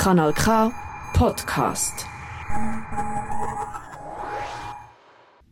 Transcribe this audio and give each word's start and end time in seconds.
Kanal 0.00 0.32
K 0.32 0.72
Podcast. 1.12 2.06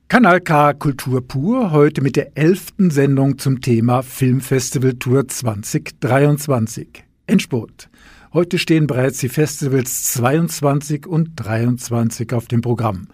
Kanal 0.08 0.40
K 0.40 0.72
Kultur 0.72 1.20
pur, 1.20 1.70
heute 1.70 2.00
mit 2.00 2.16
der 2.16 2.38
elften 2.38 2.90
Sendung 2.90 3.36
zum 3.36 3.60
Thema 3.60 4.02
Filmfestival 4.02 4.94
Tour 4.94 5.28
2023. 5.28 7.04
Endspurt. 7.26 7.90
Heute 8.32 8.56
stehen 8.56 8.86
bereits 8.86 9.18
die 9.18 9.28
Festivals 9.28 10.04
22 10.14 11.06
und 11.06 11.32
23 11.36 12.32
auf 12.32 12.46
dem 12.46 12.62
Programm. 12.62 13.08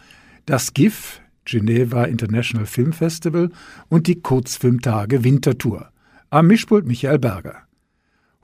Das 0.46 0.72
GIF, 0.72 1.20
Geneva 1.44 2.04
International 2.04 2.66
Film 2.66 2.92
Festival 2.92 3.50
und 3.88 4.06
die 4.06 4.20
Kurzfilmtage 4.20 5.24
Wintertour. 5.24 5.90
Am 6.30 6.46
Mischpult 6.46 6.86
Michael 6.86 7.18
Berger. 7.18 7.64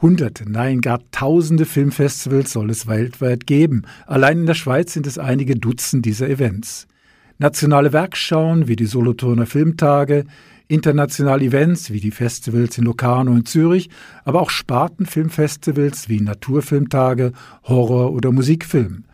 Hunderte, 0.03 0.51
nein, 0.51 0.81
gar 0.81 1.01
tausende 1.11 1.67
Filmfestivals 1.67 2.53
soll 2.53 2.71
es 2.71 2.87
weltweit 2.87 3.47
geben. 3.47 3.83
Allein 4.07 4.39
in 4.39 4.47
der 4.47 4.55
Schweiz 4.55 4.95
sind 4.95 5.07
es 5.07 5.19
einige 5.19 5.57
Dutzend 5.57 6.07
dieser 6.07 6.29
Events. 6.31 6.87
Nationale 7.37 7.93
Werkschauen 7.93 8.67
wie 8.67 8.77
die 8.77 8.87
Solothurner 8.87 9.45
Filmtage, 9.45 10.25
internationale 10.69 11.45
Events 11.45 11.91
wie 11.91 12.01
die 12.01 12.13
Festivals 12.13 12.79
in 12.79 12.85
Locarno 12.85 13.33
und 13.33 13.47
Zürich, 13.47 13.91
aber 14.25 14.41
auch 14.41 14.51
Spartenfilmfestivals 14.51 16.09
wie 16.09 16.21
Naturfilmtage, 16.21 17.33
Horror- 17.65 18.13
oder 18.13 18.33
Musikfilm. 18.33 19.05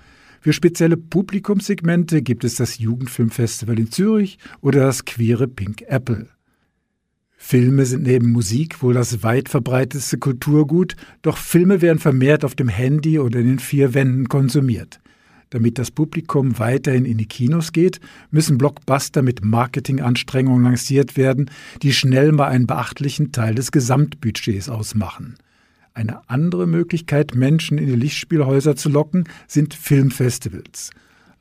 Für 0.41 0.53
spezielle 0.53 0.97
Publikumssegmente 0.97 2.23
gibt 2.23 2.45
es 2.45 2.55
das 2.55 2.79
Jugendfilmfestival 2.79 3.77
in 3.81 3.91
Zürich 3.91 4.39
oder 4.61 4.83
das 4.83 5.05
queere 5.05 5.49
Pink 5.49 5.83
Apple. 5.89 6.29
Filme 7.49 7.87
sind 7.87 8.03
neben 8.03 8.33
Musik 8.33 8.83
wohl 8.83 8.95
das 8.95 9.23
weit 9.23 9.49
verbreitetste 9.49 10.19
Kulturgut, 10.19 10.97
doch 11.23 11.37
Filme 11.37 11.81
werden 11.81 12.01
vermehrt 12.01 12.45
auf 12.45 12.57
dem 12.57 12.67
Handy 12.67 13.21
oder 13.21 13.39
in 13.39 13.47
den 13.47 13.59
vier 13.61 13.95
Wänden 13.95 14.29
konsumiert. 14.29 14.99
Damit 15.51 15.79
das 15.79 15.93
Publikum 15.93 16.59
weiterhin 16.59 17.05
in 17.05 17.19
die 17.19 17.29
Kinos 17.29 17.71
geht, 17.71 18.01
müssen 18.33 18.59
Blockbuster 18.59 19.23
mit 19.23 19.45
Marketinganstrengungen 19.45 20.65
lanciert 20.65 21.17
werden, 21.17 21.49
die 21.83 21.93
schnell 21.93 22.33
mal 22.33 22.49
einen 22.49 22.67
beachtlichen 22.67 23.31
Teil 23.31 23.55
des 23.55 23.71
Gesamtbudgets 23.71 24.69
ausmachen. 24.69 25.37
Eine 25.95 26.29
andere 26.29 26.67
Möglichkeit, 26.67 27.37
Menschen 27.37 27.79
in 27.79 27.87
die 27.87 27.95
Lichtspielhäuser 27.95 28.75
zu 28.75 28.89
locken, 28.89 29.23
sind 29.47 29.73
Filmfestivals. 29.73 30.91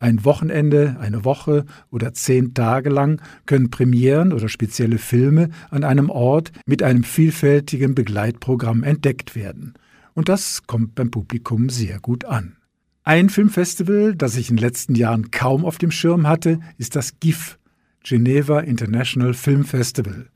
Ein 0.05 0.23
Wochenende, 0.23 0.97
eine 0.99 1.25
Woche 1.25 1.65
oder 1.89 2.13
zehn 2.13 2.53
Tage 2.53 2.91
lang 2.91 3.19
können 3.47 3.71
Premieren 3.71 4.33
oder 4.33 4.49
spezielle 4.49 4.99
Filme 4.99 5.49
an 5.71 5.83
einem 5.83 6.11
Ort 6.11 6.51
mit 6.67 6.83
einem 6.83 7.03
vielfältigen 7.03 7.95
Begleitprogramm 7.95 8.83
entdeckt 8.83 9.35
werden. 9.35 9.73
Und 10.13 10.29
das 10.29 10.67
kommt 10.67 10.93
beim 10.93 11.09
Publikum 11.09 11.69
sehr 11.69 11.99
gut 11.99 12.23
an. 12.23 12.57
Ein 13.03 13.29
Filmfestival, 13.29 14.13
das 14.13 14.37
ich 14.37 14.51
in 14.51 14.57
den 14.57 14.61
letzten 14.61 14.93
Jahren 14.93 15.31
kaum 15.31 15.65
auf 15.65 15.79
dem 15.79 15.89
Schirm 15.89 16.27
hatte, 16.27 16.59
ist 16.77 16.95
das 16.95 17.19
GIF, 17.19 17.57
Geneva 18.03 18.59
International 18.59 19.33
Film 19.33 19.63
Festival. 19.63 20.27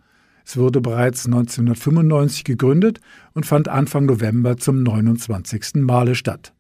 Es 0.46 0.58
wurde 0.58 0.82
bereits 0.82 1.28
1995 1.28 2.44
gegründet 2.44 3.02
und 3.36 3.46
fand 3.46 3.68
Anfang 3.68 4.08
November 4.08 4.58
zum 4.58 4.82
29. 4.82 5.76
Male 5.76 6.16
statt. 6.16 6.56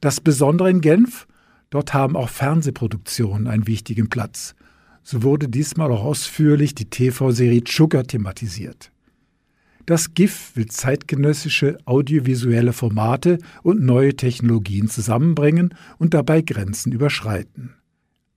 Das 0.00 0.20
Besondere 0.20 0.70
in 0.70 0.80
Genf, 0.80 1.26
dort 1.74 1.92
haben 1.92 2.14
auch 2.16 2.28
Fernsehproduktionen 2.28 3.48
einen 3.48 3.66
wichtigen 3.66 4.08
Platz. 4.08 4.54
So 5.02 5.24
wurde 5.24 5.48
diesmal 5.48 5.90
auch 5.90 6.04
ausführlich 6.04 6.76
die 6.76 6.88
TV-Serie 6.88 7.64
Sugar 7.66 8.04
thematisiert. 8.04 8.92
Das 9.84 10.14
GIF 10.14 10.52
will 10.54 10.66
zeitgenössische 10.66 11.78
audiovisuelle 11.84 12.72
Formate 12.72 13.38
und 13.64 13.82
neue 13.82 14.14
Technologien 14.14 14.88
zusammenbringen 14.88 15.74
und 15.98 16.14
dabei 16.14 16.42
Grenzen 16.42 16.92
überschreiten. 16.92 17.74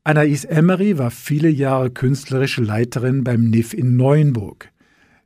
Anais 0.04 0.44
Emery 0.44 0.98
war 0.98 1.12
viele 1.12 1.50
Jahre 1.50 1.92
künstlerische 1.92 2.64
Leiterin 2.64 3.24
beim 3.24 3.50
NIF 3.52 3.76
in 3.76 3.96
Neuenburg. 3.96 4.72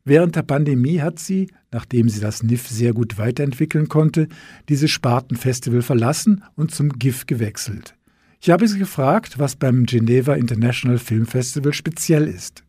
Während 0.03 0.35
der 0.35 0.43
Pandemie 0.43 0.99
hat 0.99 1.17
sie, 1.17 1.49
nachdem 1.71 2.09
sie 2.09 2.19
das 2.19 2.43
NIF 2.43 2.67
sehr 2.67 2.91
gut 2.91 3.17
weiterentwickeln 3.17 3.87
konnte, 3.87 4.27
dieses 4.67 4.91
Spartenfestival 4.91 5.81
verlassen 5.81 6.43
und 6.55 6.71
zum 6.71 6.89
GIF 6.89 7.25
gewechselt. 7.25 7.95
Ich 8.43 8.49
habe 8.49 8.67
sie 8.67 8.79
gefragt, 8.79 9.37
was 9.37 9.55
beim 9.55 9.85
Geneva 9.85 10.33
International 10.33 10.97
Film 10.97 11.27
Festival 11.27 11.73
speziell 11.73 12.27
ist. 12.27 12.63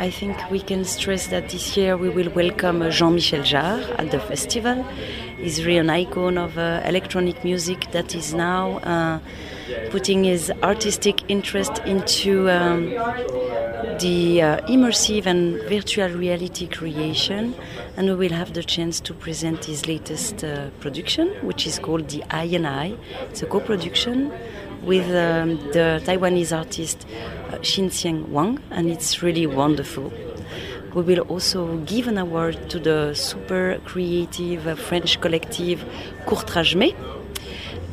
I 0.00 0.10
think 0.10 0.34
we 0.50 0.60
can 0.60 0.84
stress 0.84 1.28
that 1.28 1.48
this 1.48 1.76
year 1.76 1.96
we 1.96 2.08
will 2.08 2.28
welcome 2.34 2.82
uh, 2.82 2.90
Jean-Michel 2.90 3.44
Jarre 3.44 3.84
at 4.00 4.10
the 4.10 4.18
festival. 4.18 4.84
He's 5.38 5.64
really 5.64 5.78
an 5.78 5.90
icon 5.90 6.36
of 6.36 6.58
uh, 6.58 6.80
electronic 6.84 7.44
music 7.44 7.92
that 7.92 8.16
is 8.16 8.34
now 8.34 8.78
uh, 8.78 9.20
putting 9.90 10.24
his 10.24 10.50
artistic 10.64 11.22
interest 11.28 11.78
into 11.86 12.50
um, 12.50 12.90
the 14.00 14.42
uh, 14.42 14.66
immersive 14.66 15.26
and 15.26 15.62
virtual 15.68 16.08
reality 16.08 16.66
creation. 16.66 17.54
And 17.96 18.08
we 18.08 18.14
will 18.16 18.36
have 18.36 18.54
the 18.54 18.64
chance 18.64 18.98
to 19.02 19.14
present 19.14 19.66
his 19.66 19.86
latest 19.86 20.42
uh, 20.42 20.70
production, 20.80 21.28
which 21.46 21.64
is 21.64 21.78
called 21.78 22.08
The 22.08 22.24
Eye 22.28 22.56
and 22.56 22.66
Eye. 22.66 22.96
It's 23.30 23.42
a 23.42 23.46
co-production 23.46 24.32
with 24.86 25.06
um, 25.10 25.56
the 25.72 26.00
Taiwanese 26.06 26.56
artist 26.56 27.06
uh, 27.50 27.58
Xin 27.58 27.90
Xiang 27.90 28.28
Wang, 28.28 28.58
and 28.70 28.88
it's 28.88 29.22
really 29.22 29.46
wonderful. 29.46 30.12
We 30.94 31.02
will 31.02 31.24
also 31.28 31.76
give 31.78 32.08
an 32.08 32.16
award 32.16 32.70
to 32.70 32.78
the 32.78 33.12
super 33.14 33.78
creative 33.84 34.66
uh, 34.66 34.76
French 34.76 35.20
collective 35.20 35.84
Courtrage 36.26 36.94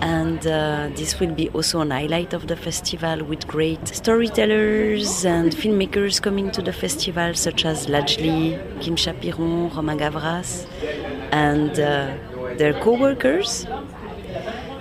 and 0.04 0.46
uh, 0.46 0.90
this 0.96 1.20
will 1.20 1.34
be 1.34 1.50
also 1.50 1.80
an 1.80 1.92
highlight 1.92 2.34
of 2.34 2.48
the 2.48 2.58
festival 2.58 3.24
with 3.24 3.48
great 3.48 3.88
storytellers 3.88 5.24
and 5.24 5.54
filmmakers 5.54 6.22
coming 6.22 6.52
to 6.52 6.62
the 6.62 6.74
festival, 6.74 7.34
such 7.34 7.64
as 7.66 7.88
Lajli, 7.88 8.60
Kim 8.82 8.96
Chapiron, 8.98 9.70
Romain 9.70 9.98
Gavras, 9.98 10.68
and 11.32 11.72
uh, 11.80 12.18
their 12.58 12.74
co 12.82 12.98
workers. 12.98 13.66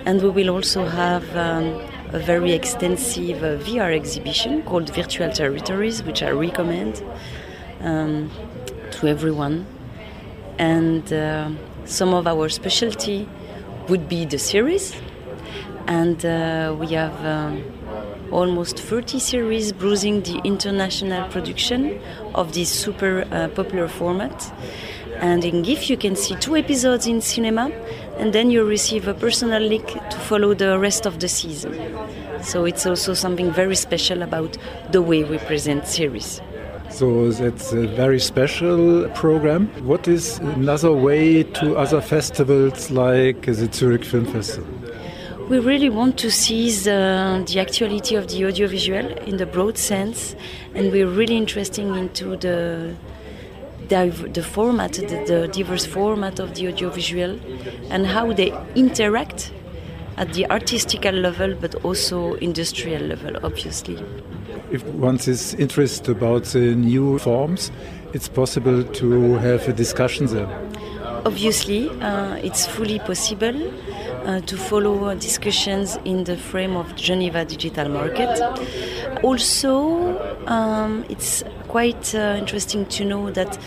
And 0.05 0.21
we 0.21 0.29
will 0.29 0.49
also 0.49 0.85
have 0.85 1.25
um, 1.37 1.79
a 2.13 2.19
very 2.19 2.51
extensive 2.53 3.43
uh, 3.43 3.57
VR 3.57 3.93
exhibition 3.93 4.61
called 4.61 4.93
Virtual 4.93 5.31
Territories, 5.31 6.03
which 6.03 6.21
I 6.21 6.29
recommend 6.29 7.03
um, 7.81 8.29
to 8.91 9.07
everyone. 9.07 9.65
And 10.59 11.11
uh, 11.11 11.49
some 11.85 12.13
of 12.13 12.27
our 12.27 12.49
specialty 12.49 13.27
would 13.89 14.07
be 14.07 14.25
the 14.25 14.37
series, 14.37 14.95
and 15.87 16.23
uh, 16.23 16.75
we 16.79 16.87
have 16.93 17.25
um, 17.25 17.63
almost 18.31 18.79
30 18.79 19.17
series 19.19 19.71
bruising 19.71 20.21
the 20.21 20.39
international 20.43 21.27
production 21.29 21.99
of 22.35 22.53
this 22.53 22.69
super 22.69 23.27
uh, 23.31 23.47
popular 23.49 23.87
format. 23.87 24.53
And 25.23 25.45
in 25.45 25.61
GIF, 25.61 25.89
you 25.89 25.95
can 25.95 26.17
see 26.17 26.35
two 26.35 26.57
episodes 26.57 27.07
in 27.07 27.21
cinema, 27.21 27.71
and 28.17 28.33
then 28.33 28.51
you 28.51 28.65
receive 28.65 29.07
a 29.07 29.13
personal 29.13 29.63
link 29.63 29.87
to 29.87 30.17
follow 30.17 30.53
the 30.53 30.77
rest 30.77 31.05
of 31.05 31.21
the 31.21 31.29
season. 31.29 31.73
So 32.41 32.65
it's 32.65 32.85
also 32.85 33.13
something 33.13 33.49
very 33.49 33.77
special 33.77 34.21
about 34.21 34.57
the 34.91 35.01
way 35.01 35.23
we 35.23 35.37
present 35.37 35.87
series. 35.87 36.41
So 36.89 37.31
that's 37.31 37.71
a 37.71 37.87
very 37.87 38.19
special 38.19 39.07
program. 39.15 39.67
What 39.87 40.09
is 40.09 40.39
another 40.39 40.91
way 40.91 41.43
to 41.43 41.77
other 41.77 42.01
festivals 42.01 42.91
like 42.91 43.45
the 43.45 43.69
Zurich 43.71 44.03
Film 44.03 44.25
Festival? 44.25 44.67
We 45.49 45.59
really 45.59 45.89
want 45.89 46.17
to 46.19 46.29
seize 46.29 46.85
uh, 46.85 47.45
the 47.47 47.61
actuality 47.61 48.15
of 48.15 48.27
the 48.27 48.45
audiovisual 48.45 49.07
in 49.19 49.37
the 49.37 49.45
broad 49.45 49.77
sense, 49.77 50.35
and 50.75 50.91
we're 50.91 51.07
really 51.07 51.37
interested 51.37 51.85
into 51.85 52.35
the 52.35 52.93
the 53.89 54.43
format, 54.43 54.93
the, 54.93 55.23
the 55.25 55.47
diverse 55.47 55.85
format 55.85 56.39
of 56.39 56.55
the 56.55 56.67
audiovisual, 56.67 57.39
and 57.89 58.07
how 58.07 58.33
they 58.33 58.53
interact 58.75 59.51
at 60.17 60.33
the 60.33 60.49
artistical 60.49 61.13
level, 61.13 61.55
but 61.55 61.75
also 61.83 62.33
industrial 62.35 63.01
level, 63.01 63.35
obviously. 63.43 63.97
If 64.71 64.83
one 64.85 65.15
is 65.15 65.53
interested 65.55 66.09
about 66.09 66.45
the 66.45 66.75
new 66.75 67.19
forms, 67.19 67.71
it's 68.13 68.27
possible 68.27 68.83
to 68.83 69.35
have 69.35 69.67
a 69.67 69.73
discussion 69.73 70.27
there. 70.27 70.47
Obviously, 71.25 71.89
uh, 72.01 72.35
it's 72.35 72.67
fully 72.67 72.99
possible 72.99 73.53
uh, 74.25 74.41
to 74.41 74.57
follow 74.57 75.13
discussions 75.15 75.97
in 76.05 76.23
the 76.23 76.37
frame 76.37 76.75
of 76.75 76.95
Geneva 76.95 77.45
Digital 77.45 77.89
Market. 77.89 78.41
Also, 79.23 80.17
um, 80.47 81.05
it's 81.09 81.43
quite 81.67 82.15
uh, 82.15 82.35
interesting 82.37 82.85
to 82.85 83.05
know 83.05 83.31
that 83.31 83.57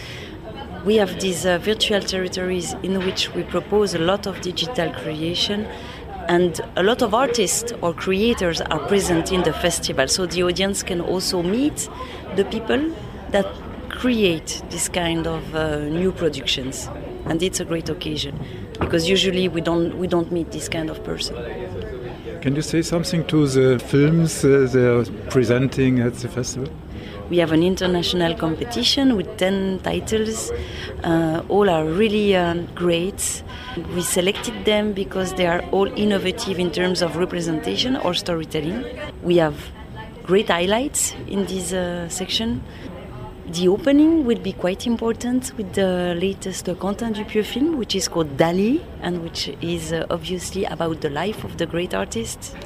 we 0.84 0.96
have 0.96 1.20
these 1.20 1.44
uh, 1.44 1.58
virtual 1.58 2.00
territories 2.00 2.74
in 2.82 3.04
which 3.04 3.34
we 3.34 3.42
propose 3.42 3.94
a 3.94 3.98
lot 3.98 4.26
of 4.26 4.40
digital 4.40 4.92
creation 4.92 5.66
and 6.28 6.60
a 6.76 6.82
lot 6.82 7.02
of 7.02 7.14
artists 7.14 7.72
or 7.82 7.92
creators 7.92 8.60
are 8.60 8.80
present 8.86 9.32
in 9.32 9.42
the 9.42 9.52
festival. 9.52 10.08
So 10.08 10.26
the 10.26 10.42
audience 10.42 10.82
can 10.82 11.00
also 11.00 11.42
meet 11.42 11.88
the 12.34 12.44
people 12.44 12.92
that 13.30 13.46
create 13.88 14.62
this 14.70 14.88
kind 14.88 15.26
of 15.26 15.54
uh, 15.54 15.80
new 15.80 16.12
productions. 16.12 16.88
And 17.26 17.42
it's 17.42 17.60
a 17.60 17.64
great 17.64 17.88
occasion 17.88 18.38
because 18.78 19.08
usually 19.08 19.48
we 19.48 19.60
don't 19.60 19.98
we 19.98 20.06
don't 20.06 20.30
meet 20.32 20.50
this 20.52 20.68
kind 20.68 20.90
of 20.90 21.02
person. 21.04 21.36
Can 22.40 22.54
you 22.54 22.62
say 22.62 22.82
something 22.82 23.24
to 23.26 23.46
the 23.48 23.78
films 23.78 24.44
uh, 24.44 24.68
they're 24.70 25.04
presenting 25.30 26.00
at 26.00 26.14
the 26.14 26.28
festival? 26.28 26.68
We 27.28 27.38
have 27.38 27.50
an 27.50 27.64
international 27.64 28.34
competition 28.36 29.16
with 29.16 29.36
10 29.36 29.80
titles. 29.80 30.52
Uh, 31.02 31.42
all 31.48 31.68
are 31.68 31.84
really 31.84 32.36
um, 32.36 32.68
great. 32.76 33.42
We 33.94 34.02
selected 34.02 34.64
them 34.64 34.92
because 34.92 35.34
they 35.34 35.46
are 35.46 35.60
all 35.72 35.86
innovative 35.98 36.60
in 36.60 36.70
terms 36.70 37.02
of 37.02 37.16
representation 37.16 37.96
or 37.96 38.14
storytelling. 38.14 38.84
We 39.24 39.38
have 39.38 39.56
great 40.22 40.48
highlights 40.48 41.14
in 41.26 41.46
this 41.46 41.72
uh, 41.72 42.08
section. 42.08 42.62
The 43.48 43.68
opening 43.68 44.24
will 44.24 44.40
be 44.40 44.52
quite 44.52 44.88
important 44.88 45.52
with 45.56 45.72
the 45.72 46.16
latest 46.20 46.68
Quentin 46.80 47.12
Dupieux 47.12 47.44
film, 47.44 47.78
which 47.78 47.94
is 47.94 48.08
called 48.08 48.36
Dali, 48.36 48.82
and 49.00 49.22
which 49.22 49.48
is 49.62 49.92
uh, 49.92 50.04
obviously 50.10 50.64
about 50.64 51.00
the 51.00 51.10
life 51.10 51.44
of 51.44 51.56
the 51.56 51.64
great 51.64 51.94
artist. 51.94 52.56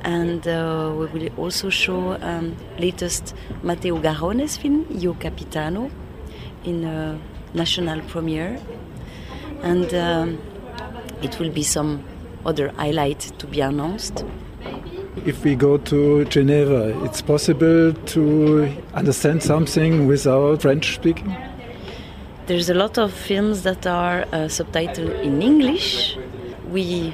And 0.00 0.48
uh, 0.48 0.94
we 0.96 1.06
will 1.06 1.28
also 1.36 1.68
show 1.68 2.14
um, 2.22 2.56
latest 2.78 3.34
Matteo 3.62 3.98
Garrone's 3.98 4.56
film, 4.56 4.86
Io 4.98 5.12
Capitano, 5.12 5.90
in 6.64 6.84
a 6.84 7.18
national 7.52 8.00
premiere. 8.00 8.58
And 9.62 9.92
um, 9.92 10.38
it 11.20 11.38
will 11.38 11.50
be 11.50 11.62
some 11.62 12.02
other 12.46 12.70
highlight 12.78 13.20
to 13.38 13.46
be 13.46 13.60
announced. 13.60 14.24
If 15.14 15.44
we 15.44 15.54
go 15.54 15.76
to 15.76 16.24
Geneva, 16.24 16.98
it's 17.04 17.20
possible 17.20 17.92
to 17.92 18.74
understand 18.94 19.42
something 19.42 20.06
without 20.06 20.62
French 20.62 20.94
speaking? 20.94 21.36
There's 22.46 22.70
a 22.70 22.74
lot 22.74 22.96
of 22.96 23.12
films 23.12 23.62
that 23.62 23.86
are 23.86 24.22
uh, 24.22 24.48
subtitled 24.48 25.22
in 25.22 25.42
English. 25.42 26.16
We 26.70 27.12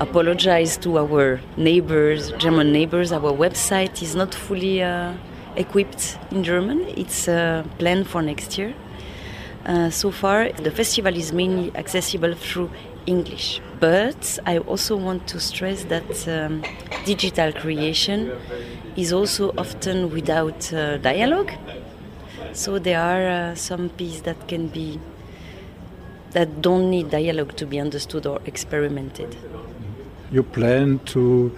apologize 0.00 0.78
to 0.78 0.98
our 0.98 1.38
neighbors, 1.58 2.32
German 2.38 2.72
neighbors. 2.72 3.12
Our 3.12 3.32
website 3.32 4.02
is 4.02 4.16
not 4.16 4.34
fully 4.34 4.82
uh, 4.82 5.12
equipped 5.54 6.18
in 6.30 6.44
German. 6.44 6.80
It's 6.96 7.28
uh, 7.28 7.62
planned 7.78 8.08
for 8.08 8.22
next 8.22 8.56
year. 8.56 8.74
Uh, 9.66 9.90
so 9.90 10.10
far, 10.10 10.50
the 10.50 10.70
festival 10.70 11.14
is 11.14 11.30
mainly 11.30 11.70
accessible 11.76 12.34
through 12.34 12.70
English. 13.04 13.60
But 13.84 14.38
I 14.46 14.56
also 14.60 14.96
want 14.96 15.26
to 15.26 15.38
stress 15.38 15.84
that 15.84 16.26
um, 16.26 16.62
digital 17.04 17.52
creation 17.52 18.32
is 18.96 19.12
also 19.12 19.52
often 19.58 20.10
without 20.10 20.72
uh, 20.72 20.96
dialogue. 20.96 21.52
So 22.54 22.78
there 22.78 22.98
are 22.98 23.50
uh, 23.50 23.54
some 23.56 23.90
pieces 23.90 24.22
that 24.22 24.48
can 24.48 24.68
be 24.68 24.98
that 26.30 26.62
don't 26.62 26.88
need 26.88 27.10
dialogue 27.10 27.56
to 27.56 27.66
be 27.66 27.78
understood 27.78 28.24
or 28.24 28.40
experimented. 28.46 29.36
You 30.32 30.44
plan 30.44 31.00
to 31.12 31.54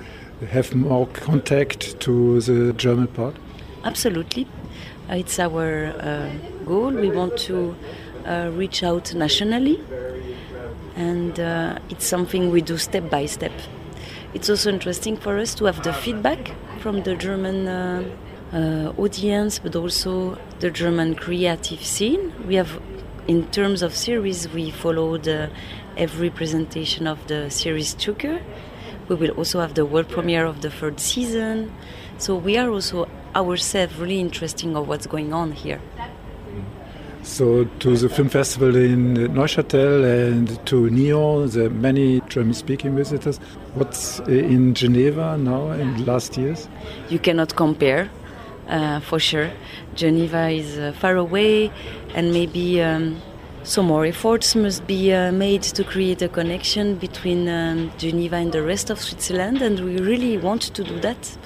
have 0.51 0.75
more 0.75 1.07
contact 1.07 2.01
to 2.01 2.41
the 2.41 2.73
German 2.73 3.07
part? 3.07 3.37
Absolutely. 3.85 4.49
It's 5.11 5.39
our 5.39 5.95
uh, 6.01 6.31
goal. 6.65 6.91
We 6.91 7.09
want 7.09 7.37
to 7.47 7.77
uh, 8.27 8.51
reach 8.53 8.83
out 8.83 9.15
nationally 9.15 9.81
and 10.97 11.39
uh, 11.39 11.79
it's 11.91 12.07
something 12.07 12.51
we 12.51 12.63
do 12.63 12.77
step 12.79 13.09
by 13.11 13.27
step. 13.27 13.53
It's 14.35 14.51
also 14.51 14.71
interesting 14.71 15.17
for 15.17 15.39
us 15.39 15.55
to 15.57 15.67
have 15.67 15.83
the 15.83 15.93
feedback 15.93 16.53
from 16.81 17.03
the 17.03 17.15
German 17.15 17.69
uh, 17.69 18.05
uh, 18.53 18.93
audience, 18.99 19.59
but 19.59 19.77
also 19.77 20.39
the 20.61 20.71
German 20.71 21.15
creative 21.15 21.85
scene. 21.85 22.33
We 22.47 22.55
have, 22.57 22.81
in 23.29 23.47
terms 23.49 23.83
of 23.83 23.95
series, 23.95 24.49
we 24.49 24.71
followed 24.71 25.29
uh, 25.29 25.49
every 25.97 26.31
presentation 26.31 27.07
of 27.07 27.27
the 27.29 27.51
series 27.51 27.95
Tucker. 27.95 28.41
We 29.09 29.17
will 29.17 29.31
also 29.31 29.61
have 29.61 29.75
the 29.75 29.87
world 29.87 30.09
premiere 30.09 30.47
of 30.47 30.63
the 30.63 30.71
third 30.71 31.01
season. 31.01 31.73
So 32.19 32.35
we 32.35 32.57
are 32.57 32.71
also 32.71 33.09
ourselves 33.35 33.97
really 33.97 34.21
interested 34.21 34.75
of 34.75 34.89
what's 34.89 35.07
going 35.07 35.33
on 35.33 35.53
here. 35.53 35.81
So 37.27 37.65
to 37.81 37.97
the 37.97 38.09
film 38.09 38.29
festival 38.29 38.77
in 38.77 39.15
Neuchâtel 39.35 40.05
and 40.29 40.65
to 40.67 40.89
Nyon, 40.89 41.51
the 41.51 41.69
many 41.69 42.21
German-speaking 42.29 42.95
visitors. 42.95 43.39
What's 43.75 44.21
in 44.21 44.75
Geneva 44.75 45.37
now 45.37 45.73
in 45.73 46.07
last 46.07 46.39
years? 46.39 46.69
You 47.11 47.19
cannot 47.19 47.57
compare, 47.57 48.09
uh, 48.69 49.01
for 49.01 49.19
sure. 49.19 49.51
Geneva 49.97 50.49
is 50.49 50.79
uh, 50.79 50.93
far 50.99 51.17
away, 51.17 51.73
and 52.15 52.33
maybe 52.33 52.81
um, 52.81 53.21
some 53.65 53.87
more 53.87 54.07
efforts 54.07 54.55
must 54.55 54.87
be 54.87 55.13
uh, 55.13 55.33
made 55.33 55.63
to 55.63 55.83
create 55.83 56.23
a 56.23 56.29
connection 56.29 56.95
between 56.95 57.49
um, 57.49 57.91
Geneva 57.99 58.37
and 58.37 58.53
the 58.53 58.63
rest 58.63 58.89
of 58.89 59.01
Switzerland, 59.01 59.61
and 59.61 59.81
we 59.81 59.99
really 59.99 60.39
want 60.39 60.63
to 60.63 60.85
do 60.85 61.01
that. 61.01 61.37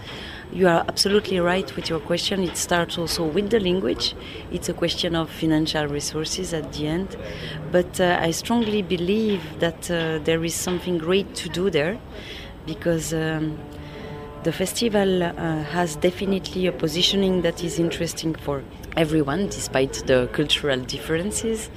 You 0.53 0.67
are 0.67 0.85
absolutely 0.89 1.39
right 1.39 1.77
with 1.77 1.89
your 1.89 2.01
question. 2.01 2.43
It 2.43 2.57
starts 2.57 2.99
also 2.99 3.25
with 3.25 3.51
the 3.51 3.61
language. 3.61 4.17
It's 4.51 4.69
a 4.69 4.75
question 4.75 5.15
of 5.15 5.31
financial 5.31 5.87
resources 5.87 6.53
at 6.53 6.73
the 6.73 6.89
end. 6.89 7.17
But 7.71 8.01
uh, 8.01 8.19
I 8.21 8.33
strongly 8.33 8.83
believe 8.83 9.61
that 9.61 9.89
uh, 9.89 10.19
there 10.25 10.45
is 10.45 10.55
something 10.55 10.99
great 10.99 11.37
to 11.37 11.49
do 11.49 11.71
there 11.71 12.01
because 12.67 13.15
um, 13.15 13.61
the 14.43 14.51
festival 14.51 15.23
uh, 15.23 15.63
has 15.63 15.95
definitely 15.95 16.67
a 16.67 16.73
positioning 16.73 17.43
that 17.43 17.63
is 17.63 17.79
interesting 17.79 18.35
for 18.35 18.65
everyone, 18.97 19.47
despite 19.51 20.03
the 20.07 20.29
cultural 20.33 20.81
differences. 20.81 21.71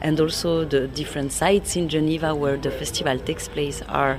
And 0.00 0.18
also 0.18 0.64
the 0.64 0.88
different 0.88 1.30
sites 1.30 1.76
in 1.76 1.88
Geneva 1.88 2.34
where 2.34 2.56
the 2.56 2.72
festival 2.72 3.20
takes 3.20 3.46
place 3.46 3.82
are 3.82 4.18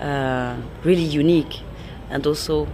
uh, 0.00 0.54
really 0.84 1.02
unique 1.02 1.58
and 2.10 2.26
also 2.26 2.68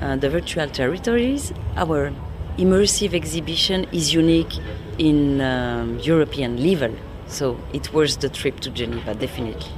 uh, 0.00 0.16
the 0.16 0.28
virtual 0.30 0.68
territories. 0.68 1.52
Our 1.76 2.12
immersive 2.56 3.14
exhibition 3.14 3.86
is 3.92 4.12
unique 4.12 4.58
in 4.98 5.40
um, 5.40 5.98
European 6.00 6.56
level, 6.56 6.92
so 7.26 7.56
it 7.72 7.92
worth 7.92 8.20
the 8.20 8.28
trip 8.28 8.60
to 8.60 8.70
Geneva, 8.70 9.14
definitely. 9.14 9.70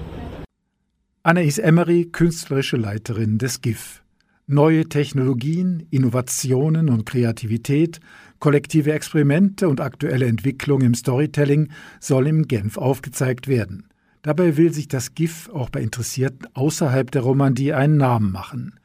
Anais 1.22 1.58
Emery, 1.58 2.06
künstlerische 2.06 2.78
Leiterin 2.78 3.38
des 3.38 3.60
GIF. 3.60 4.02
Neue 4.46 4.88
Technologien, 4.88 5.86
Innovationen 5.90 6.88
und 6.88 7.04
Kreativität, 7.04 8.00
kollektive 8.40 8.92
Experimente 8.92 9.68
und 9.68 9.80
aktuelle 9.80 10.26
Entwicklung 10.26 10.80
im 10.80 10.94
Storytelling 10.94 11.70
soll 12.00 12.26
im 12.26 12.48
Genf 12.48 12.78
aufgezeigt 12.78 13.46
werden. 13.46 13.86
Dabei 14.22 14.56
will 14.56 14.72
sich 14.72 14.88
das 14.88 15.14
GIF 15.14 15.48
auch 15.50 15.70
bei 15.70 15.80
Interessierten 15.80 16.48
außerhalb 16.54 17.10
der 17.10 17.22
Romandie 17.22 17.74
einen 17.74 17.98
Namen 17.98 18.32
machen. 18.32 18.79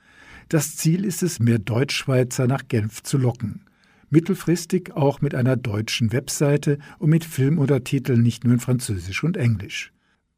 Das 0.49 0.75
Ziel 0.75 1.05
ist 1.05 1.23
es, 1.23 1.39
mehr 1.39 1.59
Deutschschweizer 1.59 2.47
nach 2.47 2.67
Genf 2.67 3.01
zu 3.03 3.17
locken. 3.17 3.61
Mittelfristig 4.09 4.93
auch 4.93 5.21
mit 5.21 5.33
einer 5.33 5.55
deutschen 5.55 6.11
Webseite 6.11 6.77
und 6.99 7.09
mit 7.09 7.25
Filmuntertiteln 7.25 8.21
nicht 8.21 8.43
nur 8.43 8.53
in 8.53 8.59
Französisch 8.59 9.23
und 9.23 9.37
Englisch. 9.37 9.91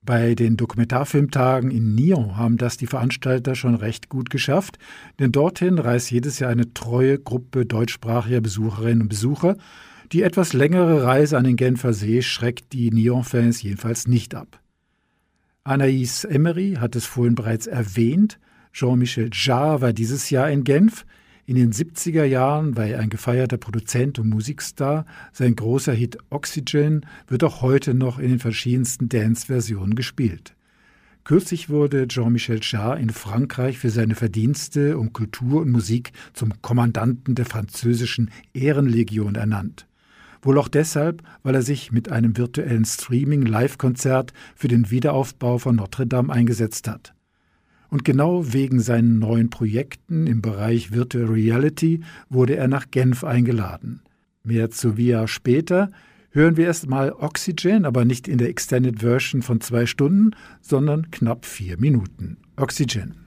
Bei 0.08 0.36
den 0.36 0.56
Dokumentarfilmtagen 0.56 1.70
in 1.70 1.94
Nyon 1.94 2.38
haben 2.38 2.56
das 2.56 2.78
die 2.78 2.88
Veranstalter 2.88 3.56
schon 3.56 3.76
recht 3.76 4.08
gut 4.08 4.30
geschafft, 4.30 4.80
denn 5.20 5.34
dorthin 5.34 5.80
reist 5.80 6.10
jedes 6.12 6.40
Jahr 6.40 6.50
eine 6.50 6.74
treue 6.74 7.20
Gruppe 7.20 7.66
deutschsprachiger 7.66 8.40
Besucherinnen 8.40 9.02
und 9.02 9.10
Besucher. 9.10 9.58
Die 10.14 10.22
etwas 10.22 10.54
längere 10.54 11.04
Reise 11.04 11.38
an 11.38 11.44
den 11.44 11.58
Genfer 11.58 11.92
See 11.92 12.22
schreckt 12.22 12.72
die 12.72 12.90
Nyon-Fans 12.90 13.62
jedenfalls 13.62 14.08
nicht 14.08 14.34
ab. 14.34 14.62
Anaïs 15.66 16.26
Emery 16.26 16.78
hat 16.80 16.96
es 16.96 17.06
vorhin 17.06 17.36
bereits 17.36 17.68
erwähnt, 17.68 18.40
Jean-Michel 18.77 19.31
Jarre 19.34 19.81
war 19.81 19.91
dieses 19.91 20.29
Jahr 20.29 20.51
in 20.51 20.63
Genf. 20.63 21.07
In 21.48 21.55
den 21.55 21.74
70er 21.74 22.25
Jahren 22.25 22.77
war 22.77 22.86
er 22.86 23.00
ein 23.00 23.10
gefeierter 23.10 23.57
Produzent 23.57 24.19
und 24.19 24.29
Musikstar. 24.29 25.07
Sein 25.34 25.55
großer 25.55 25.93
Hit 25.93 26.19
Oxygen 26.29 27.03
wird 27.27 27.43
auch 27.43 27.63
heute 27.63 27.96
noch 27.96 28.19
in 28.19 28.29
den 28.29 28.39
verschiedensten 28.39 29.10
Dance-Versionen 29.10 29.96
gespielt. 29.96 30.53
Kürzlich 31.24 31.69
wurde 31.69 32.07
Jean-Michel 32.07 32.60
Jarre 32.62 33.00
in 33.00 33.10
Frankreich 33.10 33.79
für 33.79 33.89
seine 33.89 34.13
Verdienste 34.13 35.00
um 35.00 35.12
Kultur 35.12 35.62
und 35.62 35.72
Musik 35.72 36.12
zum 36.34 36.62
Kommandanten 36.62 37.34
der 37.34 37.48
französischen 37.48 38.29
Ehrenlegion 38.53 39.34
ernannt. 39.34 39.88
Wohl 40.43 40.60
auch 40.60 40.67
deshalb, 40.67 41.24
weil 41.41 41.55
er 41.55 41.63
sich 41.63 41.91
mit 41.91 42.12
einem 42.12 42.38
virtuellen 42.38 42.86
Streaming-Live-Konzert 42.86 44.34
für 44.55 44.67
den 44.67 44.91
Wiederaufbau 44.91 45.57
von 45.57 45.77
Notre 45.77 46.05
Dame 46.05 46.31
eingesetzt 46.31 46.88
hat. 46.88 47.16
Und 47.89 48.03
genau 48.03 48.53
wegen 48.53 48.79
seinen 48.79 49.20
neuen 49.20 49.50
Projekten 49.50 50.27
im 50.27 50.41
Bereich 50.41 50.91
Virtual 50.91 51.25
Reality 51.25 52.01
wurde 52.29 52.56
er 52.56 52.67
nach 52.67 52.91
Genf 52.91 53.24
eingeladen. 53.24 54.01
Mehr 54.44 54.70
zu 54.70 54.98
Via 54.98 55.27
später. 55.27 55.91
Hören 56.32 56.58
wir 56.58 56.65
erst 56.65 56.88
mal 56.88 57.12
Oxygen, 57.12 57.86
aber 57.86 58.06
nicht 58.06 58.27
in 58.27 58.38
der 58.38 58.50
Extended 58.50 59.00
Version 59.00 59.41
von 59.41 59.62
zwei 59.62 59.86
Stunden, 59.86 60.32
sondern 60.62 61.10
knapp 61.12 61.46
vier 61.46 61.79
Minuten. 61.79 62.38
Oxygen. 62.58 63.26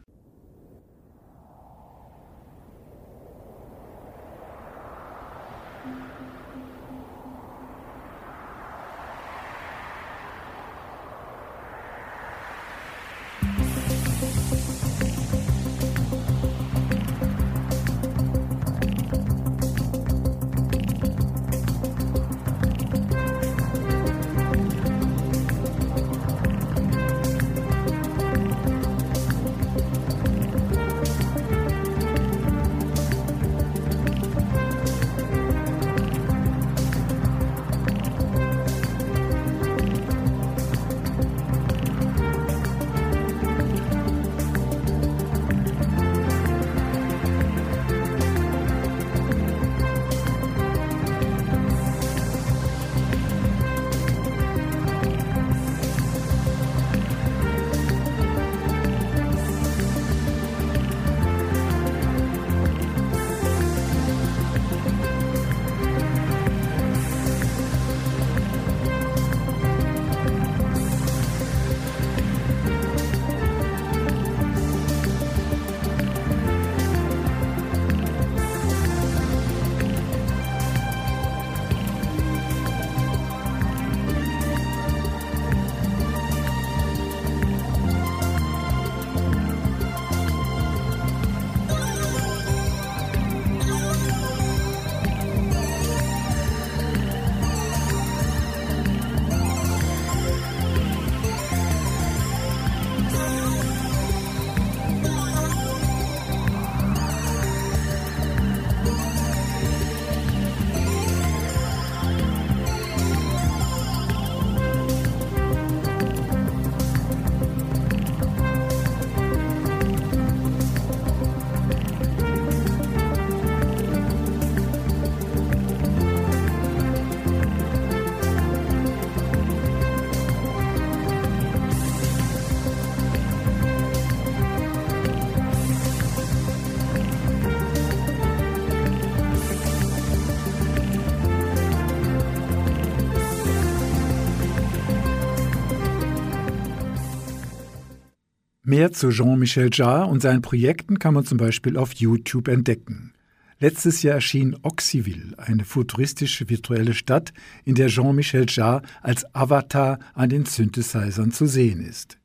Mehr 148.71 148.93
zu 148.93 149.11
Jean-Michel 149.11 149.71
Jarre 149.73 150.07
und 150.07 150.23
seinen 150.23 150.43
Projekten 150.43 151.01
kann 151.01 151.13
man 151.13 151.25
zum 151.25 151.39
Beispiel 151.39 151.77
auf 151.77 151.93
YouTube 151.95 152.47
entdecken. 152.47 153.13
Letztes 153.59 154.05
Jahr 154.05 154.15
erschien 154.15 154.57
Oxyville, 154.63 155.37
eine 155.39 155.65
futuristische 155.65 156.49
virtuelle 156.49 156.95
Stadt, 156.95 157.33
in 157.65 157.75
der 157.75 157.89
Jean-Michel 157.89 158.47
Jarre 158.49 158.83
als 159.03 159.25
Avatar 159.35 159.99
an 160.15 160.29
den 160.29 160.45
Synthesizern 160.45 161.33
zu 161.33 161.47
sehen 161.47 161.81
ist. 161.81 162.19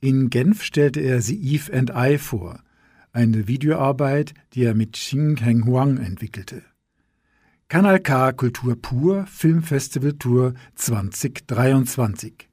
In 0.00 0.30
Genf 0.30 0.64
stellte 0.64 0.98
er 0.98 1.22
The 1.22 1.40
Eve 1.40 1.72
and 1.72 1.92
I 1.94 2.18
vor, 2.18 2.58
eine 3.12 3.46
Videoarbeit, 3.46 4.34
die 4.54 4.64
er 4.64 4.74
mit 4.74 4.94
Xing 4.94 5.36
Heng 5.36 5.64
Huang 5.64 5.98
entwickelte. 5.98 6.64
Kanal 7.68 8.00
K 8.00 8.32
Kultur 8.32 8.74
pur 8.74 9.26
Filmfestival 9.28 10.14
Tour 10.14 10.54
2023. 10.74 12.47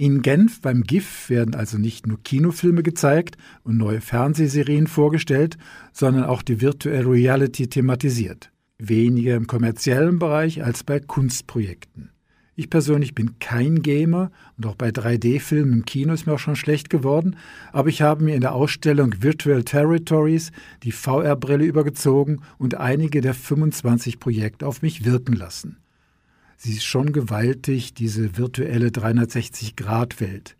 In 0.00 0.22
Genf 0.22 0.62
beim 0.62 0.84
GIF 0.84 1.28
werden 1.28 1.54
also 1.54 1.76
nicht 1.76 2.06
nur 2.06 2.22
Kinofilme 2.22 2.82
gezeigt 2.82 3.36
und 3.64 3.76
neue 3.76 4.00
Fernsehserien 4.00 4.86
vorgestellt, 4.86 5.58
sondern 5.92 6.24
auch 6.24 6.40
die 6.40 6.62
Virtual 6.62 7.02
Reality 7.02 7.68
thematisiert. 7.68 8.50
Weniger 8.78 9.36
im 9.36 9.46
kommerziellen 9.46 10.18
Bereich 10.18 10.64
als 10.64 10.84
bei 10.84 11.00
Kunstprojekten. 11.00 12.08
Ich 12.54 12.70
persönlich 12.70 13.14
bin 13.14 13.38
kein 13.40 13.82
Gamer 13.82 14.30
und 14.56 14.64
auch 14.64 14.74
bei 14.74 14.88
3D-Filmen 14.88 15.74
im 15.74 15.84
Kino 15.84 16.14
ist 16.14 16.24
mir 16.24 16.32
auch 16.32 16.38
schon 16.38 16.56
schlecht 16.56 16.88
geworden, 16.88 17.36
aber 17.70 17.90
ich 17.90 18.00
habe 18.00 18.24
mir 18.24 18.34
in 18.34 18.40
der 18.40 18.54
Ausstellung 18.54 19.16
Virtual 19.20 19.62
Territories 19.64 20.50
die 20.82 20.92
VR-Brille 20.92 21.66
übergezogen 21.66 22.40
und 22.56 22.76
einige 22.76 23.20
der 23.20 23.34
25 23.34 24.18
Projekte 24.18 24.66
auf 24.66 24.80
mich 24.80 25.04
wirken 25.04 25.34
lassen. 25.34 25.76
Sie 26.62 26.74
ist 26.74 26.84
schon 26.84 27.12
gewaltig, 27.12 27.94
diese 27.94 28.36
virtuelle 28.36 28.88
360-Grad-Welt. 28.88 30.58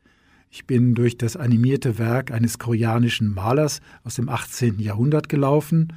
Ich 0.49 0.65
bin 0.65 0.95
durch 0.95 1.19
das 1.19 1.37
animierte 1.37 1.99
Werk 1.99 2.31
eines 2.31 2.59
koreanischen 2.59 3.35
Malers 3.35 3.83
aus 4.03 4.15
dem 4.15 4.31
18. 4.31 4.79
Jahrhundert 4.79 5.29
gelaufen, 5.29 5.93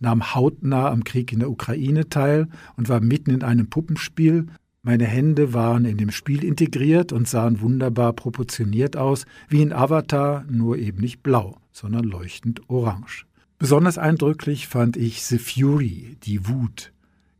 nahm 0.00 0.34
hautnah 0.34 0.88
am 0.90 1.04
Krieg 1.04 1.34
in 1.34 1.40
der 1.40 1.50
Ukraine 1.50 2.08
teil 2.08 2.48
und 2.78 2.88
war 2.88 3.00
mitten 3.00 3.30
in 3.30 3.42
einem 3.42 3.68
Puppenspiel. 3.68 4.46
Meine 4.80 5.04
Hände 5.04 5.52
waren 5.52 5.84
in 5.84 5.98
dem 5.98 6.12
Spiel 6.12 6.44
integriert 6.44 7.12
und 7.12 7.28
sahen 7.28 7.60
wunderbar 7.60 8.14
proportioniert 8.14 8.96
aus, 8.96 9.26
wie 9.50 9.60
in 9.60 9.74
Avatar, 9.74 10.46
nur 10.48 10.78
eben 10.78 11.02
nicht 11.02 11.22
blau, 11.22 11.58
sondern 11.72 12.04
leuchtend 12.04 12.70
orange. 12.70 13.26
Besonders 13.58 13.98
eindrücklich 13.98 14.66
fand 14.66 14.96
ich 14.96 15.22
The 15.22 15.36
Fury, 15.36 16.16
die 16.22 16.48
Wut. 16.48 16.91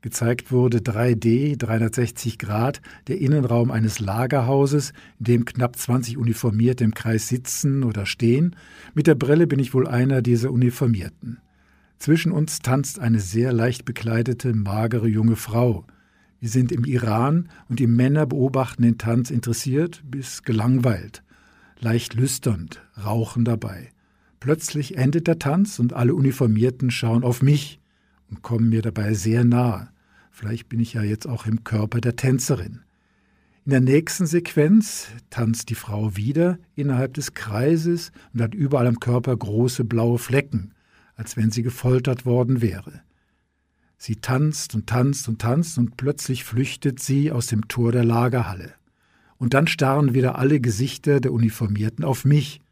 Gezeigt 0.03 0.51
wurde 0.51 0.79
3D, 0.79 1.57
360 1.57 2.37
Grad, 2.37 2.83
der 3.07 3.21
Innenraum 3.21 3.71
eines 3.71 4.01
Lagerhauses, 4.01 4.93
in 5.21 5.25
dem 5.25 5.45
knapp 5.45 5.77
20 5.79 6.19
Uniformierte 6.19 6.83
im 6.83 6.93
Kreis 6.93 7.29
sitzen 7.29 7.85
oder 7.85 8.05
stehen. 8.05 8.57
Mit 8.95 9.07
der 9.07 9.15
Brille 9.15 9.47
bin 9.47 9.61
ich 9.61 9.75
wohl 9.75 9.87
einer 9.87 10.21
dieser 10.21 10.51
Uniformierten. 10.51 11.39
Zwischen 11.99 12.33
uns 12.33 12.59
tanzt 12.59 12.99
eine 12.99 13.21
sehr 13.21 13.53
leicht 13.53 13.85
bekleidete, 13.85 14.55
magere 14.55 15.07
junge 15.07 15.37
Frau. 15.37 15.87
Wir 16.41 16.49
sind 16.49 16.73
im 16.73 16.85
Iran 16.85 17.49
und 17.69 17.79
die 17.79 17.87
Männer 17.87 18.27
beobachten 18.27 18.83
den 18.83 18.99
Tanz 18.99 19.31
interessiert 19.31 20.03
bis 20.05 20.43
gelangweilt, 20.43 21.23
leicht 21.79 22.15
lüsternd, 22.15 22.83
rauchen 23.05 23.45
dabei. 23.45 23.91
Plötzlich 24.41 24.97
endet 24.97 25.29
der 25.29 25.39
Tanz 25.39 25.79
und 25.79 25.93
alle 25.93 26.17
Uniformierten 26.17 26.91
schauen 26.91 27.23
auf 27.23 27.41
mich 27.41 27.79
und 28.29 28.43
kommen 28.43 28.71
mir 28.71 28.83
dabei 28.83 29.15
sehr 29.15 29.45
nahe. 29.45 29.92
Vielleicht 30.35 30.71
bin 30.71 30.81
ich 30.81 30.95
ja 30.95 31.03
jetzt 31.03 31.29
auch 31.29 31.45
im 31.45 31.63
Körper 31.63 32.01
der 32.01 32.17
Tänzerin. 32.17 32.81
In 33.67 33.71
der 33.71 33.83
nächsten 33.83 34.27
Sequenz 34.27 35.09
tanzt 35.29 35.69
die 35.69 35.75
Frau 35.75 36.17
wieder 36.17 36.59
innerhalb 36.75 37.15
des 37.15 37.35
Kreises 37.35 38.13
und 38.33 38.41
hat 38.41 38.55
überall 38.55 38.87
am 38.87 38.99
Körper 38.99 39.37
große 39.37 39.85
blaue 39.85 40.19
Flecken, 40.19 40.73
als 41.15 41.37
wenn 41.37 41.51
sie 41.51 41.63
gefoltert 41.63 42.25
worden 42.25 42.63
wäre. 42.63 43.03
Sie 43.99 44.17
tanzt 44.17 44.75
und 44.75 44.89
tanzt 44.89 45.29
und 45.29 45.39
tanzt 45.39 45.77
und 45.79 45.99
plötzlich 45.99 46.45
flüchtet 46.45 46.99
sie 46.99 47.31
aus 47.31 47.47
dem 47.47 47.69
Tor 47.69 47.93
der 47.93 48.05
Lagerhalle. 48.05 48.73
Und 49.37 49.53
dann 49.53 49.67
starren 49.67 50.15
wieder 50.15 50.39
alle 50.39 50.61
Gesichter 50.61 51.21
der 51.21 51.33
Uniformierten 51.33 52.05
auf 52.05 52.25
mich, 52.25 52.63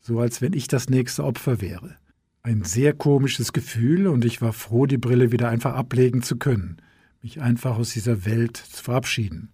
so 0.00 0.20
als 0.20 0.42
wenn 0.42 0.52
ich 0.52 0.68
das 0.68 0.90
nächste 0.90 1.24
Opfer 1.24 1.62
wäre. 1.62 1.96
Ein 2.42 2.62
sehr 2.62 2.92
komisches 2.92 3.54
Gefühl 3.54 4.06
und 4.06 4.24
ich 4.24 4.42
war 4.42 4.52
froh, 4.52 4.86
die 4.86 4.98
Brille 4.98 5.32
wieder 5.32 5.48
einfach 5.48 5.74
ablegen 5.74 6.22
zu 6.22 6.36
können 6.36 6.76
mich 7.22 7.40
einfach 7.40 7.76
aus 7.76 7.92
dieser 7.92 8.24
Welt 8.24 8.56
zu 8.56 8.82
verabschieden. 8.82 9.50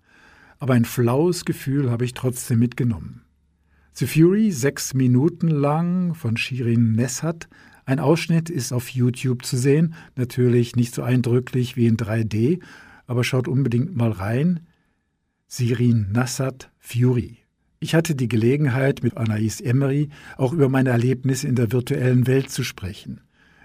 Aber 0.58 0.74
ein 0.74 0.84
flaues 0.84 1.44
Gefühl 1.44 1.90
habe 1.90 2.04
ich 2.04 2.14
trotzdem 2.14 2.58
mitgenommen. 2.58 3.22
The 3.94 4.06
Fury, 4.06 4.52
sechs 4.52 4.94
Minuten 4.94 5.48
lang, 5.48 6.14
von 6.14 6.36
Shirin 6.36 6.92
Nessat. 6.92 7.48
Ein 7.84 7.98
Ausschnitt 7.98 8.48
ist 8.48 8.72
auf 8.72 8.88
YouTube 8.88 9.44
zu 9.44 9.56
sehen, 9.56 9.94
natürlich 10.16 10.76
nicht 10.76 10.94
so 10.94 11.02
eindrücklich 11.02 11.76
wie 11.76 11.86
in 11.86 11.96
3D, 11.96 12.60
aber 13.06 13.24
schaut 13.24 13.48
unbedingt 13.48 13.94
mal 13.96 14.10
rein. 14.10 14.60
Sirin 15.46 16.06
Nassat 16.12 16.70
Fury. 16.78 17.38
Ich 17.78 17.94
hatte 17.94 18.14
die 18.14 18.28
Gelegenheit, 18.28 19.02
mit 19.02 19.16
Anais 19.16 19.60
Emery 19.60 20.08
auch 20.38 20.52
über 20.52 20.68
meine 20.68 20.90
Erlebnisse 20.90 21.48
in 21.48 21.56
der 21.56 21.72
virtuellen 21.72 22.26
Welt 22.26 22.48
zu 22.48 22.62
sprechen. 22.62 23.20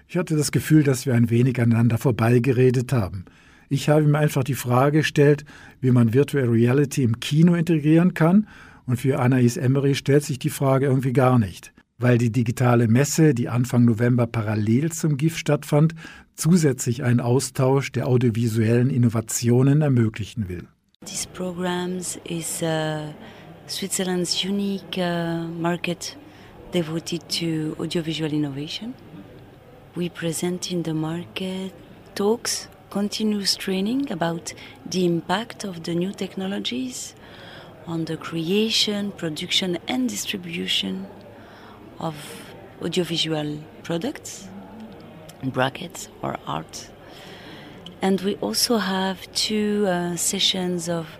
Ich 0.08 0.16
hatte 0.16 0.36
das 0.36 0.52
Gefühl, 0.52 0.82
dass 0.82 1.06
wir 1.06 1.14
ein 1.14 1.30
wenig 1.30 1.60
aneinander 1.60 1.96
vorbeigeredet 1.98 2.92
haben. 2.92 3.24
Ich 3.68 3.88
habe 3.88 4.02
mir 4.02 4.18
einfach 4.18 4.44
die 4.44 4.54
Frage 4.54 4.98
gestellt, 4.98 5.44
wie 5.80 5.90
man 5.90 6.14
Virtual 6.14 6.48
Reality 6.48 7.02
im 7.02 7.20
Kino 7.20 7.54
integrieren 7.54 8.14
kann. 8.14 8.48
Und 8.86 8.96
für 8.98 9.18
Anais 9.18 9.58
Emery 9.58 9.94
stellt 9.94 10.24
sich 10.24 10.38
die 10.38 10.50
Frage 10.50 10.86
irgendwie 10.86 11.12
gar 11.12 11.38
nicht, 11.38 11.74
weil 11.98 12.16
die 12.16 12.32
digitale 12.32 12.88
Messe, 12.88 13.34
die 13.34 13.48
Anfang 13.48 13.84
November 13.84 14.26
parallel 14.26 14.90
zum 14.92 15.18
GIF 15.18 15.36
stattfand, 15.36 15.94
zusätzlich 16.34 17.02
einen 17.02 17.20
Austausch 17.20 17.92
der 17.92 18.06
audiovisuellen 18.06 18.88
Innovationen 18.88 19.82
ermöglichen 19.82 20.48
will. 20.48 20.66
These 21.04 21.28
programs 21.34 22.18
is 22.24 22.62
uh, 22.62 23.12
Switzerland's 23.68 24.42
unique 24.42 24.96
uh, 24.96 25.46
market 25.60 26.16
devoted 26.72 27.28
to 27.28 27.76
audiovisual 27.78 28.32
innovation. 28.32 28.94
We 29.94 30.08
present 30.08 30.70
in 30.72 30.82
the 30.84 30.94
market 30.94 31.72
talks 32.14 32.68
continuous 32.90 33.54
training 33.56 34.10
about 34.10 34.54
the 34.86 35.04
impact 35.04 35.64
of 35.64 35.82
the 35.84 35.94
new 35.94 36.12
technologies 36.12 37.14
on 37.86 38.04
the 38.04 38.16
creation, 38.16 39.12
production, 39.12 39.78
and 39.88 40.08
distribution 40.08 41.06
of 41.98 42.14
audiovisual 42.82 43.58
products, 43.82 44.48
brackets 45.42 46.08
or 46.22 46.36
art. 46.46 46.88
And 48.00 48.20
we 48.20 48.36
also 48.36 48.78
have 48.78 49.30
two 49.32 49.86
uh, 49.86 50.16
sessions 50.16 50.88
of 50.88 51.18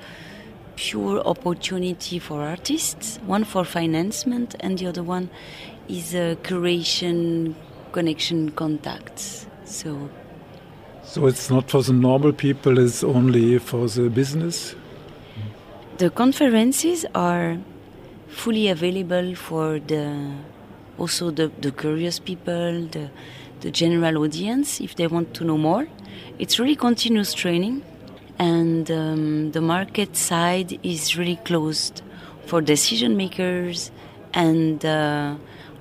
pure 0.76 1.20
opportunity 1.26 2.20
for 2.20 2.42
artists 2.42 3.18
one 3.26 3.44
for 3.44 3.64
financement, 3.64 4.54
and 4.60 4.78
the 4.78 4.86
other 4.86 5.02
one 5.02 5.28
is 5.88 6.14
a 6.14 6.36
curation 6.42 7.54
connection 7.92 8.50
contacts. 8.50 9.46
So 9.64 10.08
so 11.08 11.26
it's 11.26 11.48
not 11.50 11.70
for 11.70 11.82
the 11.82 11.92
normal 11.92 12.32
people, 12.32 12.78
it's 12.78 13.02
only 13.02 13.58
for 13.58 13.88
the 13.88 14.10
business? 14.10 14.74
The 15.96 16.10
conferences 16.10 17.06
are 17.14 17.56
fully 18.28 18.68
available 18.68 19.34
for 19.34 19.78
the 19.80 20.34
also 20.98 21.30
the, 21.30 21.50
the 21.60 21.70
curious 21.70 22.18
people, 22.18 22.86
the, 22.86 23.08
the 23.60 23.70
general 23.70 24.18
audience, 24.18 24.80
if 24.80 24.96
they 24.96 25.06
want 25.06 25.32
to 25.34 25.44
know 25.44 25.56
more. 25.56 25.88
It's 26.38 26.58
really 26.58 26.76
continuous 26.76 27.32
training, 27.32 27.82
and 28.38 28.90
um, 28.90 29.52
the 29.52 29.60
market 29.60 30.16
side 30.16 30.78
is 30.82 31.16
really 31.16 31.36
closed 31.44 32.02
for 32.46 32.60
decision 32.60 33.16
makers 33.16 33.90
and 34.34 34.84
uh, 34.84 35.36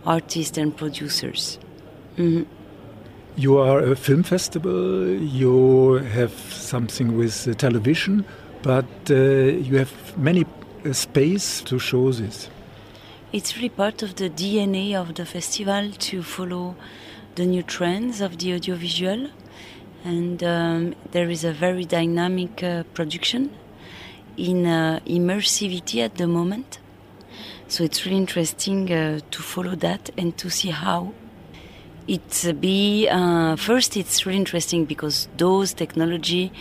artists 0.06 0.58
and 0.58 0.76
producers. 0.76 1.60
Mm-hmm. 2.18 2.57
You 3.40 3.60
are 3.60 3.80
a 3.80 3.96
film 3.96 4.24
festival, 4.24 5.08
you 5.08 6.00
have 6.16 6.32
something 6.32 7.16
with 7.16 7.56
television, 7.60 8.26
but 8.64 8.86
uh, 9.12 9.14
you 9.14 9.78
have 9.78 10.18
many 10.18 10.44
uh, 10.44 10.92
space 10.92 11.62
to 11.62 11.78
show 11.78 12.12
this. 12.12 12.50
It's 13.32 13.56
really 13.56 13.70
part 13.70 14.02
of 14.02 14.16
the 14.16 14.32
DNA 14.32 14.96
of 14.96 15.14
the 15.14 15.24
festival 15.24 15.92
to 15.92 16.24
follow 16.24 16.76
the 17.36 17.46
new 17.46 17.62
trends 17.62 18.22
of 18.22 18.40
the 18.40 18.56
audiovisual. 18.56 19.30
And 20.04 20.44
um, 20.44 20.96
there 21.12 21.30
is 21.30 21.44
a 21.44 21.54
very 21.54 21.86
dynamic 21.86 22.64
uh, 22.64 22.86
production 22.96 23.52
in 24.36 24.66
uh, 24.66 25.00
immersivity 25.06 26.04
at 26.04 26.16
the 26.16 26.26
moment. 26.26 26.80
So 27.68 27.84
it's 27.84 28.04
really 28.04 28.18
interesting 28.18 28.92
uh, 28.92 29.20
to 29.30 29.42
follow 29.44 29.76
that 29.76 30.10
and 30.18 30.36
to 30.40 30.50
see 30.50 30.72
how 30.72 31.14
it 32.08 32.54
be 32.60 33.08
uh, 33.10 33.56
first 33.56 33.98
it's 33.98 34.26
really 34.26 34.40
interesting 34.40 34.86
because 34.86 35.28
those 35.38 35.74
technology 35.74 36.52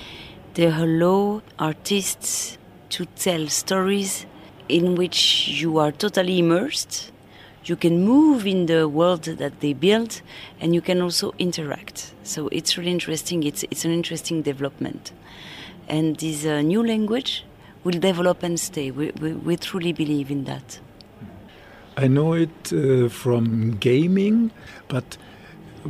they 0.54 0.66
allow 0.66 1.42
artists 1.58 2.58
to 2.88 3.04
tell 3.04 3.46
stories 3.48 4.26
in 4.68 4.94
which 4.94 5.48
you 5.48 5.78
are 5.78 5.92
totally 5.92 6.38
immersed 6.38 7.12
you 7.68 7.76
can 7.76 8.04
move 8.04 8.46
in 8.46 8.66
the 8.66 8.88
world 8.88 9.24
that 9.24 9.60
they 9.60 9.72
build 9.72 10.22
and 10.60 10.74
you 10.74 10.80
can 10.80 11.02
also 11.02 11.34
interact. 11.38 12.14
So 12.22 12.48
it's 12.48 12.78
really 12.78 12.92
interesting. 12.92 13.42
It's, 13.42 13.64
it's 13.70 13.84
an 13.84 13.90
interesting 13.90 14.42
development. 14.42 15.12
And 15.88 16.16
this 16.16 16.46
uh, 16.46 16.62
new 16.62 16.86
language 16.86 17.44
will 17.84 17.98
develop 17.98 18.42
and 18.42 18.58
stay. 18.58 18.90
We, 18.90 19.10
we, 19.20 19.32
we 19.32 19.56
truly 19.56 19.92
believe 19.92 20.30
in 20.30 20.44
that. 20.44 20.78
I 21.96 22.08
know 22.08 22.34
it 22.34 22.72
uh, 22.72 23.08
from 23.08 23.76
gaming, 23.78 24.50
but 24.88 25.16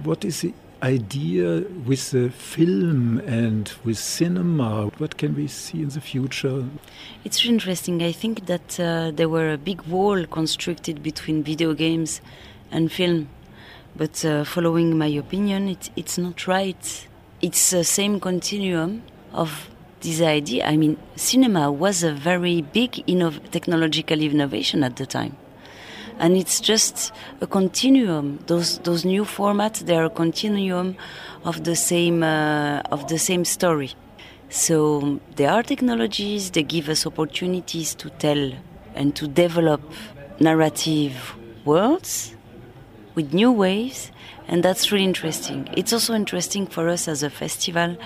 what 0.04 0.24
is 0.24 0.42
the 0.42 0.52
idea 0.82 1.64
with 1.86 2.10
the 2.10 2.30
film 2.30 3.18
and 3.20 3.72
with 3.84 3.98
cinema? 3.98 4.86
What 4.98 5.16
can 5.16 5.34
we 5.34 5.46
see 5.48 5.82
in 5.82 5.88
the 5.88 6.00
future? 6.00 6.64
It's 7.24 7.44
interesting. 7.44 8.02
I 8.02 8.12
think 8.12 8.46
that 8.46 8.78
uh, 8.78 9.10
there 9.12 9.28
were 9.28 9.52
a 9.52 9.58
big 9.58 9.82
wall 9.82 10.24
constructed 10.26 11.02
between 11.02 11.42
video 11.42 11.74
games 11.74 12.20
and 12.70 12.92
film. 12.92 13.28
But 13.96 14.24
uh, 14.24 14.44
following 14.44 14.98
my 14.98 15.06
opinion, 15.06 15.68
it, 15.68 15.90
it's 15.96 16.18
not 16.18 16.46
right. 16.46 17.08
It's 17.40 17.70
the 17.70 17.84
same 17.84 18.20
continuum 18.20 19.02
of 19.32 19.70
this 20.00 20.20
idea. 20.20 20.66
I 20.66 20.76
mean, 20.76 20.98
cinema 21.16 21.72
was 21.72 22.02
a 22.02 22.12
very 22.12 22.60
big 22.60 23.04
technological 23.50 24.20
innovation 24.20 24.84
at 24.84 24.96
the 24.96 25.06
time 25.06 25.36
and 26.18 26.36
it's 26.36 26.60
just 26.60 27.12
a 27.40 27.46
continuum. 27.46 28.38
Those 28.46 28.78
those 28.78 29.04
new 29.04 29.24
formats 29.24 29.80
they 29.80 29.96
are 29.96 30.04
a 30.04 30.10
continuum 30.10 30.96
of 31.44 31.64
the 31.64 31.76
same 31.76 32.22
uh, 32.22 32.80
of 32.90 33.08
the 33.08 33.18
same 33.18 33.44
story. 33.44 33.92
So 34.48 35.20
there 35.36 35.50
are 35.50 35.62
technologies 35.62 36.50
that 36.52 36.68
give 36.68 36.88
us 36.88 37.06
opportunities 37.06 37.94
to 37.96 38.10
tell 38.10 38.52
and 38.94 39.14
to 39.16 39.26
develop 39.26 39.80
narrative 40.40 41.34
worlds 41.64 42.34
with 43.14 43.34
new 43.34 43.50
ways, 43.50 44.12
and 44.46 44.62
that's 44.62 44.92
really 44.92 45.04
interesting. 45.04 45.68
It's 45.72 45.92
also 45.92 46.14
interesting 46.14 46.66
for 46.66 46.88
us 46.88 47.08
as 47.08 47.22
a 47.22 47.30
festival 47.30 47.96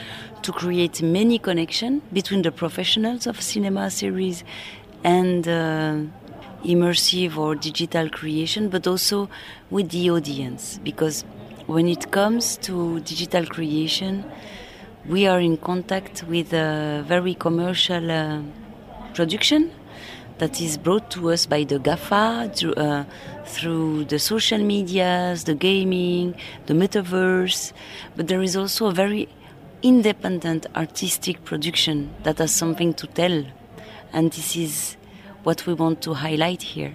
to 0.42 0.52
create 0.52 1.02
many 1.02 1.38
connections 1.38 2.02
between 2.12 2.42
the 2.42 2.52
professionals 2.52 3.26
of 3.26 3.40
cinema 3.40 3.90
series 3.90 4.42
and. 5.04 5.46
Uh, 5.46 5.96
immersive 6.64 7.36
or 7.36 7.54
digital 7.54 8.08
creation, 8.08 8.68
but 8.68 8.86
also 8.86 9.28
with 9.70 9.90
the 9.90 10.10
audience. 10.10 10.78
Because 10.82 11.24
when 11.66 11.88
it 11.88 12.10
comes 12.10 12.56
to 12.58 13.00
digital 13.00 13.46
creation, 13.46 14.24
we 15.06 15.26
are 15.26 15.40
in 15.40 15.56
contact 15.56 16.24
with 16.24 16.52
a 16.52 17.04
very 17.06 17.34
commercial 17.34 18.10
uh, 18.10 18.42
production 19.14 19.70
that 20.38 20.60
is 20.60 20.78
brought 20.78 21.10
to 21.10 21.30
us 21.30 21.46
by 21.46 21.64
the 21.64 21.78
GAFA 21.78 22.54
through, 22.56 22.74
uh, 22.74 23.04
through 23.44 24.04
the 24.06 24.18
social 24.18 24.58
medias, 24.58 25.44
the 25.44 25.54
gaming, 25.54 26.34
the 26.66 26.74
metaverse. 26.74 27.72
But 28.16 28.28
there 28.28 28.42
is 28.42 28.56
also 28.56 28.86
a 28.86 28.92
very 28.92 29.28
independent 29.82 30.66
artistic 30.74 31.44
production 31.44 32.10
that 32.22 32.38
has 32.38 32.54
something 32.54 32.94
to 32.94 33.06
tell. 33.06 33.44
And 34.12 34.32
this 34.32 34.56
is 34.56 34.96
what 35.44 35.66
we 35.66 35.74
want 35.74 36.02
to 36.02 36.14
highlight 36.14 36.62
here. 36.62 36.94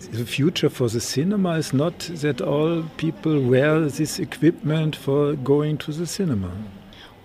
The 0.00 0.24
future 0.24 0.70
for 0.70 0.88
the 0.88 1.00
cinema 1.00 1.56
is 1.56 1.72
not 1.72 1.98
that 1.98 2.40
all 2.40 2.84
people 2.96 3.40
wear 3.42 3.80
this 3.80 4.18
equipment 4.18 4.96
for 4.96 5.34
going 5.34 5.78
to 5.78 5.92
the 5.92 6.06
cinema. 6.06 6.50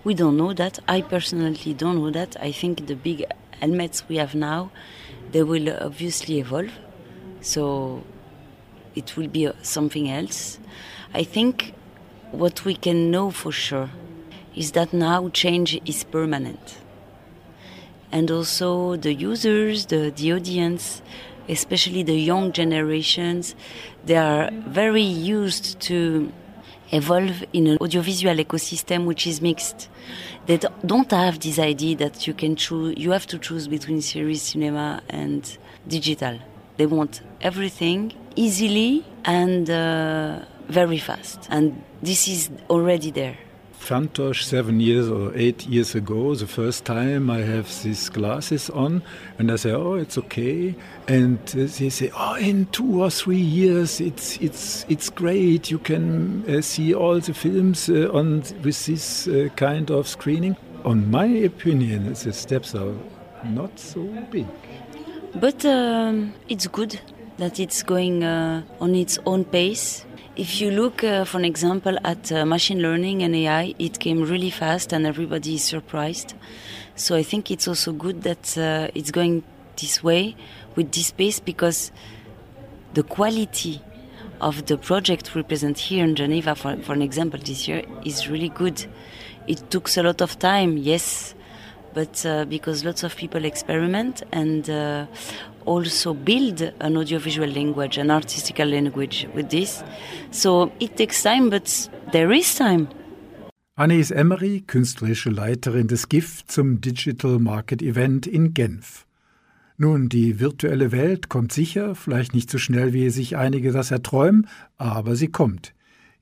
We 0.04 0.14
don't 0.14 0.36
know 0.36 0.52
that. 0.52 0.78
I 0.86 1.00
personally 1.00 1.74
don't 1.74 1.96
know 1.96 2.10
that. 2.10 2.36
I 2.38 2.52
think 2.52 2.86
the 2.86 2.94
big 2.94 3.24
helmets 3.60 4.04
we 4.08 4.16
have 4.16 4.34
now, 4.34 4.70
they 5.32 5.42
will 5.42 5.68
obviously 5.82 6.38
evolve. 6.38 6.70
So 7.40 8.04
it 8.94 9.16
will 9.16 9.28
be 9.28 9.48
uh, 9.48 9.52
something 9.62 10.08
else. 10.10 10.58
I 11.14 11.24
think 11.24 11.74
what 12.30 12.64
we 12.64 12.76
can 12.76 13.10
know 13.10 13.30
for 13.30 13.52
sure 13.52 13.90
is 14.54 14.72
that 14.72 14.92
now 14.92 15.28
change 15.30 15.80
is 15.86 16.04
permanent 16.04 16.78
and 18.12 18.30
also 18.30 18.96
the 18.96 19.12
users, 19.12 19.86
the, 19.86 20.12
the 20.14 20.32
audience, 20.32 21.02
especially 21.48 22.02
the 22.02 22.18
young 22.18 22.52
generations, 22.52 23.54
they 24.04 24.16
are 24.16 24.50
very 24.52 25.02
used 25.02 25.80
to 25.80 26.32
evolve 26.92 27.44
in 27.52 27.66
an 27.66 27.78
audiovisual 27.80 28.36
ecosystem 28.36 29.04
which 29.04 29.26
is 29.26 29.40
mixed. 29.40 29.88
They 30.46 30.58
don't 30.84 31.10
have 31.10 31.40
this 31.40 31.58
idea 31.58 31.96
that 31.96 32.26
you 32.26 32.34
can 32.34 32.56
choose, 32.56 32.94
you 32.96 33.10
have 33.10 33.26
to 33.28 33.38
choose 33.38 33.66
between 33.66 34.00
series, 34.00 34.42
cinema, 34.42 35.02
and 35.08 35.58
digital. 35.88 36.38
They 36.76 36.86
want 36.86 37.22
everything 37.40 38.12
easily 38.36 39.04
and 39.24 39.68
uh, 39.68 40.44
very 40.68 40.98
fast. 40.98 41.48
And 41.50 41.82
this 42.02 42.28
is 42.28 42.50
already 42.70 43.10
there. 43.10 43.36
Fantosh 43.86 44.42
seven 44.42 44.80
years 44.80 45.08
or 45.08 45.30
eight 45.36 45.64
years 45.68 45.94
ago, 45.94 46.34
the 46.34 46.48
first 46.48 46.84
time 46.84 47.30
I 47.30 47.42
have 47.42 47.68
these 47.84 48.08
glasses 48.08 48.68
on, 48.70 49.00
and 49.38 49.52
I 49.52 49.54
say, 49.54 49.70
"Oh, 49.70 49.94
it's 49.94 50.18
okay," 50.18 50.74
and 51.06 51.38
they 51.46 51.90
say, 51.90 52.10
"Oh, 52.18 52.34
in 52.34 52.66
two 52.72 53.02
or 53.04 53.10
three 53.10 53.46
years, 53.60 54.00
it's 54.00 54.38
it's 54.38 54.84
it's 54.88 55.08
great. 55.08 55.70
You 55.70 55.78
can 55.78 56.44
uh, 56.48 56.62
see 56.62 56.94
all 56.94 57.20
the 57.20 57.32
films 57.32 57.88
uh, 57.88 58.10
on 58.12 58.42
with 58.64 58.86
this 58.86 59.28
uh, 59.28 59.50
kind 59.54 59.88
of 59.92 60.08
screening." 60.08 60.56
On 60.84 61.08
my 61.08 61.26
opinion, 61.26 62.12
the 62.12 62.32
steps 62.32 62.74
are 62.74 62.94
not 63.44 63.78
so 63.78 64.02
big. 64.32 64.46
But 65.36 65.64
um, 65.64 66.34
it's 66.48 66.66
good 66.66 66.98
that 67.38 67.60
it's 67.60 67.84
going 67.84 68.24
uh, 68.24 68.62
on 68.80 68.96
its 68.96 69.18
own 69.26 69.44
pace 69.44 70.04
if 70.36 70.60
you 70.60 70.70
look, 70.70 71.02
uh, 71.02 71.24
for 71.24 71.38
an 71.38 71.46
example, 71.46 71.96
at 72.04 72.30
uh, 72.30 72.44
machine 72.44 72.82
learning 72.82 73.22
and 73.22 73.34
AI, 73.34 73.74
it 73.78 73.98
came 73.98 74.22
really 74.22 74.50
fast 74.50 74.92
and 74.92 75.06
everybody 75.06 75.54
is 75.54 75.64
surprised. 75.64 76.34
So 76.94 77.16
I 77.16 77.22
think 77.22 77.50
it's 77.50 77.66
also 77.66 77.92
good 77.92 78.22
that 78.22 78.58
uh, 78.58 78.88
it's 78.94 79.10
going 79.10 79.44
this 79.80 80.02
way 80.02 80.36
with 80.74 80.92
this 80.92 81.10
pace 81.10 81.40
because 81.40 81.90
the 82.92 83.02
quality 83.02 83.80
of 84.42 84.66
the 84.66 84.76
project 84.76 85.34
we 85.34 85.42
present 85.42 85.78
here 85.78 86.04
in 86.04 86.14
Geneva, 86.14 86.54
for, 86.54 86.76
for 86.82 86.92
an 86.92 87.00
example, 87.00 87.40
this 87.42 87.66
year 87.66 87.82
is 88.04 88.28
really 88.28 88.50
good. 88.50 88.84
It 89.46 89.70
took 89.70 89.88
a 89.96 90.02
lot 90.02 90.20
of 90.20 90.38
time, 90.38 90.76
yes, 90.76 91.34
but 91.96 92.26
uh, 92.26 92.44
because 92.44 92.84
lots 92.84 93.02
of 93.04 93.16
people 93.16 93.44
experiment 93.46 94.22
and 94.30 94.68
uh, 94.68 95.06
also 95.64 96.12
build 96.12 96.60
an 96.80 96.96
audiovisual 96.96 97.48
language, 97.48 97.96
an 97.96 98.10
artistical 98.10 98.68
language 98.68 99.26
with 99.34 99.48
this. 99.48 99.82
So 100.30 100.70
it 100.78 100.96
takes 100.96 101.22
time, 101.22 101.48
but 101.48 101.90
there 102.12 102.30
is 102.32 102.54
time. 102.54 102.88
Anais 103.76 104.10
Emery, 104.10 104.62
künstlerische 104.66 105.30
Leiterin 105.30 105.88
des 105.88 106.08
GIF 106.08 106.44
zum 106.46 106.82
Digital 106.82 107.38
Market 107.38 107.80
Event 107.82 108.26
in 108.26 108.52
Genf. 108.52 109.06
Nun, 109.78 110.08
die 110.10 110.38
virtuelle 110.38 110.92
Welt 110.92 111.30
kommt 111.30 111.52
sicher, 111.52 111.94
vielleicht 111.94 112.34
nicht 112.34 112.50
so 112.50 112.58
schnell, 112.58 112.92
wie 112.92 113.08
sich 113.10 113.36
einige 113.36 113.72
das 113.72 113.90
erträumen, 113.90 114.48
aber 114.76 115.16
sie 115.16 115.28
kommt. 115.28 115.72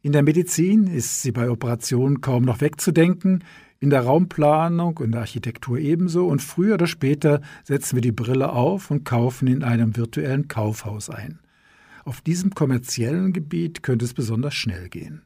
In 0.03 0.13
der 0.13 0.23
Medizin 0.23 0.87
ist 0.87 1.23
sie 1.23 1.33
bei 1.33 1.49
Operationen 1.49 2.21
kaum 2.21 2.45
noch 2.45 2.61
wegzudenken, 2.61 3.43
in 3.85 3.91
der 3.91 4.01
Raumplanung 4.01 4.97
und 4.97 5.13
der 5.13 5.21
Architektur 5.21 5.79
ebenso, 5.79 6.27
und 6.27 6.41
früher 6.41 6.75
oder 6.75 6.87
später 6.87 7.43
setzen 7.65 7.97
wir 7.97 8.01
die 8.01 8.13
Brille 8.13 8.51
auf 8.51 8.91
und 8.91 9.05
kaufen 9.05 9.47
in 9.47 9.63
einem 9.63 9.95
virtuellen 9.95 10.49
Kaufhaus 10.49 11.11
ein. 11.11 11.39
Auf 12.07 12.23
diesem 12.23 12.55
kommerziellen 12.55 13.35
Gebiet 13.35 13.83
könnte 13.83 14.07
es 14.07 14.15
besonders 14.15 14.55
schnell 14.55 14.89
gehen. 14.89 15.21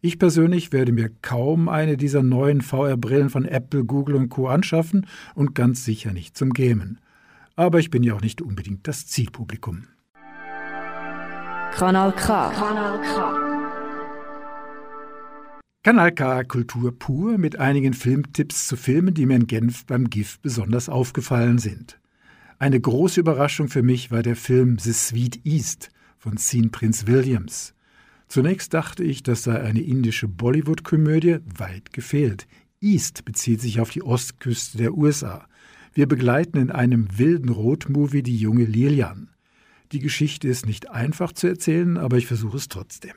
Ich 0.00 0.18
persönlich 0.18 0.72
werde 0.72 0.90
mir 0.90 1.08
kaum 1.22 1.68
eine 1.68 1.96
dieser 1.96 2.24
neuen 2.24 2.62
VR-Brillen 2.62 3.30
von 3.30 3.44
Apple, 3.44 3.84
Google 3.84 4.16
und 4.16 4.28
Co. 4.28 4.48
anschaffen 4.48 5.06
und 5.36 5.54
ganz 5.54 5.84
sicher 5.84 6.12
nicht 6.12 6.36
zum 6.36 6.52
Gamen. 6.52 6.98
Aber 7.54 7.78
ich 7.78 7.90
bin 7.90 8.02
ja 8.02 8.14
auch 8.14 8.22
nicht 8.22 8.42
unbedingt 8.42 8.88
das 8.88 9.06
Zielpublikum. 9.06 9.84
Kanal 11.76 12.12
K. 12.12 12.50
Kanal 12.50 13.00
K. 13.02 13.49
Kanal 15.82 16.12
K 16.12 16.44
Kultur 16.44 16.92
pur 16.92 17.38
mit 17.38 17.58
einigen 17.58 17.94
Filmtipps 17.94 18.66
zu 18.66 18.76
Filmen, 18.76 19.14
die 19.14 19.24
mir 19.24 19.36
in 19.36 19.46
Genf 19.46 19.86
beim 19.86 20.10
GIF 20.10 20.38
besonders 20.40 20.90
aufgefallen 20.90 21.56
sind. 21.56 21.98
Eine 22.58 22.78
große 22.78 23.20
Überraschung 23.20 23.68
für 23.68 23.82
mich 23.82 24.10
war 24.10 24.22
der 24.22 24.36
Film 24.36 24.78
The 24.78 24.92
Sweet 24.92 25.40
East 25.46 25.88
von 26.18 26.36
Sean 26.36 26.70
Prince 26.70 27.06
Williams. 27.06 27.72
Zunächst 28.28 28.74
dachte 28.74 29.02
ich, 29.02 29.22
das 29.22 29.44
sei 29.44 29.58
eine 29.58 29.80
indische 29.80 30.28
Bollywood-Komödie, 30.28 31.38
weit 31.56 31.94
gefehlt. 31.94 32.46
East 32.82 33.24
bezieht 33.24 33.62
sich 33.62 33.80
auf 33.80 33.88
die 33.88 34.02
Ostküste 34.02 34.76
der 34.76 34.92
USA. 34.92 35.48
Wir 35.94 36.06
begleiten 36.06 36.58
in 36.58 36.70
einem 36.70 37.08
wilden 37.16 37.48
Rotmovie 37.48 38.22
die 38.22 38.36
junge 38.36 38.64
Lilian. 38.64 39.30
Die 39.92 40.00
Geschichte 40.00 40.46
ist 40.46 40.66
nicht 40.66 40.90
einfach 40.90 41.32
zu 41.32 41.46
erzählen, 41.46 41.96
aber 41.96 42.18
ich 42.18 42.26
versuche 42.26 42.58
es 42.58 42.68
trotzdem. 42.68 43.14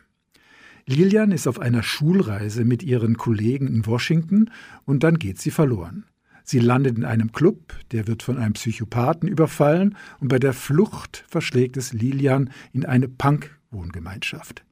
Lilian 0.86 1.32
ist 1.32 1.48
auf 1.48 1.60
einer 1.60 1.82
Schulreise 1.82 2.66
mit 2.66 2.84
ihren 2.84 3.18
Kollegen 3.18 3.68
in 3.68 3.86
Washington 3.86 4.50
und 4.86 5.04
dann 5.04 5.18
geht 5.18 5.40
sie 5.40 5.52
verloren. 5.52 6.06
Sie 6.44 6.60
landet 6.60 6.98
in 6.98 7.06
einem 7.06 7.32
Club, 7.32 7.74
der 7.92 8.06
wird 8.06 8.22
von 8.22 8.38
einem 8.38 8.54
Psychopathen 8.54 9.30
überfallen 9.30 9.96
und 10.20 10.28
bei 10.28 10.40
der 10.40 10.52
Flucht 10.52 11.24
verschlägt 11.30 11.78
es 11.78 11.94
Lilian 11.94 12.50
in 12.74 12.86
eine 12.86 13.08
Punk-Wohngemeinschaft. 13.08 14.66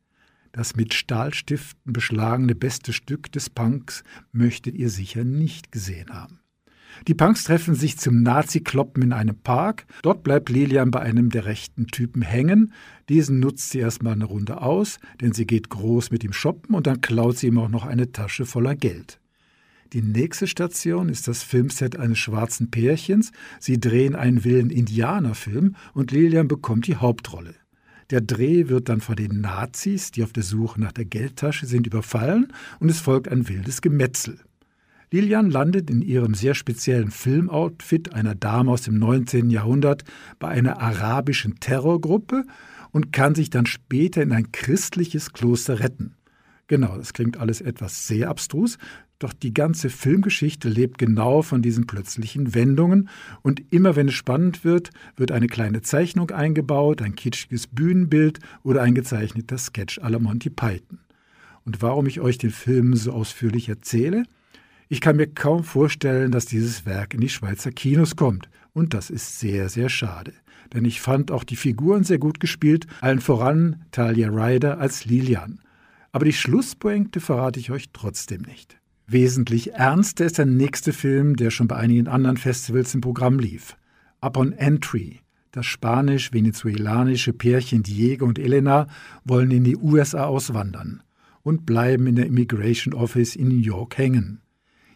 Das 0.51 0.75
mit 0.75 0.93
Stahlstiften 0.93 1.93
beschlagene 1.93 2.55
beste 2.55 2.91
Stück 2.91 3.31
des 3.31 3.49
Punks 3.49 4.03
möchtet 4.33 4.75
ihr 4.75 4.89
sicher 4.89 5.23
nicht 5.23 5.71
gesehen 5.71 6.09
haben. 6.09 6.40
Die 7.07 7.15
Punks 7.15 7.43
treffen 7.43 7.73
sich 7.73 7.97
zum 7.97 8.21
Nazi-Kloppen 8.21 9.01
in 9.01 9.13
einem 9.13 9.35
Park. 9.35 9.85
Dort 10.03 10.23
bleibt 10.23 10.49
Lilian 10.49 10.91
bei 10.91 10.99
einem 10.99 11.29
der 11.29 11.45
rechten 11.45 11.87
Typen 11.87 12.21
hängen. 12.21 12.73
Diesen 13.09 13.39
nutzt 13.39 13.71
sie 13.71 13.79
erstmal 13.79 14.13
eine 14.13 14.25
Runde 14.25 14.61
aus, 14.61 14.99
denn 15.19 15.33
sie 15.33 15.47
geht 15.47 15.69
groß 15.69 16.11
mit 16.11 16.23
ihm 16.23 16.33
shoppen 16.33 16.75
und 16.75 16.85
dann 16.85 17.01
klaut 17.01 17.37
sie 17.37 17.47
ihm 17.47 17.57
auch 17.57 17.69
noch 17.69 17.85
eine 17.85 18.11
Tasche 18.11 18.45
voller 18.45 18.75
Geld. 18.75 19.19
Die 19.93 20.01
nächste 20.01 20.47
Station 20.47 21.09
ist 21.09 21.27
das 21.27 21.43
Filmset 21.43 21.97
eines 21.97 22.19
schwarzen 22.19 22.71
Pärchens. 22.71 23.31
Sie 23.59 23.79
drehen 23.79 24.15
einen 24.15 24.45
wilden 24.45 24.69
Indianerfilm 24.69 25.75
und 25.93 26.11
Lilian 26.11 26.47
bekommt 26.47 26.87
die 26.87 26.95
Hauptrolle. 26.95 27.55
Der 28.09 28.21
Dreh 28.21 28.69
wird 28.69 28.89
dann 28.89 29.01
von 29.01 29.15
den 29.15 29.41
Nazis, 29.41 30.11
die 30.11 30.23
auf 30.23 30.33
der 30.33 30.43
Suche 30.43 30.79
nach 30.79 30.91
der 30.91 31.05
Geldtasche 31.05 31.65
sind, 31.65 31.87
überfallen 31.87 32.53
und 32.79 32.89
es 32.89 32.99
folgt 32.99 33.27
ein 33.27 33.49
wildes 33.49 33.81
Gemetzel. 33.81 34.39
Lilian 35.13 35.49
landet 35.49 35.89
in 35.89 36.01
ihrem 36.01 36.33
sehr 36.33 36.55
speziellen 36.55 37.11
Filmoutfit 37.11 38.13
einer 38.13 38.33
Dame 38.33 38.71
aus 38.71 38.83
dem 38.83 38.97
19. 38.97 39.49
Jahrhundert 39.49 40.05
bei 40.39 40.47
einer 40.47 40.79
arabischen 40.79 41.59
Terrorgruppe 41.59 42.45
und 42.91 43.11
kann 43.11 43.35
sich 43.35 43.49
dann 43.49 43.65
später 43.65 44.23
in 44.23 44.31
ein 44.31 44.53
christliches 44.53 45.33
Kloster 45.33 45.81
retten. 45.81 46.15
Genau, 46.67 46.95
das 46.95 47.11
klingt 47.11 47.35
alles 47.35 47.59
etwas 47.59 48.07
sehr 48.07 48.29
abstrus, 48.29 48.77
doch 49.19 49.33
die 49.33 49.53
ganze 49.53 49.89
Filmgeschichte 49.89 50.69
lebt 50.69 50.97
genau 50.97 51.41
von 51.41 51.61
diesen 51.61 51.87
plötzlichen 51.87 52.55
Wendungen 52.55 53.09
und 53.41 53.61
immer 53.73 53.97
wenn 53.97 54.07
es 54.07 54.13
spannend 54.13 54.63
wird, 54.63 54.91
wird 55.17 55.33
eine 55.33 55.47
kleine 55.47 55.81
Zeichnung 55.81 56.31
eingebaut, 56.31 57.01
ein 57.01 57.15
kitschiges 57.15 57.67
Bühnenbild 57.67 58.39
oder 58.63 58.81
ein 58.81 58.95
gezeichneter 58.95 59.57
Sketch 59.57 59.99
à 59.99 60.09
la 60.09 60.19
Monty 60.19 60.49
Python. 60.49 60.99
Und 61.65 61.81
warum 61.81 62.07
ich 62.07 62.21
euch 62.21 62.37
den 62.37 62.51
Film 62.51 62.95
so 62.95 63.11
ausführlich 63.11 63.67
erzähle? 63.67 64.23
Ich 64.91 64.99
kann 64.99 65.15
mir 65.15 65.27
kaum 65.27 65.63
vorstellen, 65.63 66.31
dass 66.31 66.45
dieses 66.45 66.85
Werk 66.85 67.13
in 67.13 67.21
die 67.21 67.29
Schweizer 67.29 67.71
Kinos 67.71 68.17
kommt. 68.17 68.49
Und 68.73 68.93
das 68.93 69.09
ist 69.09 69.39
sehr, 69.39 69.69
sehr 69.69 69.87
schade. 69.87 70.33
Denn 70.73 70.83
ich 70.83 70.99
fand 70.99 71.31
auch 71.31 71.45
die 71.45 71.55
Figuren 71.55 72.03
sehr 72.03 72.19
gut 72.19 72.41
gespielt, 72.41 72.87
allen 72.99 73.21
voran 73.21 73.85
Talia 73.91 74.27
Ryder 74.27 74.79
als 74.79 75.05
Lilian. 75.05 75.61
Aber 76.11 76.25
die 76.25 76.33
Schlusspointe 76.33 77.21
verrate 77.21 77.59
ich 77.59 77.71
euch 77.71 77.85
trotzdem 77.93 78.41
nicht 78.41 78.81
wesentlich 79.11 79.73
ernster 79.73 80.25
ist 80.25 80.37
der 80.37 80.45
nächste 80.45 80.93
Film, 80.93 81.35
der 81.35 81.51
schon 81.51 81.67
bei 81.67 81.75
einigen 81.75 82.07
anderen 82.07 82.37
Festivals 82.37 82.93
im 82.95 83.01
Programm 83.01 83.39
lief. 83.39 83.75
Upon 84.21 84.53
Entry. 84.53 85.19
Das 85.51 85.65
spanisch-venezuelanische 85.65 87.33
Pärchen 87.33 87.83
Diego 87.83 88.25
und 88.25 88.39
Elena 88.39 88.87
wollen 89.25 89.51
in 89.51 89.65
die 89.65 89.75
USA 89.75 90.25
auswandern 90.25 91.03
und 91.43 91.65
bleiben 91.65 92.07
in 92.07 92.15
der 92.15 92.27
Immigration 92.27 92.93
Office 92.93 93.35
in 93.35 93.49
New 93.49 93.59
York 93.59 93.97
hängen. 93.97 94.39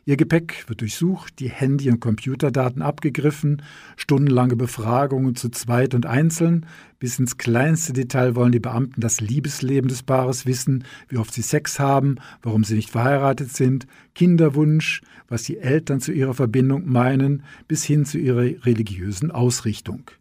Ihr 0.08 0.18
Gepäck 0.18 0.66
wird 0.68 0.82
durchsucht, 0.82 1.40
die 1.40 1.50
Handy- 1.50 1.90
und 1.90 2.00
Computerdaten 2.00 2.84
abgegriffen, 2.84 3.64
stundenlange 3.98 4.56
Befragungen 4.56 5.34
zu 5.34 5.50
zweit 5.50 5.96
und 5.96 6.06
einzeln, 6.06 6.68
bis 7.00 7.18
ins 7.18 7.38
kleinste 7.38 7.92
Detail 7.92 8.36
wollen 8.36 8.52
die 8.52 8.60
Beamten 8.60 9.02
das 9.02 9.20
Liebesleben 9.20 9.88
des 9.88 10.04
Paares 10.04 10.46
wissen, 10.46 10.84
wie 11.10 11.18
oft 11.18 11.34
sie 11.34 11.42
Sex 11.42 11.80
haben, 11.80 12.18
warum 12.44 12.64
sie 12.64 12.76
nicht 12.76 12.92
verheiratet 12.92 13.52
sind, 13.52 13.88
Kinderwunsch, 14.14 15.02
was 15.28 15.42
die 15.42 15.58
Eltern 15.58 16.00
zu 16.00 16.12
ihrer 16.12 16.36
Verbindung 16.36 16.88
meinen, 16.88 17.42
bis 17.68 17.84
hin 17.84 18.06
zu 18.06 18.20
ihrer 18.20 18.64
religiösen 18.64 19.32
Ausrichtung. 19.32 20.12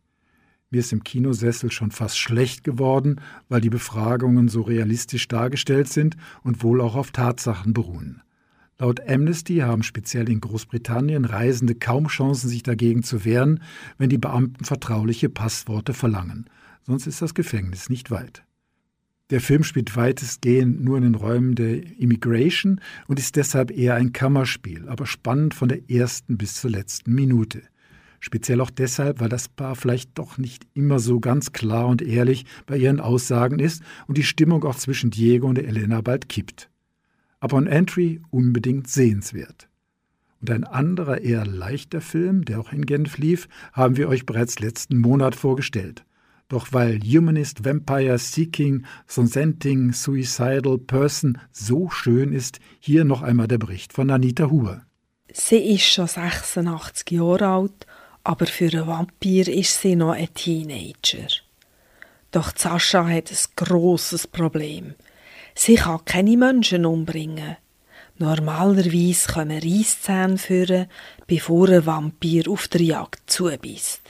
Mir 0.70 0.80
ist 0.80 0.94
im 0.94 1.04
Kinosessel 1.04 1.70
schon 1.70 1.90
fast 1.90 2.18
schlecht 2.18 2.64
geworden, 2.64 3.20
weil 3.50 3.60
die 3.60 3.68
Befragungen 3.68 4.48
so 4.48 4.62
realistisch 4.62 5.28
dargestellt 5.28 5.88
sind 5.88 6.16
und 6.42 6.62
wohl 6.62 6.80
auch 6.80 6.96
auf 6.96 7.10
Tatsachen 7.10 7.74
beruhen. 7.74 8.23
Laut 8.78 9.08
Amnesty 9.08 9.58
haben 9.58 9.84
speziell 9.84 10.28
in 10.28 10.40
Großbritannien 10.40 11.24
Reisende 11.24 11.76
kaum 11.76 12.08
Chancen, 12.08 12.48
sich 12.48 12.64
dagegen 12.64 13.04
zu 13.04 13.24
wehren, 13.24 13.62
wenn 13.98 14.10
die 14.10 14.18
Beamten 14.18 14.64
vertrauliche 14.64 15.28
Passworte 15.28 15.94
verlangen. 15.94 16.50
Sonst 16.82 17.06
ist 17.06 17.22
das 17.22 17.34
Gefängnis 17.34 17.88
nicht 17.88 18.10
weit. 18.10 18.44
Der 19.30 19.40
Film 19.40 19.62
spielt 19.62 19.96
weitestgehend 19.96 20.84
nur 20.84 20.98
in 20.98 21.04
den 21.04 21.14
Räumen 21.14 21.54
der 21.54 21.82
Immigration 21.98 22.80
und 23.06 23.18
ist 23.18 23.36
deshalb 23.36 23.70
eher 23.70 23.94
ein 23.94 24.12
Kammerspiel, 24.12 24.88
aber 24.88 25.06
spannend 25.06 25.54
von 25.54 25.68
der 25.68 25.88
ersten 25.88 26.36
bis 26.36 26.54
zur 26.54 26.70
letzten 26.70 27.14
Minute. 27.14 27.62
Speziell 28.20 28.60
auch 28.60 28.70
deshalb, 28.70 29.20
weil 29.20 29.28
das 29.28 29.48
Paar 29.48 29.76
vielleicht 29.76 30.18
doch 30.18 30.36
nicht 30.36 30.66
immer 30.74 30.98
so 30.98 31.20
ganz 31.20 31.52
klar 31.52 31.86
und 31.86 32.02
ehrlich 32.02 32.44
bei 32.66 32.76
ihren 32.76 33.00
Aussagen 33.00 33.58
ist 33.58 33.82
und 34.06 34.18
die 34.18 34.22
Stimmung 34.24 34.64
auch 34.64 34.76
zwischen 34.76 35.10
Diego 35.10 35.46
und 35.46 35.58
Elena 35.58 36.00
bald 36.00 36.28
kippt. 36.28 36.70
Upon 37.44 37.66
Entry 37.66 38.22
unbedingt 38.30 38.88
sehenswert. 38.88 39.68
Und 40.40 40.50
ein 40.50 40.64
anderer 40.64 41.20
eher 41.20 41.44
leichter 41.44 42.00
Film, 42.00 42.46
der 42.46 42.58
auch 42.58 42.72
in 42.72 42.86
Genf 42.86 43.18
lief, 43.18 43.50
haben 43.74 43.98
wir 43.98 44.08
euch 44.08 44.24
bereits 44.24 44.60
letzten 44.60 44.96
Monat 44.96 45.34
vorgestellt. 45.34 46.06
Doch 46.48 46.68
weil 46.72 47.00
Humanist 47.00 47.62
Vampire 47.62 48.16
Seeking 48.16 48.86
Consenting 49.14 49.92
Suicidal 49.92 50.78
Person 50.78 51.36
so 51.52 51.90
schön 51.90 52.32
ist, 52.32 52.60
hier 52.80 53.04
noch 53.04 53.20
einmal 53.20 53.46
der 53.46 53.58
Bericht 53.58 53.92
von 53.92 54.10
Anita 54.10 54.50
Huber. 54.50 54.86
Sie 55.30 55.74
ist 55.74 55.84
schon 55.84 56.06
86 56.06 57.10
Jahre 57.10 57.46
alt, 57.46 57.86
aber 58.22 58.46
für 58.46 58.72
einen 58.72 58.86
Vampir 58.86 59.48
ist 59.48 59.82
sie 59.82 59.96
noch 59.96 60.12
ein 60.12 60.32
Teenager. 60.32 61.28
Doch 62.30 62.56
Sascha 62.56 63.06
hat 63.06 63.30
ein 63.30 63.36
grosses 63.54 64.26
Problem. 64.26 64.94
Sie 65.54 65.76
kann 65.76 66.04
keine 66.04 66.36
Menschen 66.36 66.86
umbringen. 66.86 67.56
Normalerweise 68.18 69.32
kommen 69.32 69.58
Reisszähne 69.58 70.38
führen, 70.38 70.86
bevor 71.26 71.68
ein 71.68 71.84
Vampir 71.84 72.48
auf 72.48 72.68
der 72.68 72.82
Jagd 72.82 73.28
zubisst. 73.30 74.02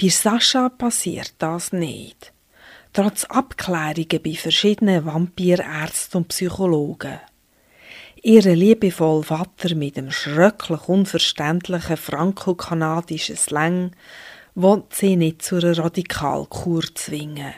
Bei 0.00 0.08
Sascha 0.08 0.68
passiert 0.68 1.34
das 1.38 1.72
nicht. 1.72 2.32
Trotz 2.92 3.24
Abklärungen 3.24 4.22
bei 4.22 4.34
verschiedenen 4.34 5.04
Vampirärzten 5.04 6.22
und 6.22 6.28
Psychologen. 6.28 7.18
Ihr 8.22 8.42
liebevoller 8.42 9.22
Vater 9.22 9.74
mit 9.74 9.96
dem 9.96 10.10
schrecklich 10.10 10.88
unverständlichen 10.88 11.96
franco-kanadischen 11.96 13.36
Slang 13.36 13.92
will 14.54 14.82
sie 14.90 15.16
nicht 15.16 15.42
zu 15.42 15.56
einer 15.56 15.76
Radikalkur 15.76 16.82
zwingen. 16.94 17.54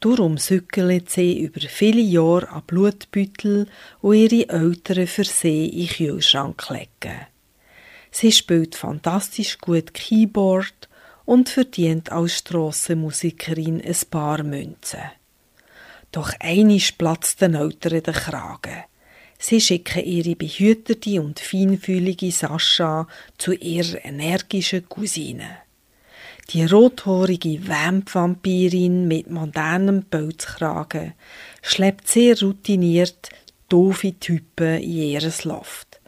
Darum 0.00 0.38
sückelt 0.38 1.10
sie 1.10 1.40
über 1.40 1.60
viele 1.60 2.00
Jahre 2.00 2.48
an 2.50 2.62
Blutbüttel, 2.66 3.66
wo 4.00 4.12
ihre 4.12 4.48
Eltern 4.48 5.08
für 5.08 5.24
sie 5.24 5.66
in 5.66 5.86
den 5.86 5.88
Kühlschrank 5.88 6.70
legen. 6.70 7.26
Sie 8.10 8.30
spielt 8.30 8.76
fantastisch 8.76 9.58
gut 9.58 9.92
Keyboard 9.94 10.88
und 11.24 11.48
verdient 11.48 12.12
als 12.12 12.38
Strassenmusikerin 12.38 13.82
ein 13.82 13.96
paar 14.08 14.42
Münzen. 14.44 15.10
Doch 16.12 16.32
einisch 16.40 16.92
platzt 16.92 17.42
den 17.42 17.54
Eltern 17.54 18.02
der 18.02 18.14
Kragen. 18.14 18.84
Sie 19.38 19.60
schicken 19.60 20.04
ihre 20.04 20.36
behütete 20.36 21.20
und 21.20 21.38
feinfühlige 21.38 22.30
Sascha 22.30 23.06
zu 23.36 23.52
ihrer 23.52 24.04
energischen 24.04 24.88
Cousine. 24.88 25.67
Die 26.50 26.64
rothorige 26.64 27.68
Vampvampirin 27.68 29.06
mit 29.06 29.30
modernem 29.30 30.04
Pelzkragen 30.04 31.12
schleppt 31.60 32.08
sehr 32.08 32.40
routiniert 32.40 33.28
doofe 33.68 34.18
Typen 34.18 34.80
in 34.80 35.10
ihr 35.10 35.32
Loft. 35.44 36.00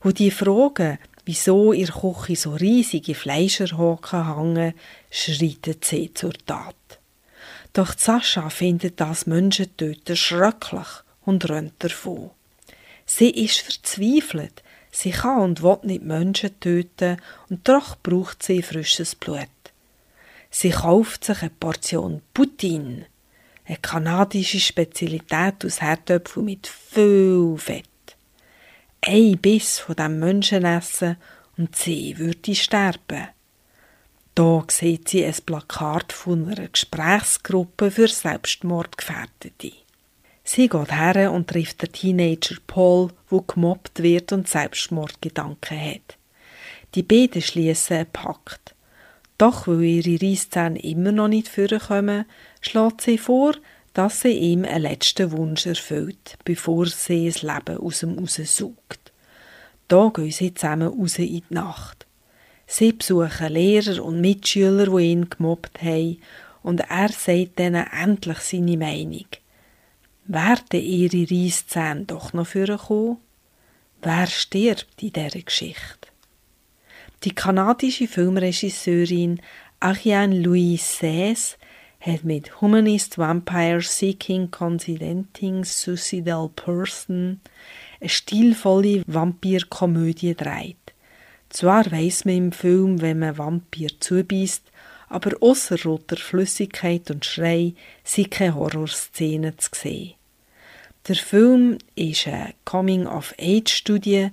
Wo 0.00 0.12
die 0.12 0.30
fragen, 0.30 0.98
wieso 1.24 1.72
ihr 1.72 1.88
Küche 1.88 2.36
so 2.36 2.52
riesige 2.52 3.16
Fleischerhaken 3.16 4.36
hängen, 4.36 4.74
schreitet 5.10 5.84
sie 5.84 6.14
zur 6.14 6.34
Tat. 6.46 6.76
Doch 7.72 7.98
Sascha 7.98 8.48
findet 8.48 9.00
das 9.00 9.26
Menschentöten 9.26 10.14
schrecklich 10.14 10.88
und 11.24 11.50
rennt 11.50 11.74
davon. 11.82 12.30
Sie 13.06 13.30
ist 13.30 13.58
verzweifelt. 13.58 14.62
Sie 14.92 15.10
kann 15.10 15.40
und 15.40 15.62
will 15.64 15.78
nicht 15.82 16.04
Menschen 16.04 16.60
töten 16.60 17.16
und 17.48 17.66
doch 17.68 17.96
braucht 18.00 18.44
sie 18.44 18.62
frisches 18.62 19.16
Blut. 19.16 19.48
Sie 20.50 20.70
kauft 20.70 21.24
sich 21.24 21.42
eine 21.42 21.50
Portion 21.50 22.22
Poutine, 22.34 23.06
eine 23.64 23.76
kanadische 23.76 24.58
Spezialität 24.58 25.64
aus 25.64 25.80
Herdöpfeln 25.80 26.46
mit 26.46 26.66
viel 26.66 27.56
Fett. 27.56 27.86
Ein 29.00 29.38
Biss 29.38 29.78
von 29.78 29.94
dem 29.94 30.18
Menschenessen 30.18 31.16
und 31.56 31.76
sie 31.76 32.18
würde 32.18 32.54
sterben. 32.54 33.28
Da 34.34 34.64
sieht 34.68 35.08
sie 35.08 35.24
ein 35.24 35.34
Plakat 35.46 36.12
von 36.12 36.48
einer 36.48 36.68
Gesprächsgruppe 36.68 37.90
für 37.90 38.08
Selbstmordgefährdete. 38.08 39.72
Sie 40.42 40.68
geht 40.68 40.92
her 40.92 41.30
und 41.30 41.48
trifft 41.48 41.82
den 41.82 41.92
Teenager 41.92 42.56
Paul, 42.66 43.12
wo 43.28 43.42
gemobbt 43.42 44.02
wird 44.02 44.32
und 44.32 44.48
Selbstmordgedanken 44.48 45.80
hat. 45.80 46.16
Die 46.94 47.02
beiden 47.02 47.42
schließen 47.42 47.98
einen 47.98 48.10
Pakt. 48.10 48.74
Doch 49.40 49.66
weil 49.66 49.80
ihre 49.80 50.20
Reiszähne 50.20 50.78
immer 50.82 51.12
noch 51.12 51.28
nicht 51.28 51.48
vorkommen, 51.48 52.26
schlägt 52.60 53.00
sie 53.00 53.16
vor, 53.16 53.54
dass 53.94 54.20
sie 54.20 54.32
ihm 54.32 54.66
einen 54.66 54.82
letzten 54.82 55.32
Wunsch 55.32 55.64
erfüllt, 55.64 56.36
bevor 56.44 56.84
sie 56.84 57.24
das 57.24 57.40
Leben 57.40 57.78
aus 57.78 58.02
ihm 58.02 58.18
raussaugt. 58.18 59.12
Da 59.88 60.10
gehen 60.14 60.30
sie 60.30 60.52
zusammen 60.52 60.88
raus 60.88 61.18
in 61.18 61.26
die 61.26 61.42
Nacht. 61.48 62.06
Sie 62.66 62.92
besuchen 62.92 63.54
Lehrer 63.54 64.04
und 64.04 64.20
Mitschüler, 64.20 64.94
die 64.94 65.04
ihn 65.10 65.30
gemobbt 65.30 65.80
haben, 65.80 66.20
und 66.62 66.80
er 66.80 67.08
sagt 67.08 67.58
ihnen 67.58 67.86
endlich 67.98 68.38
seine 68.40 68.76
Meinung. 68.76 69.26
Werden 70.26 70.82
ihre 70.82 71.30
Reisszähne 71.30 72.04
doch 72.04 72.34
noch 72.34 72.46
vorkommen? 72.46 73.16
Wer 74.02 74.26
stirbt 74.26 75.02
in 75.02 75.14
dieser 75.14 75.40
Geschichte? 75.40 75.99
Die 77.22 77.34
kanadische 77.34 78.08
Filmregisseurin 78.08 79.42
Ariane 79.78 80.40
Louise 80.40 80.82
Says 80.82 81.58
hat 82.00 82.24
mit 82.24 82.62
Humanist 82.62 83.18
Vampire 83.18 83.82
Seeking 83.82 84.50
Considenting 84.50 85.62
Suicidal 85.62 86.48
Person 86.48 87.42
eine 88.00 88.08
stilvolle 88.08 89.02
Vampirkomödie 89.06 90.34
dreht. 90.34 90.94
Zwar 91.50 91.90
weiss 91.92 92.24
man 92.24 92.36
im 92.36 92.52
Film, 92.52 93.02
wenn 93.02 93.18
man 93.18 93.36
Vampir 93.36 93.90
zubeißt, 94.00 94.62
aber 95.10 95.32
außer 95.42 95.82
roter 95.82 96.16
Flüssigkeit 96.16 97.10
und 97.10 97.26
Schrei 97.26 97.74
sind 98.02 98.30
keine 98.30 98.54
Horrorszenen 98.54 99.58
zu 99.58 99.68
sehen. 99.74 100.14
Der 101.06 101.16
Film 101.16 101.76
ist 101.96 102.26
eine 102.26 102.54
Coming-of-Age-Studie 102.64 104.30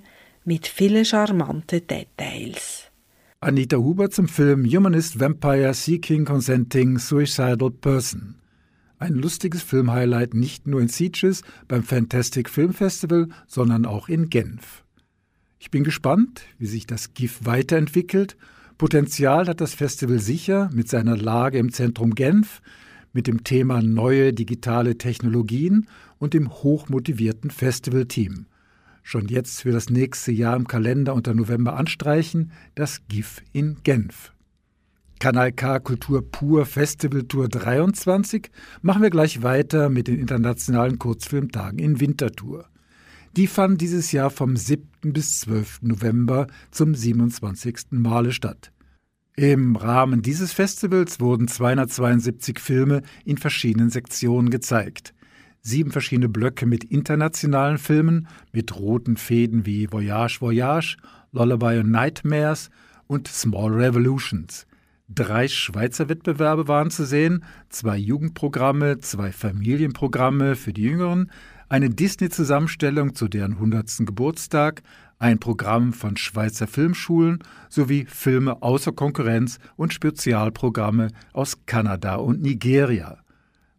mit 0.48 0.66
vielen 0.66 1.04
charmanten 1.04 1.86
Details. 1.86 2.90
Anita 3.38 3.76
Huber 3.76 4.08
zum 4.08 4.28
Film 4.28 4.64
Humanist 4.64 5.20
Vampire 5.20 5.74
Seeking 5.74 6.24
Consenting 6.24 6.98
Suicidal 6.98 7.70
Person. 7.70 8.36
Ein 8.98 9.12
lustiges 9.12 9.62
Filmhighlight 9.62 10.32
nicht 10.32 10.66
nur 10.66 10.80
in 10.80 10.88
Sieges 10.88 11.42
beim 11.68 11.82
Fantastic 11.82 12.48
Film 12.48 12.72
Festival, 12.72 13.28
sondern 13.46 13.84
auch 13.84 14.08
in 14.08 14.30
Genf. 14.30 14.84
Ich 15.58 15.70
bin 15.70 15.84
gespannt, 15.84 16.40
wie 16.58 16.66
sich 16.66 16.86
das 16.86 17.12
GIF 17.12 17.40
weiterentwickelt. 17.44 18.38
Potenzial 18.78 19.48
hat 19.48 19.60
das 19.60 19.74
Festival 19.74 20.18
sicher 20.18 20.70
mit 20.72 20.88
seiner 20.88 21.18
Lage 21.18 21.58
im 21.58 21.72
Zentrum 21.72 22.14
Genf, 22.14 22.62
mit 23.12 23.26
dem 23.26 23.44
Thema 23.44 23.82
neue 23.82 24.32
digitale 24.32 24.96
Technologien 24.96 25.88
und 26.18 26.32
dem 26.32 26.50
hochmotivierten 26.50 27.50
Festivalteam. 27.50 28.46
Schon 29.10 29.28
jetzt 29.28 29.62
für 29.62 29.72
das 29.72 29.88
nächste 29.88 30.32
Jahr 30.32 30.54
im 30.54 30.66
Kalender 30.66 31.14
unter 31.14 31.32
November 31.32 31.78
anstreichen, 31.78 32.52
das 32.74 33.00
GIF 33.08 33.40
in 33.54 33.78
Genf. 33.82 34.34
Kanal 35.18 35.50
K 35.52 35.78
Kultur 35.80 36.30
Pur 36.30 36.66
Festival 36.66 37.22
Tour 37.22 37.48
23 37.48 38.50
machen 38.82 39.00
wir 39.00 39.08
gleich 39.08 39.42
weiter 39.42 39.88
mit 39.88 40.08
den 40.08 40.18
internationalen 40.18 40.98
Kurzfilmtagen 40.98 41.78
in 41.78 42.00
Winterthur. 42.00 42.66
Die 43.34 43.46
fanden 43.46 43.78
dieses 43.78 44.12
Jahr 44.12 44.28
vom 44.28 44.58
7. 44.58 44.86
bis 45.00 45.40
12. 45.40 45.84
November 45.84 46.46
zum 46.70 46.94
27. 46.94 47.92
Male 47.92 48.32
statt. 48.32 48.72
Im 49.36 49.76
Rahmen 49.76 50.20
dieses 50.20 50.52
Festivals 50.52 51.18
wurden 51.18 51.48
272 51.48 52.58
Filme 52.58 53.00
in 53.24 53.38
verschiedenen 53.38 53.88
Sektionen 53.88 54.50
gezeigt. 54.50 55.14
Sieben 55.68 55.90
verschiedene 55.90 56.30
Blöcke 56.30 56.64
mit 56.64 56.82
internationalen 56.82 57.76
Filmen, 57.76 58.26
mit 58.52 58.74
roten 58.74 59.18
Fäden 59.18 59.66
wie 59.66 59.92
Voyage 59.92 60.40
Voyage, 60.40 60.96
Lullaby 61.30 61.80
und 61.80 61.90
Nightmares 61.90 62.70
und 63.06 63.28
Small 63.28 63.74
Revolutions. 63.74 64.66
Drei 65.10 65.46
Schweizer 65.46 66.08
Wettbewerbe 66.08 66.68
waren 66.68 66.90
zu 66.90 67.04
sehen, 67.04 67.44
zwei 67.68 67.98
Jugendprogramme, 67.98 69.00
zwei 69.00 69.30
Familienprogramme 69.30 70.56
für 70.56 70.72
die 70.72 70.84
Jüngeren, 70.84 71.30
eine 71.68 71.90
Disney-Zusammenstellung 71.90 73.14
zu 73.14 73.28
deren 73.28 73.52
100. 73.52 74.06
Geburtstag, 74.06 74.82
ein 75.18 75.38
Programm 75.38 75.92
von 75.92 76.16
Schweizer 76.16 76.66
Filmschulen 76.66 77.40
sowie 77.68 78.06
Filme 78.08 78.62
außer 78.62 78.92
Konkurrenz 78.92 79.58
und 79.76 79.92
Spezialprogramme 79.92 81.08
aus 81.34 81.66
Kanada 81.66 82.14
und 82.14 82.40
Nigeria. 82.40 83.18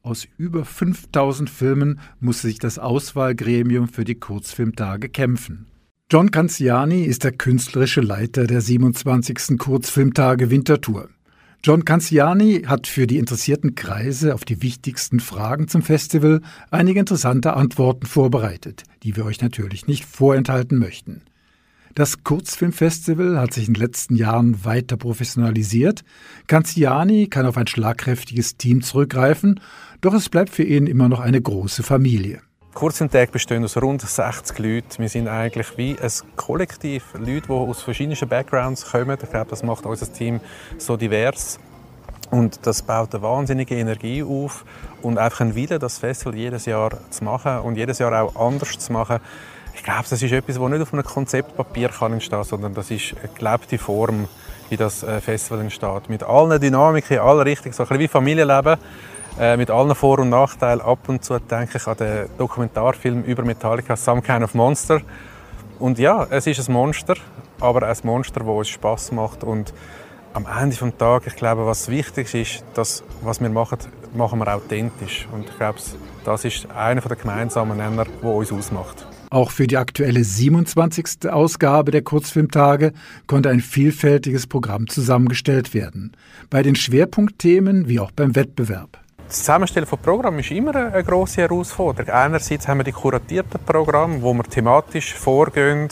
Aus 0.01 0.27
über 0.37 0.63
5000 0.63 1.49
Filmen 1.49 1.99
musste 2.21 2.47
sich 2.47 2.59
das 2.59 2.79
Auswahlgremium 2.79 3.89
für 3.89 4.05
die 4.05 4.15
Kurzfilmtage 4.15 5.09
kämpfen. 5.09 5.67
John 6.09 6.31
Canziani 6.31 7.03
ist 7.03 7.25
der 7.25 7.33
künstlerische 7.33 8.01
Leiter 8.01 8.47
der 8.47 8.61
27. 8.61 9.59
Kurzfilmtage 9.59 10.49
Wintertour. 10.49 11.09
John 11.61 11.83
Canziani 11.83 12.63
hat 12.65 12.87
für 12.87 13.05
die 13.05 13.17
interessierten 13.17 13.75
Kreise 13.75 14.33
auf 14.33 14.45
die 14.45 14.61
wichtigsten 14.61 15.19
Fragen 15.19 15.67
zum 15.67 15.81
Festival 15.81 16.41
einige 16.71 17.01
interessante 17.01 17.53
Antworten 17.53 18.05
vorbereitet, 18.05 18.83
die 19.03 19.17
wir 19.17 19.25
euch 19.25 19.41
natürlich 19.41 19.85
nicht 19.85 20.05
vorenthalten 20.05 20.79
möchten. 20.79 21.23
Das 21.95 22.23
Kurzfilmfestival 22.23 23.39
hat 23.39 23.53
sich 23.53 23.67
in 23.67 23.73
den 23.73 23.81
letzten 23.81 24.15
Jahren 24.15 24.63
weiter 24.63 24.95
professionalisiert. 24.95 26.03
Canziani 26.47 27.27
kann 27.27 27.45
auf 27.45 27.57
ein 27.57 27.67
schlagkräftiges 27.67 28.57
Team 28.57 28.81
zurückgreifen, 28.81 29.59
doch 30.01 30.13
es 30.13 30.29
bleibt 30.29 30.49
für 30.49 30.63
ihn 30.63 30.87
immer 30.87 31.09
noch 31.09 31.19
eine 31.19 31.41
große 31.41 31.83
Familie. 31.83 32.41
Kurzfilmtag 32.73 33.31
bestehen 33.31 33.63
aus 33.63 33.75
rund 33.75 34.01
60 34.01 34.57
Leuten. 34.59 34.99
Wir 34.99 35.09
sind 35.09 35.27
eigentlich 35.27 35.77
wie 35.77 35.97
ein 35.99 36.11
Kollektiv, 36.35 37.03
Leute, 37.15 37.47
die 37.47 37.51
aus 37.51 37.81
verschiedenen 37.81 38.29
Backgrounds 38.29 38.91
kommen. 38.91 39.17
Ich 39.21 39.29
glaube, 39.29 39.49
das 39.49 39.63
macht 39.63 39.85
unser 39.85 40.11
Team 40.13 40.39
so 40.77 40.95
divers. 40.95 41.59
Und 42.31 42.65
das 42.67 42.83
baut 42.83 43.13
eine 43.13 43.23
wahnsinnige 43.23 43.75
Energie 43.75 44.23
auf 44.23 44.63
und 45.01 45.17
einfach 45.17 45.41
einen 45.41 45.55
Wille, 45.55 45.79
das 45.79 45.97
Festival 45.97 46.35
jedes 46.35 46.65
Jahr 46.65 46.91
zu 47.09 47.23
machen 47.23 47.59
und 47.59 47.75
jedes 47.75 47.97
Jahr 47.99 48.23
auch 48.23 48.35
anders 48.35 48.77
zu 48.77 48.93
machen. 48.93 49.19
Ich 49.73 49.83
glaube, 49.83 50.05
das 50.09 50.21
ist 50.21 50.31
etwas, 50.31 50.55
das 50.55 50.69
nicht 50.69 50.81
auf 50.81 50.93
einem 50.93 51.03
Konzeptpapier 51.03 51.89
kann 51.89 52.13
entstehen 52.13 52.37
kann, 52.37 52.47
sondern 52.47 52.73
das 52.75 52.91
ist 52.91 53.15
eine 53.21 53.33
gelebte 53.33 53.77
Form, 53.77 54.27
wie 54.69 54.77
das 54.77 55.03
äh, 55.03 55.19
Festival 55.21 55.61
entsteht. 55.61 56.07
Mit 56.07 56.21
allen 56.21 56.61
Dynamiken, 56.61 57.17
allen 57.17 57.41
Richtungen, 57.41 57.73
so 57.73 57.83
ein 57.83 57.87
bisschen 57.87 58.01
wie 58.01 58.07
Familienleben. 58.07 58.77
Äh, 59.37 59.57
mit 59.57 59.69
allen 59.69 59.93
Vor- 59.95 60.19
und 60.19 60.29
Nachteilen. 60.29 60.81
Ab 60.81 61.07
und 61.07 61.23
zu 61.23 61.39
denke 61.39 61.77
ich 61.77 61.87
an 61.87 61.97
den 61.97 62.27
Dokumentarfilm 62.37 63.23
über 63.23 63.43
Metallica, 63.43 63.95
Some 63.95 64.21
Kind 64.21 64.43
of 64.43 64.53
Monster. 64.53 65.01
Und 65.79 65.97
ja, 65.99 66.27
es 66.29 66.47
ist 66.47 66.67
ein 66.67 66.73
Monster, 66.73 67.15
aber 67.59 67.87
ein 67.87 67.97
Monster, 68.03 68.41
das 68.41 68.49
uns 68.49 68.69
Spaß 68.69 69.11
macht. 69.13 69.43
Und 69.43 69.73
am 70.33 70.45
Ende 70.45 70.75
des 70.75 70.97
Tages, 70.97 71.33
ich 71.33 71.39
glaube, 71.39 71.65
was 71.65 71.87
wichtig 71.87 72.33
ist, 72.35 72.63
dass 72.73 73.03
was 73.21 73.39
wir 73.39 73.49
machen, 73.49 73.79
machen 74.13 74.39
wir 74.39 74.53
authentisch. 74.53 75.27
Und 75.31 75.49
ich 75.49 75.57
glaube, 75.57 75.79
das 76.25 76.45
ist 76.45 76.69
einer 76.71 77.01
der 77.01 77.15
gemeinsamen 77.15 77.77
Nenner, 77.77 78.05
der 78.21 78.29
uns 78.29 78.51
ausmacht. 78.51 79.07
Auch 79.31 79.51
für 79.51 79.67
die 79.67 79.77
aktuelle 79.77 80.23
27. 80.23 81.29
Ausgabe 81.31 81.91
der 81.91 82.01
Kurzfilmtage 82.01 82.93
konnte 83.27 83.49
ein 83.49 83.59
vielfältiges 83.59 84.47
Programm 84.47 84.87
zusammengestellt 84.87 85.73
werden. 85.73 86.13
Bei 86.49 86.63
den 86.63 86.75
Schwerpunktthemen 86.75 87.87
wie 87.87 87.99
auch 87.99 88.11
beim 88.11 88.35
Wettbewerb. 88.35 88.97
Das 89.29 89.37
Zusammenstellen 89.37 89.85
von 89.85 89.99
Programmen 89.99 90.39
ist 90.39 90.49
immer 90.49 90.75
eine 90.75 91.03
grosse 91.03 91.41
Herausforderung. 91.41 92.11
Einerseits 92.11 92.67
haben 92.67 92.79
wir 92.79 92.83
die 92.83 92.91
kuratierten 92.91 93.59
Programme, 93.63 94.23
wo 94.23 94.33
wir 94.33 94.41
thematisch 94.43 95.13
vorgehen. 95.13 95.87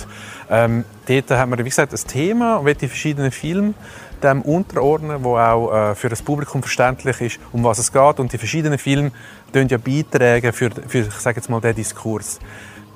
Ähm, 0.50 0.84
dort 1.08 1.30
haben 1.30 1.52
wir, 1.52 1.60
wie 1.60 1.70
gesagt, 1.70 1.94
ein 1.94 2.08
Thema 2.08 2.56
und 2.56 2.82
die 2.82 2.88
verschiedenen 2.88 3.30
Filme 3.30 3.76
dem 4.24 4.42
unterordnen, 4.42 5.24
wo 5.24 5.38
auch 5.38 5.72
äh, 5.72 5.94
für 5.94 6.10
das 6.10 6.24
Publikum 6.24 6.64
verständlich 6.64 7.22
ist, 7.22 7.40
um 7.52 7.64
was 7.64 7.78
es 7.78 7.94
geht. 7.94 8.20
Und 8.20 8.34
die 8.34 8.40
verschiedenen 8.40 8.80
Filme 8.80 9.12
ja 9.54 9.78
beitragen 9.78 10.52
für, 10.52 10.72
für 10.72 11.02
ich 11.02 11.14
sage 11.14 11.38
jetzt 11.38 11.48
mal, 11.48 11.62
den 11.62 11.76
Diskurs. 11.76 12.40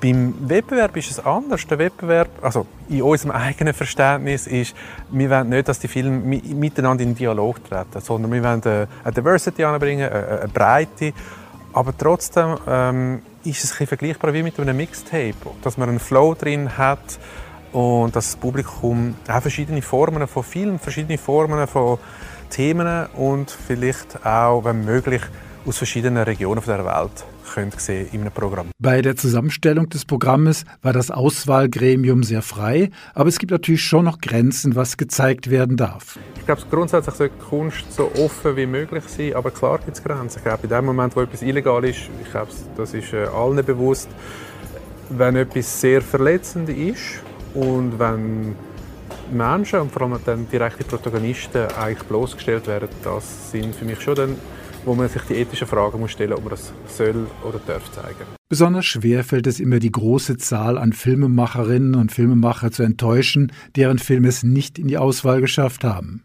Beim 0.02 0.34
Wettbewerb 0.48 0.96
ist 0.96 1.12
es 1.12 1.24
anders. 1.24 1.64
Der 1.68 1.78
Wettbewerb, 1.78 2.28
also 2.42 2.66
in 2.88 3.02
unserem 3.02 3.30
eigenen 3.30 3.72
Verständnis, 3.72 4.48
ist, 4.48 4.74
wir 5.12 5.30
wollen 5.30 5.48
nicht, 5.48 5.68
dass 5.68 5.78
die 5.78 5.86
Filme 5.86 6.18
miteinander 6.18 7.04
in 7.04 7.14
Dialog 7.14 7.62
treten, 7.64 8.00
sondern 8.00 8.32
wir 8.32 8.42
wollen 8.42 8.60
eine 8.64 9.14
Diversity 9.14 9.62
anbringen, 9.62 10.10
eine 10.10 10.48
Breite. 10.52 11.12
Aber 11.72 11.96
trotzdem 11.96 12.56
ähm, 12.66 13.22
ist 13.44 13.62
es 13.62 13.80
ein 13.80 13.86
vergleichbar 13.86 14.34
wie 14.34 14.42
mit 14.42 14.58
einem 14.58 14.76
Mixtape, 14.76 15.36
dass 15.62 15.78
man 15.78 15.88
einen 15.88 16.00
Flow 16.00 16.34
drin 16.34 16.76
hat 16.76 17.20
und 17.70 18.16
dass 18.16 18.32
das 18.32 18.36
Publikum 18.36 19.14
auch 19.28 19.40
verschiedene 19.40 19.82
Formen 19.82 20.26
von 20.26 20.42
Filmen, 20.42 20.80
verschiedene 20.80 21.16
Formen 21.16 21.64
von 21.68 21.98
Themen 22.50 23.06
und 23.14 23.52
vielleicht 23.52 24.26
auch, 24.26 24.64
wenn 24.64 24.84
möglich, 24.84 25.22
aus 25.64 25.78
verschiedenen 25.78 26.24
Regionen 26.24 26.60
der 26.66 26.84
Welt 26.84 27.24
könnt 27.52 27.78
sehen 27.80 28.08
in 28.12 28.22
einem 28.22 28.32
Programm. 28.32 28.68
Bei 28.78 29.02
der 29.02 29.16
Zusammenstellung 29.16 29.88
des 29.88 30.04
Programmes 30.04 30.64
war 30.80 30.92
das 30.92 31.10
Auswahlgremium 31.10 32.22
sehr 32.22 32.42
frei, 32.42 32.90
aber 33.14 33.28
es 33.28 33.38
gibt 33.38 33.52
natürlich 33.52 33.82
schon 33.82 34.04
noch 34.06 34.20
Grenzen, 34.20 34.74
was 34.74 34.96
gezeigt 34.96 35.50
werden 35.50 35.76
darf. 35.76 36.18
Ich 36.36 36.46
glaube, 36.46 36.62
grundsätzlich 36.70 37.14
sollte 37.14 37.34
Kunst 37.36 37.92
so 37.92 38.10
offen 38.18 38.56
wie 38.56 38.66
möglich 38.66 39.04
sein, 39.06 39.34
aber 39.34 39.50
klar 39.50 39.78
gibt 39.78 39.96
es 39.96 40.02
Grenzen. 40.02 40.38
Ich 40.38 40.44
glaube, 40.44 40.64
in 40.64 40.70
dem 40.70 40.84
Moment, 40.84 41.14
wo 41.14 41.20
etwas 41.20 41.42
illegal 41.42 41.84
ist, 41.84 42.00
ich 42.22 42.30
glaube, 42.30 42.50
das 42.76 42.94
ist 42.94 43.12
äh, 43.12 43.26
allen 43.26 43.64
bewusst, 43.64 44.08
wenn 45.10 45.36
etwas 45.36 45.80
sehr 45.80 46.00
verletzend 46.00 46.68
ist 46.70 47.20
und 47.54 47.98
wenn 47.98 48.54
Menschen 49.30 49.80
und 49.80 49.92
vor 49.92 50.02
allem 50.02 50.18
dann 50.24 50.48
direkte 50.48 50.84
Protagonisten 50.84 51.66
eigentlich 51.78 52.02
bloßgestellt 52.08 52.66
werden, 52.66 52.88
das 53.04 53.50
sind 53.50 53.74
für 53.74 53.84
mich 53.84 54.00
schon 54.00 54.14
dann 54.14 54.36
wo 54.84 54.94
man 54.94 55.08
sich 55.08 55.22
die 55.22 55.34
ethischen 55.34 55.66
Fragen 55.66 56.00
muss 56.00 56.12
stellen, 56.12 56.32
ob 56.32 56.40
man 56.40 56.50
das 56.50 56.72
soll 56.88 57.26
oder 57.46 57.60
darf 57.66 57.90
zeigen. 57.92 58.26
Besonders 58.48 58.84
schwer 58.84 59.24
fällt 59.24 59.46
es 59.46 59.60
immer, 59.60 59.78
die 59.78 59.92
große 59.92 60.36
Zahl 60.36 60.76
an 60.76 60.92
Filmemacherinnen 60.92 61.94
und 61.94 62.12
Filmemacher 62.12 62.70
zu 62.70 62.82
enttäuschen, 62.82 63.52
deren 63.76 63.98
Filme 63.98 64.28
es 64.28 64.42
nicht 64.42 64.78
in 64.78 64.88
die 64.88 64.98
Auswahl 64.98 65.40
geschafft 65.40 65.84
haben. 65.84 66.24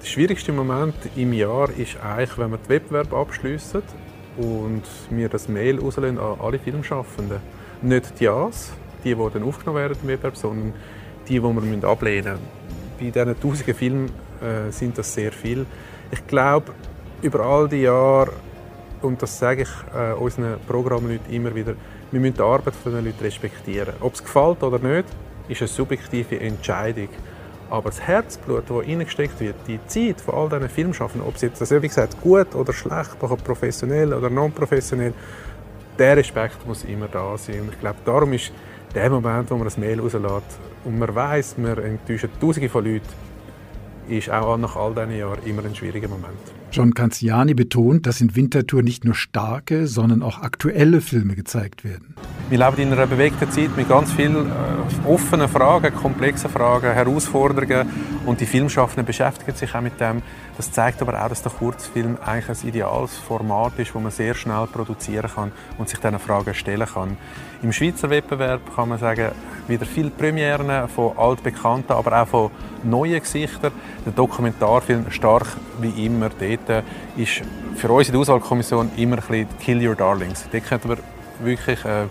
Der 0.00 0.06
schwierigste 0.06 0.52
Moment 0.52 0.94
im 1.16 1.32
Jahr 1.32 1.68
ist 1.76 1.98
eigentlich, 2.00 2.38
wenn 2.38 2.50
wir 2.52 2.58
den 2.58 2.68
Wettbewerb 2.68 3.12
abschließen 3.12 3.82
und 4.38 4.82
wir 5.10 5.28
das 5.28 5.48
Mail 5.48 5.80
auslösen 5.80 6.18
an 6.18 6.38
alle 6.40 6.58
Filmschaffenden. 6.58 7.38
Nicht 7.82 8.20
die 8.20 8.24
Ja's, 8.24 8.72
die, 9.04 9.14
die 9.14 9.28
dann 9.32 9.42
aufgenommen 9.42 9.80
werden 9.80 9.98
im 10.02 10.08
Wettbewerb, 10.08 10.36
sondern 10.36 10.72
die, 11.28 11.34
die 11.34 11.42
wir 11.42 11.88
ablehnen 11.88 12.38
müssen. 12.98 13.12
Bei 13.14 13.24
diesen 13.24 13.40
tausenden 13.40 13.74
Filmen 13.74 14.10
äh, 14.40 14.70
sind 14.70 14.96
das 14.96 15.12
sehr 15.12 15.32
viele. 15.32 15.66
Ich 16.10 16.26
glaube, 16.26 16.72
über 17.22 17.40
all 17.40 17.68
die 17.68 17.82
Jahre, 17.82 18.32
und 19.02 19.20
das 19.20 19.38
sage 19.38 19.62
ich 19.62 19.68
äh, 19.94 20.12
unseren 20.14 20.56
Programmleuten 20.66 21.32
immer 21.32 21.54
wieder, 21.54 21.74
wir 22.10 22.20
müssen 22.20 22.34
die 22.34 22.42
Arbeit 22.42 22.74
von 22.74 22.92
den 22.92 23.04
Leuten 23.04 23.22
respektieren. 23.22 23.94
Ob 24.00 24.14
es 24.14 24.22
gefällt 24.22 24.62
oder 24.62 24.78
nicht, 24.78 25.08
ist 25.48 25.60
eine 25.60 25.68
subjektive 25.68 26.40
Entscheidung. 26.40 27.08
Aber 27.68 27.90
das 27.90 28.00
Herzblut, 28.00 28.64
das 28.68 28.76
reingesteckt 28.76 29.40
wird, 29.40 29.56
die 29.66 29.80
Zeit 29.86 30.20
von 30.20 30.34
all 30.34 30.48
diesen 30.48 30.68
Filmschaffenden, 30.68 31.28
ob 31.28 31.36
sie 31.36 31.46
jetzt, 31.46 31.60
also 31.60 31.82
wie 31.82 31.88
gesagt, 31.88 32.20
gut 32.20 32.54
oder 32.54 32.72
schlecht 32.72 33.20
machen, 33.20 33.38
professionell 33.38 34.14
oder 34.14 34.30
non-professionell, 34.30 35.12
der 35.98 36.16
Respekt 36.16 36.64
muss 36.66 36.84
immer 36.84 37.08
da 37.08 37.36
sein. 37.36 37.62
Und 37.62 37.72
ich 37.72 37.80
glaube, 37.80 37.98
darum 38.04 38.32
ist 38.32 38.52
der 38.94 39.10
Moment, 39.10 39.50
wo 39.50 39.56
man 39.56 39.64
das 39.64 39.76
Mail 39.76 40.00
rauslässt 40.00 40.58
und 40.84 40.98
man 40.98 41.12
weiß, 41.12 41.56
wir 41.58 41.78
enttäuschen 41.78 42.30
Tausende 42.40 42.68
von 42.68 42.84
Leuten, 42.84 43.06
ist 44.08 44.30
auch 44.30 44.56
nach 44.56 44.76
all 44.76 44.94
diesen 44.94 45.16
Jahren 45.16 45.42
immer 45.44 45.64
ein 45.64 45.74
schwieriger 45.74 46.08
Moment. 46.08 46.55
John 46.76 46.92
Canziani 46.92 47.54
betont, 47.54 48.06
dass 48.06 48.20
in 48.20 48.36
Winterthur 48.36 48.82
nicht 48.82 49.06
nur 49.06 49.14
starke, 49.14 49.86
sondern 49.86 50.22
auch 50.22 50.42
aktuelle 50.42 51.00
Filme 51.00 51.34
gezeigt 51.34 51.84
werden. 51.84 52.14
Wir 52.50 52.58
leben 52.58 52.76
in 52.76 52.92
einer 52.92 53.06
bewegten 53.06 53.50
Zeit 53.50 53.74
mit 53.78 53.88
ganz 53.88 54.12
vielen 54.12 54.46
äh, 54.46 55.08
offenen 55.08 55.48
Fragen, 55.48 55.94
komplexen 55.94 56.50
Fragen, 56.50 56.92
Herausforderungen 56.92 57.88
und 58.26 58.42
die 58.42 58.46
Filmschaffenden 58.46 59.06
beschäftigen 59.06 59.56
sich 59.56 59.74
auch 59.74 59.80
mit 59.80 59.98
dem. 59.98 60.20
Das 60.56 60.72
zeigt 60.72 61.02
aber 61.02 61.22
auch, 61.22 61.28
dass 61.28 61.42
der 61.42 61.52
Kurzfilm 61.52 62.16
eigentlich 62.24 62.48
ein 62.48 62.68
ideales 62.68 63.16
Format 63.16 63.78
ist, 63.78 63.94
wo 63.94 64.00
man 64.00 64.10
sehr 64.10 64.34
schnell 64.34 64.66
produzieren 64.66 65.30
kann 65.32 65.52
und 65.76 65.88
sich 65.88 65.98
diesen 65.98 66.18
Fragen 66.18 66.54
stellen 66.54 66.86
kann. 66.86 67.18
Im 67.62 67.72
Schweizer 67.72 68.08
Wettbewerb 68.08 68.60
kann 68.74 68.88
man 68.88 68.98
sagen, 68.98 69.32
wieder 69.68 69.84
viele 69.84 70.10
Premieren 70.10 70.88
von 70.88 71.16
altbekannten, 71.18 71.92
aber 71.92 72.22
auch 72.22 72.28
von 72.28 72.50
neuen 72.82 73.20
Gesichtern. 73.20 73.72
Der 74.04 74.12
Dokumentarfilm 74.12 75.10
stark 75.10 75.46
wie 75.80 76.06
immer 76.06 76.30
dort 76.30 76.84
ist 77.16 77.42
für 77.76 77.90
uns 77.90 78.08
in 78.08 78.12
der 78.12 78.20
Auswahlkommission 78.22 78.90
immer 78.96 79.16
ein 79.16 79.22
bisschen 79.22 79.58
Kill 79.60 79.86
Your 79.86 79.94
Darlings. 79.94 80.46
Dort 80.50 80.64
könnten 80.64 80.88
wir 80.88 80.98
wirklich 81.40 81.84
äh, 81.84 82.04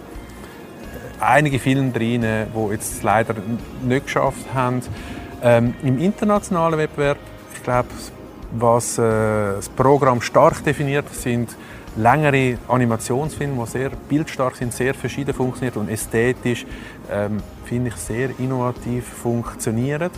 einige 1.19 1.57
Filme 1.57 1.91
drin, 1.91 2.21
die 2.21 2.71
jetzt 2.71 3.01
leider 3.01 3.33
nicht 3.81 4.05
geschafft 4.05 4.53
haben. 4.53 4.81
Ähm, 5.41 5.73
Im 5.81 5.99
internationalen 5.99 6.77
Wettbewerb, 6.77 7.17
ich 7.55 7.63
glaube, 7.63 7.89
was 8.59 8.97
äh, 8.97 9.01
das 9.55 9.69
Programm 9.69 10.21
stark 10.21 10.63
definiert, 10.63 11.09
sind 11.13 11.55
längere 11.95 12.57
Animationsfilme, 12.67 13.63
die 13.63 13.69
sehr 13.69 13.89
bildstark 13.89 14.55
sind, 14.55 14.73
sehr 14.73 14.93
verschieden 14.93 15.33
funktionieren 15.33 15.79
und 15.79 15.89
ästhetisch, 15.89 16.65
ähm, 17.11 17.41
finde 17.65 17.89
ich, 17.89 17.95
sehr 17.95 18.29
innovativ 18.39 19.07
funktionieren. 19.07 20.09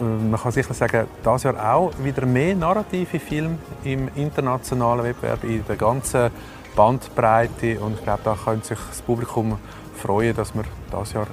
Ähm, 0.00 0.30
man 0.30 0.40
kann 0.40 0.52
sicher 0.52 0.74
sagen, 0.74 1.06
das 1.22 1.42
Jahr 1.42 1.74
auch 1.74 1.92
wieder 2.02 2.26
mehr 2.26 2.54
narrative 2.54 3.18
Filme 3.18 3.58
im 3.84 4.08
internationalen 4.14 5.04
Wettbewerb 5.04 5.44
in 5.44 5.64
der 5.66 5.76
ganzen 5.76 6.30
Bandbreite 6.74 7.80
und 7.80 7.94
ich 7.94 8.02
glaube, 8.02 8.20
da 8.24 8.36
könnte 8.42 8.68
sich 8.68 8.78
das 8.88 9.02
Publikum 9.02 9.58
freuen, 9.96 10.36
dass 10.36 10.54
wir 10.54 10.64
das 10.90 11.12
Jahr 11.12 11.26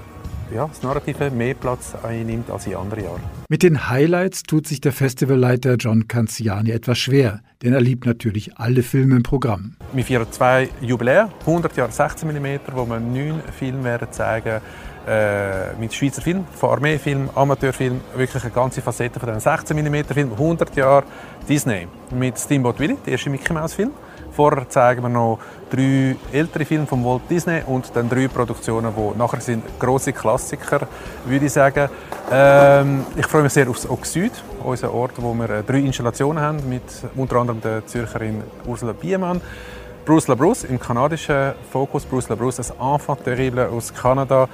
ja, 0.53 0.67
das 0.67 0.83
Narrative 0.83 1.31
mehr 1.31 1.53
Platz 1.55 1.95
einnimmt 2.03 2.49
als 2.49 2.67
in 2.67 2.75
anderen 2.75 3.03
Jahren. 3.03 3.42
Mit 3.53 3.61
den 3.61 3.87
Highlights 3.87 4.41
tut 4.41 4.65
sich 4.65 4.81
der 4.81 4.91
Festivalleiter 4.91 5.75
John 5.75 6.07
Canziani 6.07 6.71
etwas 6.71 6.97
schwer, 6.97 7.41
denn 7.61 7.71
er 7.71 7.81
liebt 7.81 8.07
natürlich 8.07 8.57
alle 8.57 8.81
Filme 8.81 9.17
im 9.17 9.21
Programm. 9.21 9.75
Wir 9.91 10.03
feiern 10.03 10.25
zwei 10.31 10.69
Jubiläen, 10.81 11.27
100 11.41 11.77
Jahre 11.77 11.91
16 11.91 12.29
mm, 12.29 12.59
wo 12.71 12.83
wir 12.87 12.99
neun 12.99 13.43
Filme 13.55 13.83
werden 13.83 14.07
zeigen 14.09 14.59
äh, 15.07 15.71
mit 15.79 15.93
Schweizer 15.93 16.23
Film, 16.23 16.45
von 16.55 16.71
Armeefilm, 16.71 17.29
Amateurfilm, 17.35 18.01
wirklich 18.15 18.43
eine 18.43 18.51
ganze 18.51 18.81
Facette 18.81 19.19
von 19.19 19.29
diesen 19.29 19.41
16 19.41 19.77
mm 19.77 20.05
Film, 20.05 20.31
100 20.31 20.75
Jahre 20.75 21.03
Disney 21.47 21.87
mit 22.09 22.39
Steamboat 22.39 22.79
Willie, 22.79 22.97
der 23.05 23.11
erste 23.11 23.29
Mickey 23.29 23.53
Mouse 23.53 23.75
Film. 23.75 23.91
Vorher 24.35 24.67
zeigen 24.67 25.03
wir 25.03 25.09
noch 25.09 25.39
drei 25.69 26.15
ältere 26.31 26.65
Filme 26.65 26.87
von 26.87 27.05
Walt 27.05 27.21
Disney 27.29 27.61
und 27.65 27.91
dann 27.93 28.09
drei 28.09 28.27
Produktionen, 28.27 28.91
die 28.95 29.17
nachher 29.17 29.41
sind 29.41 29.63
große 29.79 30.11
Klassiker, 30.11 30.87
würde 31.25 31.45
ich 31.45 31.53
sagen. 31.53 31.87
Ähm, 32.31 33.05
ich 33.15 33.27
freue 33.27 33.43
mich 33.43 33.53
sehr 33.53 33.69
auf 33.69 33.89
Oxyd, 33.89 34.31
unser 34.63 34.91
Ort, 34.93 35.13
wo 35.17 35.33
wir 35.35 35.49
äh, 35.49 35.63
drei 35.63 35.79
Installationen 35.79 36.41
haben 36.41 36.67
mit 36.67 36.83
unter 37.15 37.35
anderem 37.37 37.61
der 37.61 37.85
Zürcherin 37.85 38.43
Ursula 38.65 38.93
Biemann. 38.93 39.39
Bruce 40.05 40.27
LaBruce 40.27 40.65
im 40.65 40.79
kanadischen 40.79 41.53
Fokus. 41.71 42.03
Bruce 42.03 42.29
LaBruce, 42.29 42.71
ein 42.71 42.93
Enfant 42.93 43.23
terrible 43.23 43.69
aus 43.69 43.93
Kanada. 43.93 44.49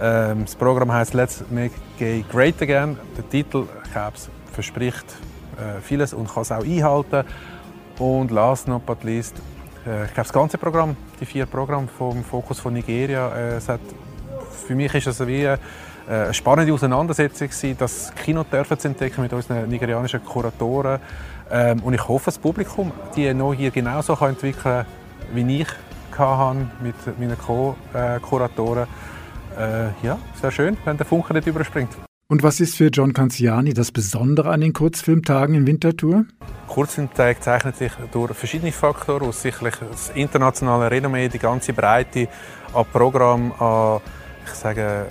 Ähm, 0.00 0.44
das 0.44 0.56
Programm 0.56 0.92
heißt 0.92 1.12
Let's 1.12 1.44
Make 1.50 1.74
Gay 1.98 2.24
Great 2.32 2.60
Again. 2.62 2.96
Der 3.16 3.28
Titel, 3.28 3.66
ich 3.84 3.92
glaube, 3.92 4.16
verspricht 4.52 5.06
äh, 5.56 5.80
vieles 5.82 6.14
und 6.14 6.32
kann 6.32 6.42
es 6.42 6.50
auch 6.50 6.64
einhalten. 6.64 7.24
Und 7.98 8.30
last 8.30 8.68
not 8.68 8.86
but 8.86 9.02
least, 9.02 9.36
äh, 9.86 10.04
ich 10.04 10.14
glaube, 10.14 10.28
das 10.28 10.32
ganze 10.32 10.58
Programm, 10.58 10.96
die 11.20 11.26
vier 11.26 11.46
Programme 11.46 11.88
vom 11.88 12.22
Fokus 12.22 12.60
von 12.60 12.72
Nigeria, 12.72 13.56
äh, 13.56 13.60
hat, 13.60 13.80
für 14.66 14.74
mich 14.74 14.94
ist 14.94 15.06
es 15.06 15.26
wie 15.26 15.42
äh, 15.42 15.58
eine 16.08 16.32
spannende 16.32 16.72
Auseinandersetzung 16.72 17.48
das 17.76 18.12
Kino 18.14 18.44
dürfen 18.44 18.78
zu 18.78 18.88
entdecken 18.88 19.22
mit 19.22 19.32
unseren 19.32 19.68
nigerianischen 19.68 20.24
Kuratoren. 20.24 21.00
Ähm, 21.50 21.82
und 21.82 21.94
ich 21.94 22.06
hoffe, 22.06 22.26
das 22.26 22.38
Publikum 22.38 22.92
die 23.16 23.32
noch 23.34 23.52
hier 23.52 23.70
genauso 23.70 24.14
kann 24.14 24.30
entwickeln 24.30 24.84
wie 25.34 25.60
ich 25.60 25.68
hatte 26.16 26.56
mit 26.80 26.94
meinen 27.18 27.38
Co-Kuratoren. 27.38 28.86
Äh, 29.56 30.06
ja, 30.06 30.18
es 30.34 30.42
wäre 30.42 30.52
schön, 30.52 30.76
wenn 30.84 30.96
der 30.96 31.06
Funke 31.06 31.32
nicht 31.32 31.46
überspringt. 31.46 32.07
Und 32.30 32.42
was 32.42 32.60
ist 32.60 32.76
für 32.76 32.88
John 32.88 33.14
Canziani 33.14 33.72
das 33.72 33.90
Besondere 33.90 34.50
an 34.50 34.60
den 34.60 34.74
Kurzfilmtagen 34.74 35.54
in 35.54 35.66
Winterthur? 35.66 36.26
Kurzfilmtag 36.66 37.42
zeichnet 37.42 37.78
sich 37.78 37.92
durch 38.12 38.34
verschiedene 38.34 38.70
Faktoren 38.70 39.26
aus. 39.26 39.40
Sicherlich 39.40 39.76
das 39.76 40.10
internationale 40.10 40.90
Renommee, 40.90 41.30
die 41.30 41.38
ganze 41.38 41.72
Breite 41.72 42.28
an 42.74 42.84
Programmen, 42.92 43.52
an 43.58 44.02
ich 44.44 44.52
sage, 44.52 45.06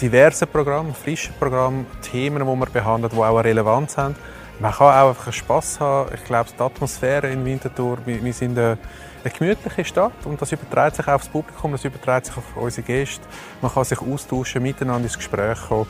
diverse 0.00 0.46
Programme, 0.46 0.94
frische 0.94 1.32
Programme, 1.32 1.86
Themen, 2.02 2.38
die 2.38 2.44
man 2.44 2.72
behandelt, 2.72 3.14
die 3.14 3.16
auch 3.16 3.24
eine 3.24 3.44
Relevanz 3.44 3.96
haben. 3.96 4.14
Man 4.60 4.70
kann 4.70 4.94
auch 4.94 5.08
einfach 5.08 5.32
Spass 5.32 5.80
haben. 5.80 6.14
Ich 6.14 6.22
glaube, 6.22 6.50
die 6.56 6.62
Atmosphäre 6.62 7.32
in 7.32 7.44
Winterthur, 7.44 7.98
wir 8.06 8.32
sind 8.32 8.56
eine, 8.56 8.78
eine 9.24 9.32
gemütliche 9.32 9.84
Stadt 9.84 10.24
und 10.24 10.40
das 10.40 10.52
überträgt 10.52 10.96
sich 10.96 11.08
auch 11.08 11.14
aufs 11.14 11.28
Publikum, 11.28 11.72
das 11.72 11.84
überträgt 11.84 12.26
sich 12.26 12.36
auf 12.36 12.44
unsere 12.54 12.86
Gäste. 12.86 13.26
Man 13.60 13.72
kann 13.72 13.84
sich 13.84 14.00
austauschen, 14.00 14.62
miteinander 14.62 15.04
ins 15.04 15.16
Gespräch 15.16 15.58
kommen 15.68 15.88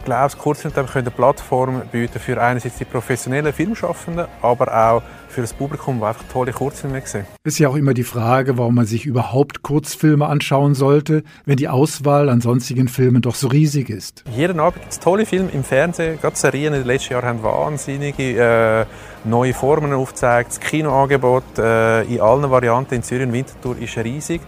ich 0.00 0.06
glaube, 0.06 0.22
das 0.22 0.38
Kurzfilm 0.38 0.72
können 0.74 0.88
eine 0.94 1.10
Plattform 1.10 1.82
bieten 1.92 2.18
für 2.18 2.40
einerseits 2.40 2.78
die 2.78 2.86
professionellen 2.86 3.52
Filmschaffenden, 3.52 4.26
aber 4.40 4.74
auch 4.74 5.02
für 5.28 5.42
das 5.42 5.52
Publikum, 5.52 6.00
das 6.00 6.08
einfach 6.08 6.24
tolle 6.32 6.52
Kurzfilme 6.52 7.02
sehen. 7.04 7.26
Es 7.44 7.54
ist 7.54 7.58
ja 7.58 7.68
auch 7.68 7.76
immer 7.76 7.92
die 7.92 8.02
Frage, 8.02 8.56
warum 8.56 8.74
man 8.76 8.86
sich 8.86 9.04
überhaupt 9.04 9.62
Kurzfilme 9.62 10.26
anschauen 10.26 10.74
sollte, 10.74 11.22
wenn 11.44 11.56
die 11.56 11.68
Auswahl 11.68 12.30
an 12.30 12.40
sonstigen 12.40 12.88
Filmen 12.88 13.22
doch 13.22 13.34
so 13.34 13.48
riesig 13.48 13.90
ist. 13.90 14.24
Jeden 14.34 14.58
Abend 14.58 14.80
gibt 14.80 14.92
es 14.92 14.98
tolle 14.98 15.26
Filme 15.26 15.50
im 15.50 15.64
Fernsehen. 15.64 16.18
Gerade 16.20 16.36
Serien 16.36 16.72
in 16.72 16.80
den 16.80 16.86
letzten 16.86 17.12
Jahren 17.12 17.26
haben 17.26 17.42
wahnsinnige 17.42 18.40
äh, 18.40 18.86
neue 19.28 19.52
Formen 19.52 19.92
aufgezeigt. 19.92 20.50
Das 20.50 20.60
Kinoangebot 20.60 21.58
äh, 21.58 22.02
in 22.02 22.20
allen 22.20 22.50
Varianten 22.50 22.94
in 22.94 23.02
Zürich 23.02 23.26
und 23.26 23.34
Winterthur 23.34 23.76
ist 23.78 23.96
riesig. 23.98 24.40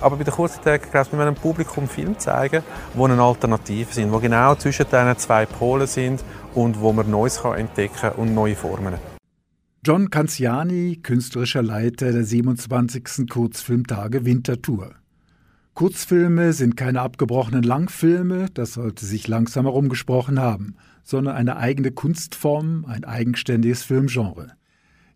Aber 0.00 0.16
bei 0.16 0.24
den 0.24 0.34
Kurztagen 0.34 0.90
glaube 0.90 1.12
wir 1.12 1.20
einem 1.20 1.34
Publikum 1.34 1.88
Film 1.88 2.18
zeigen, 2.18 2.62
die 2.94 3.02
eine 3.02 3.22
Alternative 3.22 3.92
sind, 3.92 4.12
die 4.12 4.20
genau 4.20 4.54
zwischen 4.54 4.86
diesen 4.86 5.18
zwei 5.18 5.46
Polen 5.46 5.86
sind 5.86 6.22
und 6.54 6.80
wo 6.80 6.92
man 6.92 7.10
Neues 7.10 7.42
kann 7.42 7.58
entdecken 7.58 8.10
und 8.16 8.34
neue 8.34 8.56
Formen. 8.56 8.94
John 9.84 10.10
Canziani, 10.10 10.98
künstlerischer 11.02 11.62
Leiter 11.62 12.12
der 12.12 12.24
27. 12.24 13.28
Kurzfilmtage 13.30 14.24
Wintertour. 14.24 14.90
Kurzfilme 15.74 16.52
sind 16.54 16.76
keine 16.76 17.02
abgebrochenen 17.02 17.62
Langfilme, 17.62 18.46
das 18.52 18.72
sollte 18.72 19.04
sich 19.04 19.28
langsam 19.28 19.66
herumgesprochen 19.66 20.40
haben, 20.40 20.74
sondern 21.04 21.36
eine 21.36 21.56
eigene 21.58 21.92
Kunstform, 21.92 22.84
ein 22.86 23.04
eigenständiges 23.04 23.82
Filmgenre. 23.82 24.52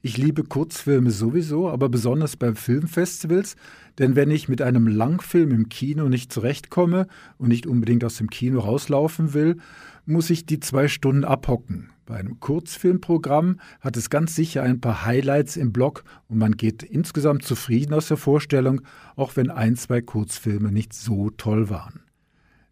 Ich 0.02 0.16
liebe 0.16 0.44
Kurzfilme 0.44 1.10
sowieso, 1.10 1.68
aber 1.68 1.88
besonders 1.88 2.36
bei 2.36 2.54
Filmfestivals, 2.54 3.56
denn 4.00 4.16
wenn 4.16 4.30
ich 4.30 4.48
mit 4.48 4.62
einem 4.62 4.86
Langfilm 4.86 5.50
im 5.50 5.68
Kino 5.68 6.08
nicht 6.08 6.32
zurechtkomme 6.32 7.06
und 7.36 7.48
nicht 7.48 7.66
unbedingt 7.66 8.02
aus 8.02 8.16
dem 8.16 8.30
Kino 8.30 8.60
rauslaufen 8.60 9.34
will, 9.34 9.58
muss 10.06 10.28
sich 10.28 10.46
die 10.46 10.58
zwei 10.58 10.88
Stunden 10.88 11.22
abhocken. 11.22 11.90
Bei 12.06 12.16
einem 12.16 12.40
Kurzfilmprogramm 12.40 13.60
hat 13.80 13.98
es 13.98 14.08
ganz 14.08 14.34
sicher 14.34 14.62
ein 14.62 14.80
paar 14.80 15.04
Highlights 15.04 15.56
im 15.56 15.72
Blog 15.72 16.02
und 16.28 16.38
man 16.38 16.56
geht 16.56 16.82
insgesamt 16.82 17.44
zufrieden 17.44 17.92
aus 17.92 18.08
der 18.08 18.16
Vorstellung, 18.16 18.80
auch 19.16 19.36
wenn 19.36 19.50
ein, 19.50 19.76
zwei 19.76 20.00
Kurzfilme 20.00 20.72
nicht 20.72 20.94
so 20.94 21.28
toll 21.28 21.68
waren. 21.68 22.00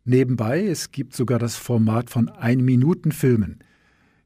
Nebenbei, 0.05 0.67
es 0.67 0.93
gibt 0.93 1.15
sogar 1.15 1.39
das 1.39 1.57
Format 1.57 2.09
von 2.09 2.31
Ein-Minuten-Filmen. 2.31 3.59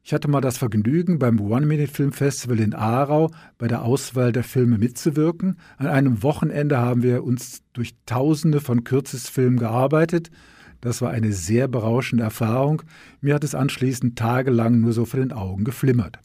Ich 0.03 0.13
hatte 0.13 0.27
mal 0.27 0.41
das 0.41 0.57
Vergnügen, 0.57 1.17
beim 1.17 1.39
One-Minute-Film-Festival 1.39 2.59
in 2.59 2.73
Aarau 2.73 3.31
bei 3.57 3.67
der 3.67 3.83
Auswahl 3.83 4.31
der 4.31 4.43
Filme 4.43 4.77
mitzuwirken. 4.77 5.57
An 5.77 5.87
einem 5.87 6.23
Wochenende 6.23 6.77
haben 6.77 7.03
wir 7.03 7.23
uns 7.23 7.63
durch 7.73 7.95
Tausende 8.05 8.61
von 8.61 8.83
Kürzesfilmen 8.83 9.59
gearbeitet– 9.59 10.29
das 10.83 11.01
war 11.01 11.11
eine 11.11 11.31
sehr 11.31 11.69
berauschende 11.69 12.25
Erfahrung. 12.25 12.81
Mir 13.21 13.35
hat 13.35 13.45
es 13.45 13.55
anschließend 13.55 14.19
tagelang 14.19 14.81
nur 14.81 14.91
so 14.91 15.05
vor 15.05 15.21
den 15.21 15.31
Augen 15.31 15.63
geflimmert. 15.63 16.19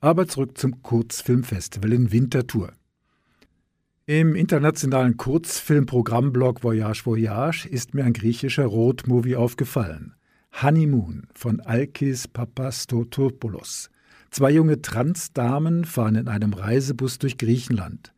Aber 0.00 0.26
zurück 0.26 0.58
zum 0.58 0.82
Kurzfilmfestival 0.82 1.92
in 1.92 2.10
Winterthur. 2.10 2.72
Im 4.06 4.34
internationalen 4.34 5.16
Kurzfilmprogrammblog 5.16 6.64
Voyage 6.64 7.06
Voyage 7.06 7.68
ist 7.68 7.94
mir 7.94 8.04
ein 8.04 8.12
griechischer 8.12 8.66
Roadmovie 8.66 9.36
aufgefallen. 9.36 10.16
Honeymoon 10.60 11.26
von 11.34 11.60
Alkis 11.60 12.28
Papastotopoulos. 12.28 13.90
Zwei 14.30 14.50
junge 14.50 14.80
Transdamen 14.80 15.84
fahren 15.84 16.14
in 16.14 16.28
einem 16.28 16.52
Reisebus 16.52 17.18
durch 17.18 17.38
Griechenland. 17.38 18.12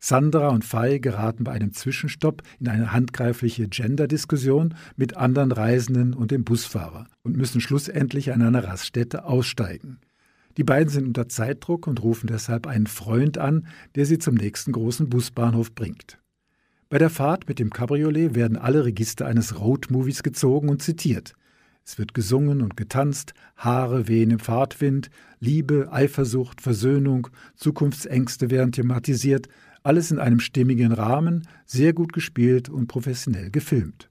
Sandra 0.00 0.50
und 0.50 0.64
Fei 0.64 0.98
geraten 0.98 1.44
bei 1.44 1.52
einem 1.52 1.72
Zwischenstopp 1.72 2.42
in 2.60 2.68
eine 2.68 2.92
handgreifliche 2.92 3.66
Gender-Diskussion 3.66 4.74
mit 4.96 5.16
anderen 5.16 5.50
Reisenden 5.50 6.14
und 6.14 6.30
dem 6.30 6.44
Busfahrer 6.44 7.08
und 7.22 7.36
müssen 7.36 7.60
schlussendlich 7.60 8.32
an 8.32 8.42
einer 8.42 8.62
Raststätte 8.62 9.24
aussteigen. 9.24 9.98
Die 10.56 10.64
beiden 10.64 10.88
sind 10.88 11.06
unter 11.06 11.28
Zeitdruck 11.28 11.86
und 11.86 12.02
rufen 12.02 12.28
deshalb 12.28 12.66
einen 12.68 12.86
Freund 12.86 13.38
an, 13.38 13.66
der 13.96 14.06
sie 14.06 14.18
zum 14.18 14.36
nächsten 14.36 14.72
großen 14.72 15.08
Busbahnhof 15.08 15.74
bringt. 15.74 16.18
Bei 16.88 16.98
der 16.98 17.10
Fahrt 17.10 17.48
mit 17.48 17.58
dem 17.58 17.70
Cabriolet 17.70 18.34
werden 18.34 18.56
alle 18.56 18.84
Register 18.84 19.26
eines 19.26 19.58
Roadmovies 19.58 20.22
gezogen 20.22 20.68
und 20.68 20.80
zitiert. 20.80 21.34
Es 21.88 21.98
wird 21.98 22.12
gesungen 22.12 22.60
und 22.60 22.76
getanzt, 22.76 23.32
Haare 23.56 24.08
wehen 24.08 24.30
im 24.30 24.40
Fahrtwind, 24.40 25.08
Liebe, 25.40 25.90
Eifersucht, 25.90 26.60
Versöhnung, 26.60 27.28
Zukunftsängste 27.56 28.50
werden 28.50 28.72
thematisiert, 28.72 29.48
alles 29.82 30.10
in 30.10 30.18
einem 30.18 30.38
stimmigen 30.38 30.92
Rahmen, 30.92 31.48
sehr 31.64 31.94
gut 31.94 32.12
gespielt 32.12 32.68
und 32.68 32.88
professionell 32.88 33.50
gefilmt. 33.50 34.10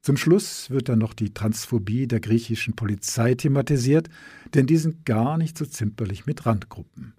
Zum 0.00 0.16
Schluss 0.16 0.70
wird 0.70 0.88
dann 0.88 1.00
noch 1.00 1.12
die 1.12 1.34
Transphobie 1.34 2.06
der 2.06 2.20
griechischen 2.20 2.76
Polizei 2.76 3.34
thematisiert, 3.34 4.08
denn 4.54 4.68
die 4.68 4.76
sind 4.76 5.04
gar 5.04 5.38
nicht 5.38 5.58
so 5.58 5.66
zimperlich 5.66 6.24
mit 6.24 6.46
Randgruppen. 6.46 7.14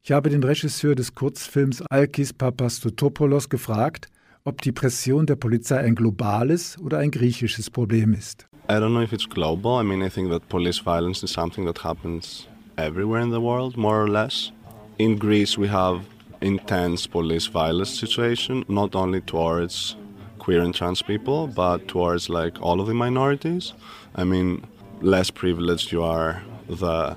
Ich 0.00 0.12
habe 0.12 0.30
den 0.30 0.44
Regisseur 0.44 0.94
des 0.94 1.16
Kurzfilms 1.16 1.82
Alkis 1.82 2.32
Papastotopoulos 2.32 3.48
gefragt, 3.48 4.06
ob 4.44 4.62
die 4.62 4.72
Pression 4.72 5.26
der 5.26 5.34
Polizei 5.36 5.78
ein 5.78 5.96
globales 5.96 6.78
oder 6.78 6.98
ein 6.98 7.10
griechisches 7.10 7.68
Problem 7.68 8.14
ist. 8.14 8.47
I 8.70 8.78
don't 8.78 8.92
know 8.92 9.00
if 9.00 9.14
it's 9.14 9.24
global. 9.24 9.76
I 9.76 9.82
mean, 9.82 10.02
I 10.02 10.10
think 10.10 10.28
that 10.28 10.46
police 10.50 10.78
violence 10.78 11.22
is 11.22 11.30
something 11.30 11.64
that 11.64 11.78
happens 11.78 12.46
everywhere 12.76 13.20
in 13.20 13.30
the 13.30 13.40
world, 13.40 13.78
more 13.78 14.02
or 14.02 14.08
less. 14.08 14.52
In 14.98 15.16
Greece, 15.16 15.56
we 15.56 15.68
have 15.68 16.04
intense 16.42 17.06
police 17.06 17.46
violence 17.46 17.98
situation, 17.98 18.66
not 18.68 18.94
only 18.94 19.22
towards 19.22 19.96
queer 20.38 20.60
and 20.60 20.74
trans 20.74 21.00
people, 21.00 21.46
but 21.46 21.88
towards 21.88 22.28
like 22.28 22.60
all 22.60 22.78
of 22.78 22.86
the 22.86 22.92
minorities. 22.92 23.72
I 24.14 24.24
mean, 24.24 24.66
less 25.00 25.30
privileged 25.30 25.90
you 25.90 26.02
are, 26.02 26.42
the 26.68 27.16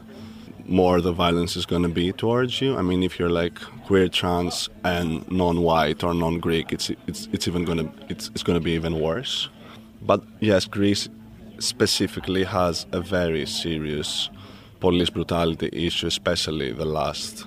more 0.65 1.01
the 1.01 1.11
violence 1.11 1.57
is 1.57 1.65
going 1.65 1.83
to 1.83 1.89
be 1.89 2.13
towards 2.13 2.61
you. 2.61 2.77
I 2.77 2.81
mean, 2.81 3.03
if 3.03 3.19
you're 3.19 3.29
like 3.29 3.59
queer, 3.87 4.07
trans, 4.07 4.69
and 4.85 5.29
non-white 5.29 6.01
or 6.01 6.13
non-Greek, 6.13 6.71
it's 6.71 6.89
it's 7.07 7.27
it's 7.33 7.45
even 7.49 7.65
to 7.65 7.91
it's 8.07 8.29
it's 8.29 8.43
going 8.43 8.57
to 8.57 8.63
be 8.63 8.71
even 8.71 9.01
worse. 9.01 9.49
But 10.01 10.23
yes, 10.39 10.65
Greece 10.65 11.09
specifically 11.61 12.43
has 12.43 12.85
a 12.91 13.01
very 13.01 13.45
serious 13.45 14.29
police 14.79 15.09
brutality 15.09 15.69
issue, 15.71 16.07
especially 16.07 16.71
the 16.71 16.85
last 16.85 17.45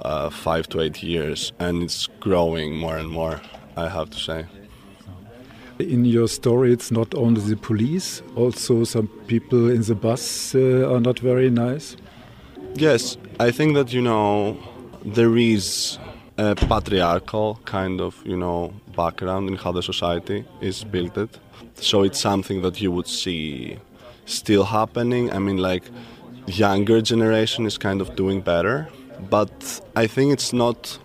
uh, 0.00 0.30
five 0.30 0.68
to 0.68 0.80
eight 0.80 1.02
years, 1.02 1.52
and 1.58 1.82
it's 1.82 2.06
growing 2.20 2.76
more 2.76 2.96
and 2.96 3.10
more. 3.10 3.40
I 3.76 3.88
have 3.88 4.10
to 4.10 4.18
say. 4.18 4.46
In 5.78 6.04
your 6.04 6.26
story, 6.26 6.72
it's 6.72 6.90
not 6.90 7.14
only 7.14 7.40
the 7.40 7.56
police; 7.56 8.22
also 8.34 8.84
some 8.84 9.06
people 9.26 9.70
in 9.70 9.82
the 9.82 9.94
bus 9.94 10.54
uh, 10.54 10.92
are 10.92 11.00
not 11.00 11.20
very 11.20 11.50
nice. 11.50 11.96
Yes, 12.74 13.16
I 13.38 13.52
think 13.52 13.74
that 13.74 13.92
you 13.92 14.02
know 14.02 14.56
there 15.04 15.36
is 15.36 15.98
a 16.36 16.54
patriarchal 16.54 17.60
kind 17.64 18.00
of 18.00 18.16
you 18.24 18.36
know 18.36 18.72
background 19.02 19.44
in 19.50 19.56
how 19.62 19.72
the 19.78 19.84
society 19.92 20.38
is 20.60 20.76
built. 20.94 21.16
So 21.88 21.96
it's 22.06 22.20
something 22.30 22.58
that 22.66 22.76
you 22.82 22.90
would 22.96 23.10
see 23.22 23.78
still 24.26 24.64
happening. 24.78 25.24
I 25.36 25.38
mean, 25.46 25.58
like 25.70 25.84
younger 26.66 27.00
generation 27.12 27.62
is 27.70 27.76
kind 27.88 28.00
of 28.04 28.08
doing 28.22 28.40
better 28.54 28.76
but 29.30 29.80
I 29.96 30.06
think 30.06 30.32
it's 30.32 30.52
not 30.52 30.98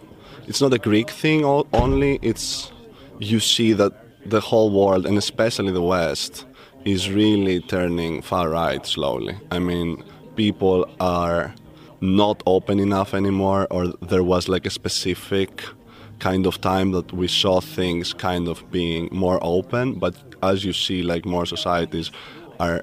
it's 0.48 0.62
not 0.62 0.74
a 0.74 0.78
Greek 0.78 1.10
thing 1.10 1.44
only. 1.46 2.20
It's 2.22 2.72
you 3.20 3.40
see 3.40 3.74
that 3.74 3.94
the 4.26 4.40
whole 4.40 4.70
world 4.72 5.06
and 5.06 5.18
especially 5.18 5.72
the 5.72 5.82
West 5.82 6.46
is 6.86 7.10
really 7.10 7.62
turning 7.62 8.22
far 8.22 8.50
right 8.50 8.86
slowly. 8.86 9.38
I 9.52 9.60
mean, 9.60 10.04
people 10.36 10.86
are 11.00 11.54
not 12.02 12.44
open 12.46 12.80
enough 12.80 13.14
anymore, 13.14 13.68
or 13.72 13.88
there 14.02 14.24
was 14.24 14.50
like 14.50 14.66
a 14.66 14.70
specific 14.70 15.64
kind 16.24 16.46
of 16.46 16.56
time 16.62 16.92
that 16.92 17.12
we 17.12 17.28
saw 17.28 17.60
things 17.60 18.14
kind 18.14 18.48
of 18.48 18.58
being 18.72 19.10
more 19.12 19.40
open. 19.42 19.86
But 20.00 20.16
as 20.42 20.64
you 20.64 20.74
see, 20.74 21.04
like 21.04 21.26
more 21.26 21.46
societies 21.46 22.12
are 22.60 22.80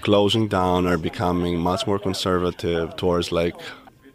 closing 0.00 0.48
down, 0.48 0.86
are 0.86 0.96
becoming 1.10 1.54
much 1.70 1.86
more 1.86 1.98
conservative 1.98 2.96
towards 2.96 3.30
like 3.30 3.56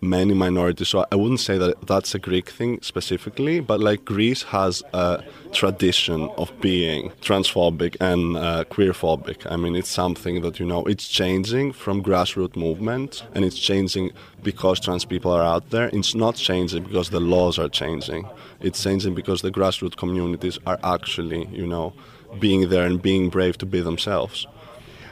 many 0.04 0.34
minorities. 0.34 0.90
So 0.90 1.06
I 1.12 1.16
wouldn't 1.16 1.40
say 1.40 1.58
that 1.58 1.88
that's 1.88 2.14
a 2.14 2.20
Greek 2.20 2.50
thing 2.50 2.80
specifically, 2.82 3.60
but 3.60 3.80
like 3.80 4.06
Greece 4.06 4.44
has 4.44 4.84
a 4.94 5.24
tradition 5.52 6.30
of 6.38 6.52
being 6.62 7.12
transphobic 7.22 7.96
and 8.00 8.38
uh, 8.38 8.66
queerphobic. 8.70 9.50
I 9.52 9.56
mean, 9.56 9.76
it's 9.76 9.90
something 9.90 10.42
that 10.42 10.60
you 10.60 10.66
know 10.66 10.84
it's 10.86 11.08
changing 11.08 11.74
from 11.74 12.04
grassroots 12.04 12.56
movement, 12.56 13.24
and 13.34 13.46
it's 13.46 13.58
changing 13.58 14.12
because 14.44 14.80
trans 14.80 15.06
people 15.06 15.32
are 15.32 15.44
out 15.44 15.70
there. 15.70 15.90
It's 15.94 16.16
not 16.16 16.36
changing 16.36 16.84
because 16.84 17.10
the 17.10 17.20
laws 17.20 17.58
are 17.58 17.70
changing. 17.70 18.28
It's 18.60 18.84
changing 18.84 19.16
because 19.16 19.42
the 19.42 19.52
grassroots 19.52 19.96
communities 19.96 20.60
are 20.66 20.80
actually, 20.84 21.48
you 21.48 21.66
know, 21.66 21.94
being 22.40 22.70
there 22.70 22.86
and 22.86 23.02
being 23.02 23.30
brave 23.30 23.58
to 23.60 23.66
be 23.66 23.82
themselves. 23.82 24.48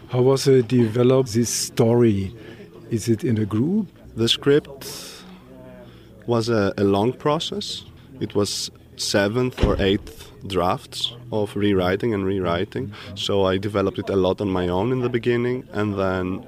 How 0.10 0.22
was 0.22 0.48
it 0.48 0.68
developed 0.68 1.34
this 1.34 1.50
story? 1.50 2.36
Is 2.89 3.08
it 3.08 3.24
in 3.24 3.38
a 3.38 3.46
group? 3.46 3.88
The 4.16 4.28
script 4.28 5.24
was 6.28 6.49
a, 6.49 6.74
a 6.78 6.84
long 6.84 7.14
process. 7.14 7.86
It 8.20 8.36
was 8.36 8.70
seventh 8.97 9.64
or 9.64 9.82
eighth 9.82 10.32
drafts 10.47 11.16
of 11.32 11.55
rewriting 11.55 12.14
and 12.14 12.26
rewriting. 12.26 12.93
So 13.16 13.45
I 13.45 13.57
developed 13.57 13.99
it 13.99 14.09
a 14.09 14.16
lot 14.16 14.41
on 14.41 14.49
my 14.49 14.68
own 14.68 14.91
in 14.91 14.99
the 14.99 15.09
beginning, 15.09 15.68
and 15.72 15.97
then 15.97 16.45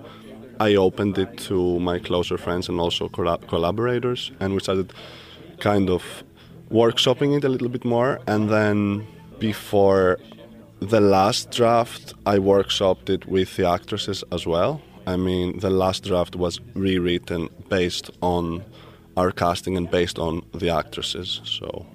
I 0.59 0.75
opened 0.75 1.17
it 1.17 1.37
to 1.49 1.79
my 1.79 1.99
closer 1.99 2.37
friends 2.37 2.69
and 2.69 2.79
also 2.79 3.07
collaborators, 3.07 4.31
and 4.39 4.53
we 4.53 4.59
started 4.59 4.93
kind 5.59 5.89
of 5.89 6.23
workshopping 6.69 7.37
it 7.37 7.43
a 7.43 7.49
little 7.49 7.69
bit 7.69 7.85
more. 7.85 8.19
And 8.27 8.49
then 8.49 9.07
before 9.39 10.19
the 10.79 10.99
last 10.99 11.51
draft, 11.51 12.13
I 12.25 12.39
workshopped 12.39 13.09
it 13.09 13.25
with 13.25 13.55
the 13.55 13.67
actresses 13.67 14.23
as 14.31 14.45
well. 14.45 14.81
I 15.05 15.17
mean, 15.17 15.59
the 15.59 15.69
last 15.69 16.03
draft 16.03 16.35
was 16.35 16.59
rewritten 16.73 17.49
based 17.69 18.09
on 18.21 18.63
our 19.17 19.31
casting 19.31 19.77
and 19.77 19.89
based 19.89 20.17
on 20.17 20.43
the 20.53 20.69
actresses. 20.69 21.41
So 21.43 21.85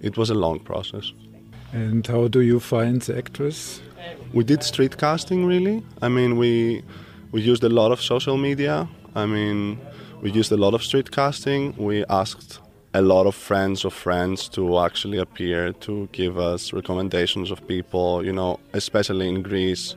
it 0.00 0.16
was 0.16 0.30
a 0.30 0.34
long 0.34 0.60
process. 0.60 1.12
And 1.72 2.06
how 2.06 2.28
do 2.28 2.40
you 2.40 2.60
find 2.60 3.02
the 3.02 3.18
actress? 3.18 3.80
We 4.32 4.44
did 4.44 4.62
street 4.62 4.96
casting, 4.96 5.44
really. 5.44 5.82
I 6.02 6.08
mean, 6.08 6.36
we 6.36 6.82
we 7.32 7.42
used 7.42 7.64
a 7.64 7.68
lot 7.68 7.90
of 7.92 8.00
social 8.00 8.36
media. 8.36 8.88
I 9.14 9.26
mean, 9.26 9.78
we 10.22 10.30
used 10.30 10.52
a 10.52 10.56
lot 10.56 10.74
of 10.74 10.82
street 10.82 11.10
casting. 11.10 11.74
We 11.76 12.04
asked 12.08 12.60
a 12.92 13.02
lot 13.02 13.26
of 13.26 13.34
friends 13.34 13.84
of 13.84 13.92
friends 13.92 14.48
to 14.50 14.78
actually 14.78 15.18
appear 15.18 15.72
to 15.72 16.08
give 16.12 16.38
us 16.38 16.72
recommendations 16.72 17.50
of 17.50 17.66
people. 17.66 18.24
You 18.24 18.32
know, 18.32 18.60
especially 18.72 19.28
in 19.28 19.42
Greece 19.42 19.94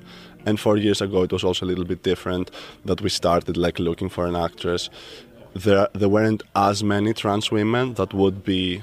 and 0.47 0.57
four 0.57 0.77
years 0.77 1.01
ago, 1.01 1.23
it 1.23 1.31
was 1.33 1.43
also 1.43 1.65
a 1.65 1.67
little 1.67 1.83
bit 1.83 2.03
different 2.03 2.51
that 2.85 3.01
we 3.01 3.09
started 3.09 3.57
like 3.57 3.79
looking 3.79 4.07
for 4.07 4.25
an 4.25 4.35
actress. 4.35 4.89
There, 5.53 5.89
there 5.93 6.07
weren't 6.07 6.41
as 6.55 6.83
many 6.83 7.13
trans 7.13 7.51
women 7.51 7.95
that 7.95 8.13
would 8.13 8.45
be, 8.45 8.81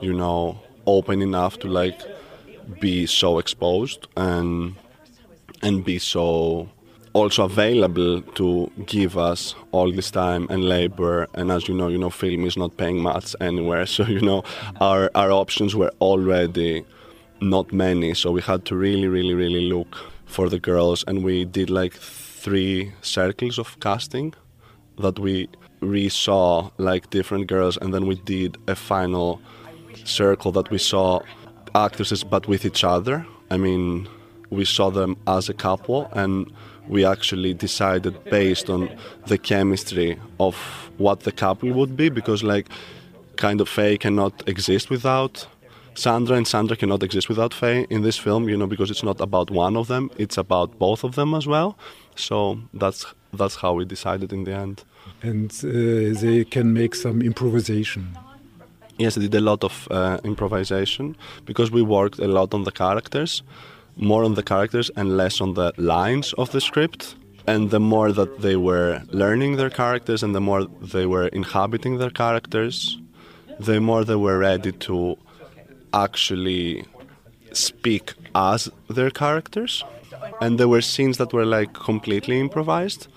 you 0.00 0.12
know, 0.12 0.60
open 0.86 1.20
enough 1.20 1.58
to 1.58 1.68
like 1.68 2.00
be 2.80 3.06
so 3.06 3.38
exposed 3.38 4.06
and 4.16 4.76
and 5.60 5.84
be 5.84 5.98
so 5.98 6.68
also 7.12 7.44
available 7.44 8.22
to 8.22 8.70
give 8.86 9.18
us 9.18 9.54
all 9.72 9.90
this 9.92 10.10
time 10.10 10.46
and 10.50 10.64
labor. 10.64 11.26
And 11.34 11.50
as 11.50 11.68
you 11.68 11.74
know, 11.74 11.88
you 11.88 11.98
know, 11.98 12.10
film 12.10 12.46
is 12.46 12.56
not 12.56 12.76
paying 12.76 13.00
much 13.00 13.34
anywhere. 13.40 13.86
So 13.96 14.04
you 14.04 14.20
know, 14.20 14.44
our 14.80 15.10
our 15.16 15.32
options 15.32 15.74
were 15.74 15.92
already 16.00 16.84
not 17.40 17.72
many. 17.72 18.14
So 18.14 18.30
we 18.30 18.40
had 18.40 18.64
to 18.66 18.76
really, 18.76 19.08
really, 19.08 19.34
really 19.34 19.68
look 19.68 20.11
for 20.32 20.48
the 20.48 20.58
girls, 20.58 21.04
and 21.06 21.22
we 21.22 21.44
did 21.44 21.68
like 21.70 21.94
three 21.94 22.92
circles 23.02 23.58
of 23.58 23.78
casting 23.80 24.34
that 24.98 25.18
we 25.18 25.48
re-saw 25.80 26.70
like 26.78 27.10
different 27.10 27.46
girls, 27.46 27.76
and 27.76 27.92
then 27.92 28.06
we 28.06 28.14
did 28.24 28.56
a 28.66 28.74
final 28.74 29.40
circle 30.04 30.52
that 30.52 30.70
we 30.70 30.78
saw 30.78 31.20
actresses 31.74 32.24
but 32.24 32.48
with 32.48 32.64
each 32.64 32.84
other. 32.84 33.26
I 33.50 33.56
mean, 33.56 34.08
we 34.50 34.64
saw 34.64 34.90
them 34.90 35.16
as 35.26 35.48
a 35.48 35.54
couple, 35.54 36.08
and 36.12 36.50
we 36.88 37.04
actually 37.04 37.54
decided 37.54 38.24
based 38.24 38.70
on 38.70 38.88
the 39.26 39.38
chemistry 39.38 40.18
of 40.38 40.56
what 40.98 41.20
the 41.20 41.32
couple 41.32 41.72
would 41.72 41.96
be, 41.96 42.08
because 42.08 42.42
like 42.42 42.68
kind 43.36 43.60
of 43.60 43.68
Faye 43.68 43.98
cannot 43.98 44.48
exist 44.48 44.90
without 44.90 45.46
Sandra, 45.94 46.36
and 46.36 46.46
Sandra 46.46 46.76
cannot 46.76 47.02
exist 47.02 47.28
without 47.28 47.52
Faye 47.52 47.86
in 47.90 48.02
this 48.02 48.18
film, 48.18 48.48
you 48.48 48.56
know, 48.56 48.66
because 48.66 48.90
it's 48.90 49.02
not 49.02 49.20
about 49.20 49.50
one 49.50 49.76
of 49.76 49.88
them; 49.88 50.10
it's 50.16 50.38
about 50.38 50.78
both 50.78 51.04
of 51.04 51.14
them 51.14 51.34
as 51.34 51.46
well. 51.46 51.76
So 52.16 52.58
that's 52.74 53.04
that's 53.32 53.56
how 53.56 53.74
we 53.74 53.84
decided 53.84 54.32
in 54.32 54.44
the 54.44 54.52
end. 54.52 54.84
And 55.22 55.50
uh, 55.64 56.20
they 56.20 56.44
can 56.44 56.72
make 56.72 56.94
some 56.94 57.22
improvisation. 57.22 58.16
Yes, 58.98 59.16
I 59.16 59.20
did 59.20 59.34
a 59.34 59.40
lot 59.40 59.64
of 59.64 59.88
uh, 59.90 60.18
improvisation 60.24 61.16
because 61.46 61.70
we 61.70 61.82
worked 61.82 62.18
a 62.18 62.28
lot 62.28 62.54
on 62.54 62.64
the 62.64 62.70
characters, 62.70 63.42
more 63.96 64.24
on 64.24 64.34
the 64.34 64.42
characters 64.42 64.90
and 64.96 65.16
less 65.16 65.40
on 65.40 65.54
the 65.54 65.72
lines 65.76 66.32
of 66.34 66.50
the 66.52 66.60
script. 66.60 67.16
And 67.46 67.70
the 67.70 67.80
more 67.80 68.12
that 68.12 68.40
they 68.40 68.54
were 68.54 69.02
learning 69.10 69.56
their 69.56 69.70
characters 69.70 70.22
and 70.22 70.32
the 70.34 70.40
more 70.40 70.64
they 70.64 71.06
were 71.06 71.26
inhabiting 71.28 71.98
their 71.98 72.10
characters, 72.10 73.00
the 73.58 73.80
more 73.80 74.04
they 74.04 74.14
were 74.14 74.38
ready 74.38 74.70
to 74.72 75.16
actually 75.92 76.84
speak 77.52 78.14
as 78.34 78.70
their 78.88 79.10
characters. 79.10 79.84
And 80.40 80.58
there 80.58 80.68
were 80.68 80.80
scenes 80.80 81.18
that 81.18 81.32
were 81.32 81.44
like 81.44 81.72
completely 81.72 82.40
improvised 82.40 83.08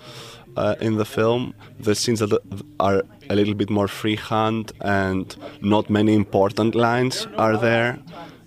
uh, 0.56 0.76
in 0.80 0.96
the 0.96 1.04
film. 1.04 1.54
The 1.78 1.94
scenes 1.94 2.20
that 2.20 2.32
are 2.80 3.02
a 3.30 3.34
little 3.34 3.54
bit 3.54 3.70
more 3.70 3.88
freehand 3.88 4.72
and 4.80 5.34
not 5.60 5.90
many 5.90 6.14
important 6.14 6.74
lines 6.74 7.26
are 7.36 7.56
there. 7.56 7.98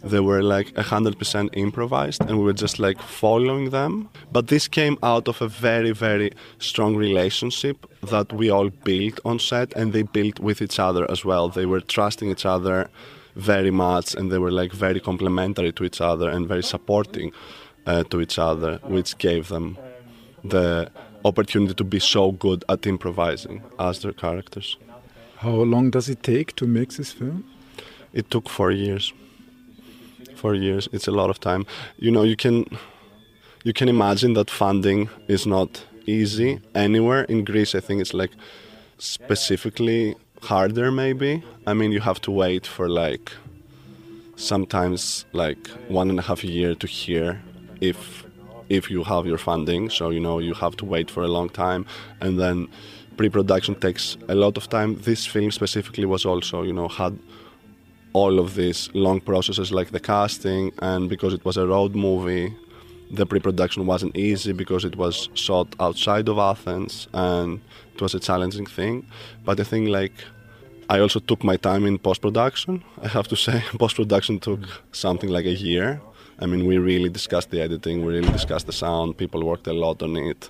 They 0.02 0.22
were 0.22 0.42
like 0.42 0.68
100% 0.76 1.50
improvised 1.54 2.22
and 2.22 2.38
we 2.38 2.46
were 2.46 2.54
just 2.54 2.80
like 2.80 3.02
following 3.02 3.72
them. 3.72 4.10
But 4.32 4.48
this 4.48 4.68
came 4.68 4.98
out 5.04 5.28
of 5.28 5.42
a 5.42 5.48
very, 5.50 5.92
very 5.92 6.32
strong 6.60 6.96
relationship 6.96 7.86
that 8.04 8.32
we 8.32 8.50
all 8.50 8.70
built 8.70 9.20
on 9.26 9.40
set 9.40 9.74
and 9.74 9.92
they 9.92 10.04
built 10.04 10.40
with 10.40 10.62
each 10.62 10.80
other 10.80 11.10
as 11.12 11.26
well. 11.26 11.50
They 11.50 11.66
were 11.66 11.82
trusting 11.82 12.32
each 12.32 12.46
other 12.46 12.90
very 13.40 13.72
much 13.72 14.16
and 14.16 14.32
they 14.32 14.38
were 14.38 14.52
like 14.52 14.74
very 14.74 15.00
complementary 15.00 15.72
to 15.72 15.84
each 15.84 16.02
other 16.02 16.30
and 16.30 16.48
very 16.48 16.64
supporting 16.64 17.32
uh, 17.86 18.04
to 18.04 18.22
each 18.22 18.38
other, 18.38 18.80
which 18.84 19.18
gave 19.18 19.48
them 19.48 19.78
the 20.44 20.90
opportunity 21.26 21.74
to 21.74 21.84
be 21.84 22.00
so 22.00 22.32
good 22.32 22.64
at 22.70 22.86
improvising 22.86 23.62
as 23.78 24.02
their 24.02 24.14
characters. 24.14 24.78
How 25.38 25.52
long 25.52 25.90
does 25.90 26.10
it 26.10 26.22
take 26.22 26.56
to 26.56 26.68
make 26.68 26.94
this 26.94 27.12
film? 27.12 27.44
It 28.14 28.30
took 28.30 28.50
four 28.50 28.72
years. 28.72 29.14
Four 30.36 30.56
years. 30.56 30.90
It's 30.92 31.08
a 31.08 31.12
lot 31.12 31.30
of 31.30 31.40
time. 31.40 31.66
You 31.98 32.12
know, 32.12 32.24
you 32.24 32.36
can 32.36 32.66
you 33.64 33.74
can 33.74 33.90
imagine 33.90 34.34
that 34.34 34.50
funding 34.50 35.10
is 35.28 35.46
not 35.46 35.86
easy 36.06 36.62
anywhere 36.74 37.24
in 37.24 37.46
Greece. 37.46 37.76
I 37.76 37.82
think 37.82 38.02
it's 38.02 38.14
like 38.14 38.32
specifically 38.98 40.16
harder. 40.42 40.92
Maybe. 40.92 41.44
I 41.66 41.74
mean, 41.74 41.92
you 41.92 42.00
have 42.00 42.22
to 42.22 42.32
wait 42.32 42.66
for 42.68 42.90
like 42.90 43.32
sometimes 44.36 45.26
like 45.34 45.68
one 45.90 46.10
and 46.10 46.18
a 46.20 46.22
half 46.22 46.44
year 46.44 46.74
to 46.76 46.88
hear 46.88 47.42
if 47.82 48.26
if 48.70 48.90
you 48.90 49.04
have 49.04 49.26
your 49.26 49.38
funding. 49.38 49.90
So 49.90 50.10
you 50.10 50.20
know 50.20 50.40
you 50.40 50.54
have 50.54 50.76
to 50.78 50.86
wait 50.86 51.12
for 51.12 51.24
a 51.24 51.28
long 51.28 51.50
time, 51.50 51.86
and 52.22 52.40
then 52.40 52.68
pre-production 53.18 53.76
takes 53.76 54.18
a 54.30 54.36
lot 54.36 54.58
of 54.58 54.70
time. 54.70 54.96
This 55.02 55.26
film 55.26 55.52
specifically 55.52 56.06
was 56.06 56.26
also 56.26 56.64
you 56.64 56.74
know 56.74 56.88
had 56.88 57.18
all 58.14 58.40
of 58.40 58.56
these 58.56 58.90
long 58.94 59.22
processes 59.22 59.72
like 59.72 59.92
the 59.92 60.00
casting, 60.00 60.72
and 60.80 61.10
because 61.10 61.34
it 61.34 61.44
was 61.46 61.58
a 61.58 61.68
road 61.68 61.96
movie, 61.96 62.56
the 63.12 63.26
pre-production 63.26 63.86
wasn't 63.86 64.16
easy 64.16 64.54
because 64.54 64.86
it 64.86 64.96
was 64.96 65.30
shot 65.34 65.68
outside 65.80 66.30
of 66.30 66.38
Athens, 66.38 67.08
and 67.14 67.62
it 67.96 68.02
was 68.02 68.14
a 68.14 68.20
challenging 68.20 68.66
thing. 68.66 69.06
But 69.46 69.60
I 69.60 69.64
think 69.64 69.90
like 69.90 70.14
I 70.90 71.00
also 71.00 71.20
took 71.20 71.44
my 71.44 71.58
time 71.58 71.86
in 71.86 71.98
post-production. 72.00 72.84
I 73.02 73.08
have 73.08 73.28
to 73.28 73.36
say, 73.36 73.64
post-production 73.80 74.40
took 74.40 74.62
something 74.92 75.30
like 75.30 75.46
a 75.46 75.54
year 75.54 76.02
I 76.42 76.46
mean, 76.46 76.66
we 76.66 76.78
really 76.78 77.10
discussed 77.10 77.52
the 77.52 77.62
editing, 77.62 78.06
we 78.06 78.14
really 78.14 78.32
discussed 78.32 78.66
the 78.66 78.72
sound. 78.72 79.18
People 79.18 79.46
worked 79.46 79.68
a 79.68 79.74
lot 79.74 80.02
on 80.02 80.16
it. 80.16 80.50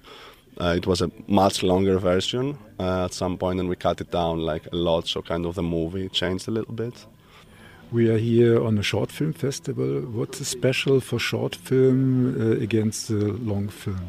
Uh, 0.62 0.76
it 0.78 0.86
was 0.86 1.01
a 1.01 1.10
much 1.28 1.64
longer 1.64 1.97
version 1.97 2.60
uh, 2.80 3.05
at 3.05 3.14
some 3.14 3.38
point, 3.38 3.60
and 3.60 3.68
we 3.68 3.76
cut 3.76 3.99
it 4.01 4.12
down 4.12 4.39
like 4.39 4.68
a 4.72 4.76
lot, 4.76 5.07
so 5.07 5.22
kind 5.22 5.45
of 5.45 5.55
the 5.55 5.64
movie 5.64 6.07
changed 6.10 6.47
a 6.47 6.51
little 6.51 6.74
bit. 6.74 7.05
We 7.92 8.10
are 8.10 8.18
here 8.18 8.64
on 8.64 8.78
a 8.78 8.84
short 8.84 9.12
film 9.12 9.34
festival. 9.34 10.02
What's 10.02 10.46
special 10.48 11.00
for 11.00 11.20
short 11.20 11.56
film 11.56 12.36
uh, 12.40 12.62
against 12.62 13.08
the 13.08 13.34
long 13.34 13.70
film? 13.70 14.08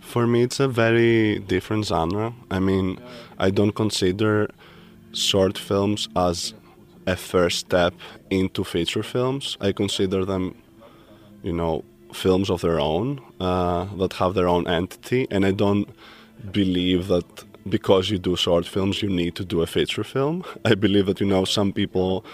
For 0.00 0.26
me, 0.26 0.42
it's 0.42 0.60
a 0.60 0.68
very 0.68 1.38
different 1.38 1.86
genre. 1.86 2.34
I 2.50 2.58
mean, 2.58 2.98
I 3.38 3.50
don't 3.50 3.72
consider 3.72 4.50
short 5.12 5.56
films 5.56 6.08
as 6.14 6.54
a 7.06 7.16
first 7.16 7.58
step 7.60 7.94
into 8.30 8.64
feature 8.64 9.02
films. 9.02 9.56
I 9.60 9.72
consider 9.72 10.24
them 10.24 10.54
you 11.44 11.52
know, 11.52 11.84
films 12.12 12.50
of 12.50 12.62
their 12.62 12.80
own 12.80 13.20
uh, 13.38 13.84
that 13.96 14.14
have 14.14 14.34
their 14.34 14.48
own 14.48 14.66
entity. 14.66 15.28
And 15.30 15.46
I 15.46 15.52
don't 15.52 15.88
believe 16.50 17.06
that 17.08 17.44
because 17.68 18.10
you 18.10 18.18
do 18.18 18.34
short 18.34 18.66
films, 18.66 19.02
you 19.02 19.08
need 19.08 19.36
to 19.36 19.44
do 19.44 19.62
a 19.62 19.66
feature 19.66 20.02
film. 20.02 20.42
I 20.64 20.74
believe 20.74 21.06
that, 21.06 21.20
you 21.20 21.26
know, 21.26 21.44
some 21.44 21.72
people 21.72 22.24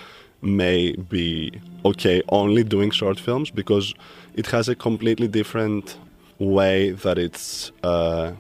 may 0.43 0.93
be 0.93 1.61
okay 1.85 2.23
only 2.29 2.65
doing 2.65 2.91
short 2.91 3.19
films 3.21 3.51
because 3.51 3.95
it 4.35 4.47
has 4.47 4.69
a 4.69 4.75
completely 4.75 5.29
different 5.29 5.97
way 6.39 6.91
that 6.91 7.19
it's 7.19 7.73
uh, 7.83 8.33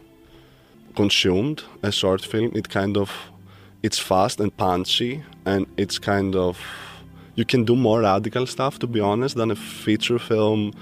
consumed 0.97 1.63
a 1.83 1.93
short 1.93 2.25
film 2.25 2.51
it 2.55 2.69
kind 2.69 2.97
of 2.97 3.11
it's 3.83 3.99
fast 3.99 4.41
and 4.41 4.57
punchy 4.57 5.23
and 5.47 5.67
it's 5.77 5.99
kind 5.99 6.35
of 6.37 6.59
you 7.41 7.47
can 7.47 7.65
do 7.65 7.75
more 7.75 8.01
radical 8.01 8.47
stuff, 8.47 8.79
to 8.81 8.87
be 8.87 9.01
honest, 9.01 9.37
than 9.37 9.51
a 9.51 9.57
feature 9.57 10.19
film 10.19 10.73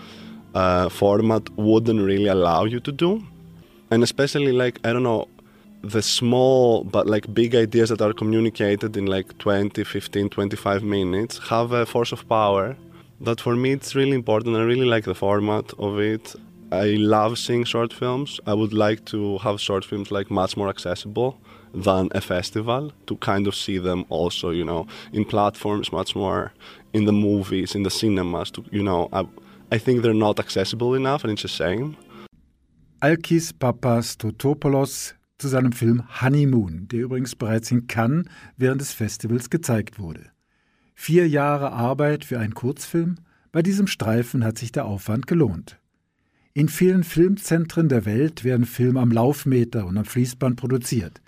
uh, 0.54 0.88
format 0.88 1.48
wouldn't 1.56 2.00
really 2.00 2.26
allow 2.26 2.64
you 2.64 2.80
to 2.80 2.90
do. 2.90 3.22
And 3.92 4.02
especially, 4.02 4.52
like, 4.52 4.80
I 4.84 4.92
don't 4.92 5.04
know, 5.04 5.28
the 5.82 6.02
small 6.02 6.84
but 6.84 7.06
like 7.06 7.32
big 7.32 7.54
ideas 7.54 7.90
that 7.90 8.00
are 8.00 8.12
communicated 8.12 8.96
in 8.96 9.06
like 9.06 9.38
20, 9.38 9.84
15, 9.84 10.28
25 10.28 10.82
minutes 10.82 11.38
have 11.48 11.72
a 11.72 11.86
force 11.86 12.12
of 12.12 12.28
power 12.28 12.76
that 13.20 13.40
for 13.40 13.56
me 13.56 13.72
it's 13.72 13.94
really 13.94 14.14
important. 14.14 14.56
I 14.56 14.62
really 14.62 14.86
like 14.86 15.04
the 15.04 15.14
format 15.14 15.72
of 15.78 15.98
it. 15.98 16.34
I 16.70 16.96
love 16.98 17.38
seeing 17.38 17.64
short 17.64 17.92
films. 17.92 18.40
I 18.46 18.54
would 18.54 18.72
like 18.72 19.04
to 19.06 19.38
have 19.38 19.60
short 19.60 19.84
films 19.84 20.10
like 20.10 20.30
much 20.30 20.56
more 20.56 20.68
accessible 20.68 21.40
than 21.72 22.08
a 22.12 22.20
festival 22.20 22.92
to 23.06 23.16
kind 23.16 23.46
of 23.46 23.54
see 23.54 23.78
them 23.78 24.04
also, 24.10 24.50
you 24.50 24.64
know, 24.64 24.86
in 25.12 25.24
platforms 25.24 25.92
much 25.92 26.14
more, 26.14 26.52
in 26.92 27.06
the 27.06 27.12
movies, 27.12 27.74
in 27.74 27.82
the 27.84 27.90
cinemas. 27.90 28.50
To, 28.52 28.64
you 28.70 28.82
know, 28.82 29.08
I, 29.12 29.26
I 29.72 29.78
think 29.78 30.02
they're 30.02 30.14
not 30.14 30.38
accessible 30.38 30.94
enough 30.94 31.24
and 31.24 31.32
it's 31.32 31.44
a 31.44 31.48
shame. 31.48 31.96
Alkis 33.02 33.52
Papastotopoulos 33.52 35.14
zu 35.38 35.48
seinem 35.48 35.72
Film 35.72 36.02
Honeymoon, 36.20 36.88
der 36.88 37.00
übrigens 37.00 37.34
bereits 37.34 37.70
in 37.70 37.86
Cannes 37.86 38.26
während 38.56 38.80
des 38.80 38.92
Festivals 38.92 39.50
gezeigt 39.50 39.98
wurde. 39.98 40.26
Vier 40.94 41.28
Jahre 41.28 41.72
Arbeit 41.72 42.24
für 42.24 42.38
einen 42.38 42.54
Kurzfilm, 42.54 43.16
bei 43.52 43.62
diesem 43.62 43.86
Streifen 43.86 44.44
hat 44.44 44.58
sich 44.58 44.72
der 44.72 44.84
Aufwand 44.84 45.26
gelohnt. 45.26 45.78
In 46.54 46.68
vielen 46.68 47.04
Filmzentren 47.04 47.88
der 47.88 48.04
Welt 48.04 48.42
werden 48.42 48.66
Filme 48.66 49.00
am 49.00 49.12
Laufmeter 49.12 49.86
und 49.86 49.96
am 49.96 50.04
Fließband 50.04 50.56
produziert. 50.56 51.22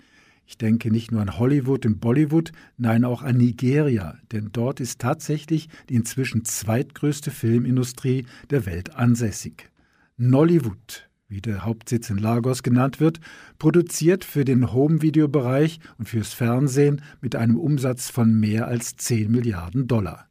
Ich 0.45 0.57
denke 0.57 0.91
nicht 0.91 1.13
nur 1.13 1.21
an 1.21 1.39
Hollywood 1.39 1.85
und 1.85 2.01
Bollywood, 2.01 2.51
nein 2.77 3.05
auch 3.05 3.21
an 3.21 3.37
Nigeria, 3.37 4.17
denn 4.33 4.49
dort 4.51 4.81
ist 4.81 4.99
tatsächlich 4.99 5.69
die 5.87 5.95
inzwischen 5.95 6.43
zweitgrößte 6.43 7.31
Filmindustrie 7.31 8.25
der 8.49 8.65
Welt 8.65 8.93
ansässig. 8.93 9.71
Nollywood, 10.17 11.09
wie 11.31 11.41
der 11.41 11.65
Hauptsitz 11.65 12.09
in 12.09 12.17
Lagos 12.17 12.61
genannt 12.61 12.99
wird, 12.99 13.19
produziert 13.57 14.25
für 14.25 14.45
den 14.45 14.73
Home-Video-Bereich 14.73 15.79
und 15.97 16.09
fürs 16.09 16.33
Fernsehen 16.33 17.01
mit 17.21 17.35
einem 17.35 17.55
Umsatz 17.57 18.09
von 18.09 18.39
mehr 18.39 18.67
als 18.67 18.97
10 18.97 19.31
Milliarden 19.31 19.87
Dollar. 19.87 20.27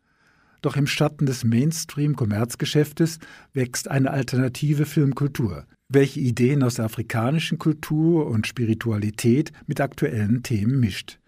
Doch 0.62 0.76
im 0.76 0.86
Schatten 0.86 1.24
des 1.24 1.42
Mainstream-Kommerzgeschäftes 1.44 3.18
wächst 3.54 3.88
eine 3.88 4.10
alternative 4.10 4.84
Filmkultur, 4.84 5.64
welche 5.88 6.20
Ideen 6.20 6.62
aus 6.62 6.74
der 6.74 6.84
afrikanischen 6.84 7.58
Kultur 7.58 8.26
und 8.26 8.46
Spiritualität 8.46 9.52
mit 9.66 9.80
aktuellen 9.80 10.42
Themen 10.42 10.78
mischt. 10.78 11.19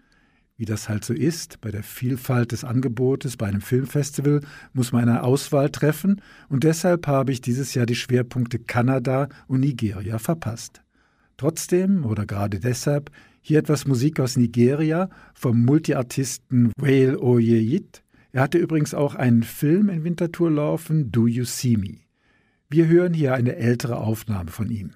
Wie 0.55 0.65
das 0.65 0.87
halt 0.87 1.03
so 1.03 1.13
ist, 1.13 1.61
bei 1.61 1.71
der 1.71 1.81
Vielfalt 1.81 2.51
des 2.51 2.63
Angebotes 2.63 3.37
bei 3.37 3.47
einem 3.47 3.61
Filmfestival 3.61 4.41
muss 4.71 4.91
man 4.91 5.09
eine 5.09 5.23
Auswahl 5.23 5.71
treffen 5.71 6.21
und 6.47 6.63
deshalb 6.63 7.07
habe 7.07 7.31
ich 7.31 7.41
dieses 7.41 7.73
Jahr 7.73 7.87
die 7.87 7.95
Schwerpunkte 7.95 8.59
Kanada 8.59 9.29
und 9.47 9.61
Nigeria 9.61 10.19
verpasst. 10.19 10.81
Trotzdem 11.37 12.05
oder 12.05 12.27
gerade 12.27 12.59
deshalb 12.59 13.09
hier 13.41 13.59
etwas 13.59 13.87
Musik 13.87 14.19
aus 14.19 14.37
Nigeria 14.37 15.09
vom 15.33 15.65
Multiartisten 15.65 16.71
Whale 16.77 17.19
Oyeyit. 17.19 18.03
Er 18.31 18.43
hatte 18.43 18.59
übrigens 18.59 18.93
auch 18.93 19.15
einen 19.15 19.43
Film 19.43 19.89
in 19.89 20.03
Winterthur 20.03 20.51
laufen, 20.51 21.11
Do 21.11 21.27
You 21.27 21.45
See 21.45 21.77
Me. 21.77 21.97
Wir 22.69 22.87
hören 22.87 23.13
hier 23.13 23.33
eine 23.33 23.55
ältere 23.55 23.97
Aufnahme 23.97 24.51
von 24.51 24.69
ihm. 24.69 24.91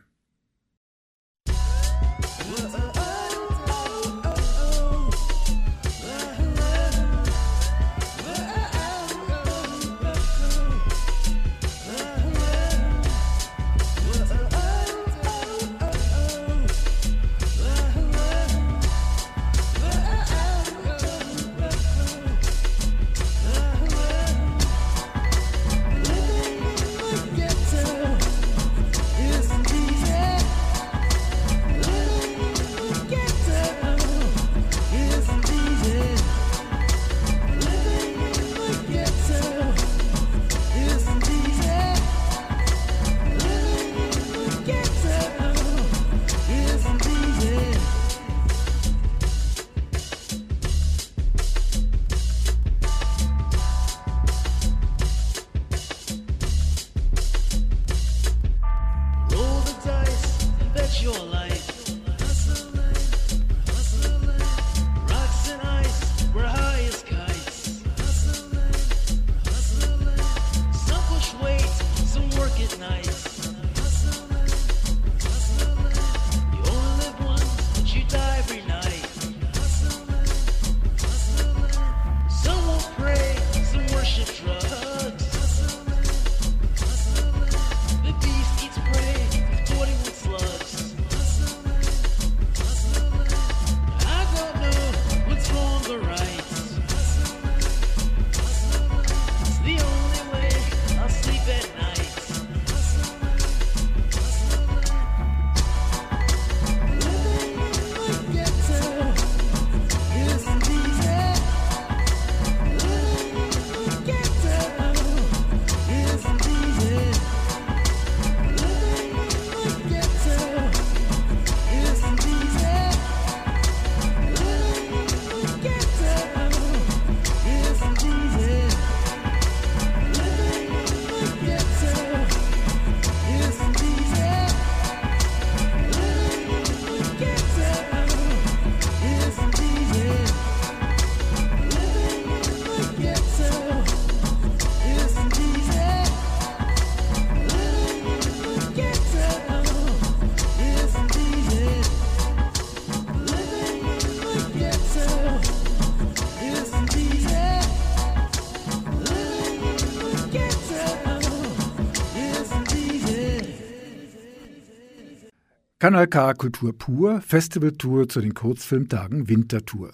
Kanal 165.87 166.07
K 166.07 166.33
Kultur 166.33 166.77
pur, 166.77 167.21
Festivaltour 167.21 168.09
zu 168.09 168.19
den 168.19 168.33
Kurzfilmtagen 168.33 169.29
Wintertour. 169.29 169.93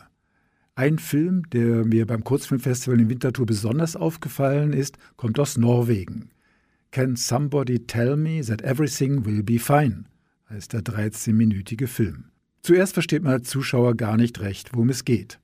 Ein 0.74 0.98
Film, 0.98 1.48
der 1.52 1.86
mir 1.86 2.08
beim 2.08 2.24
Kurzfilmfestival 2.24 3.00
in 3.00 3.12
Wintertour 3.12 3.46
besonders 3.46 3.96
aufgefallen 3.96 4.74
ist, 4.74 4.98
kommt 5.18 5.40
aus 5.40 5.56
Norwegen. 5.56 6.32
Can 6.90 7.16
Somebody 7.16 7.86
Tell 7.86 8.18
Me 8.18 8.42
That 8.42 8.64
Everything 8.64 9.24
Will 9.26 9.44
Be 9.44 9.60
Fine? 9.60 10.06
heißt 10.50 10.74
der 10.74 10.82
13-minütige 10.82 11.86
Film. 11.86 12.32
Zuerst 12.64 12.96
versteht 12.96 13.22
man 13.22 13.34
als 13.34 13.50
Zuschauer 13.50 13.96
gar 13.96 14.18
nicht 14.18 14.40
recht, 14.40 14.74
worum 14.74 14.90
es 14.90 15.06
geht. 15.06 15.40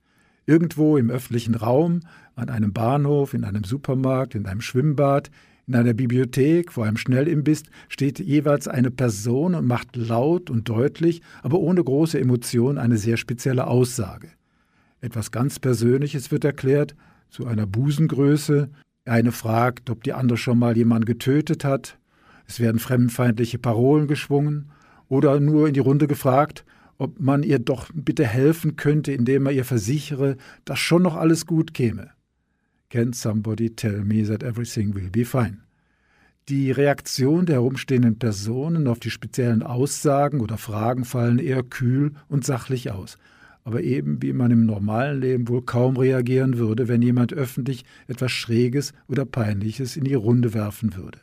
Irgendwo 0.46 0.96
im 0.96 1.10
öffentlichen 1.10 1.54
Raum, 1.54 2.00
an 2.34 2.48
einem 2.48 2.72
Bahnhof, 2.72 3.34
in 3.34 3.44
einem 3.44 3.62
Supermarkt, 3.62 4.34
in 4.34 4.46
einem 4.46 4.62
Schwimmbad, 4.62 5.30
in 5.70 5.76
einer 5.76 5.94
Bibliothek, 5.94 6.72
vor 6.72 6.84
einem 6.84 6.96
Schnellimbiss, 6.96 7.62
steht 7.88 8.18
jeweils 8.18 8.66
eine 8.66 8.90
Person 8.90 9.54
und 9.54 9.68
macht 9.68 9.94
laut 9.94 10.50
und 10.50 10.68
deutlich, 10.68 11.22
aber 11.44 11.60
ohne 11.60 11.84
große 11.84 12.18
Emotion 12.18 12.76
eine 12.76 12.96
sehr 12.96 13.16
spezielle 13.16 13.68
Aussage. 13.68 14.30
Etwas 15.00 15.30
ganz 15.30 15.60
Persönliches 15.60 16.32
wird 16.32 16.44
erklärt, 16.44 16.96
zu 17.28 17.46
einer 17.46 17.66
Busengröße. 17.66 18.68
Eine 19.04 19.30
fragt, 19.30 19.90
ob 19.90 20.02
die 20.02 20.12
andere 20.12 20.36
schon 20.36 20.58
mal 20.58 20.76
jemanden 20.76 21.04
getötet 21.04 21.64
hat. 21.64 22.00
Es 22.48 22.58
werden 22.58 22.80
fremdenfeindliche 22.80 23.60
Parolen 23.60 24.08
geschwungen 24.08 24.72
oder 25.08 25.38
nur 25.38 25.68
in 25.68 25.74
die 25.74 25.78
Runde 25.78 26.08
gefragt, 26.08 26.64
ob 26.98 27.20
man 27.20 27.44
ihr 27.44 27.60
doch 27.60 27.90
bitte 27.94 28.26
helfen 28.26 28.74
könnte, 28.74 29.12
indem 29.12 29.44
man 29.44 29.54
ihr 29.54 29.64
versichere, 29.64 30.36
dass 30.64 30.80
schon 30.80 31.02
noch 31.02 31.14
alles 31.14 31.46
gut 31.46 31.74
käme. 31.74 32.10
Can 32.90 33.12
somebody 33.12 33.70
tell 33.70 34.04
me 34.04 34.24
that 34.24 34.42
everything 34.42 34.94
will 34.96 35.10
be 35.10 35.24
fine? 35.24 35.58
Die 36.48 36.72
Reaktion 36.72 37.46
der 37.46 37.56
herumstehenden 37.56 38.18
Personen 38.18 38.88
auf 38.88 38.98
die 38.98 39.10
speziellen 39.10 39.62
Aussagen 39.62 40.40
oder 40.40 40.58
Fragen 40.58 41.04
fallen 41.04 41.38
eher 41.38 41.62
kühl 41.62 42.14
und 42.26 42.44
sachlich 42.44 42.90
aus, 42.90 43.16
aber 43.62 43.82
eben 43.82 44.20
wie 44.22 44.32
man 44.32 44.50
im 44.50 44.66
normalen 44.66 45.20
Leben 45.20 45.46
wohl 45.46 45.62
kaum 45.62 45.96
reagieren 45.96 46.58
würde, 46.58 46.88
wenn 46.88 47.00
jemand 47.00 47.32
öffentlich 47.32 47.84
etwas 48.08 48.32
Schräges 48.32 48.92
oder 49.06 49.24
Peinliches 49.24 49.96
in 49.96 50.02
die 50.02 50.14
Runde 50.14 50.52
werfen 50.52 50.96
würde. 50.96 51.20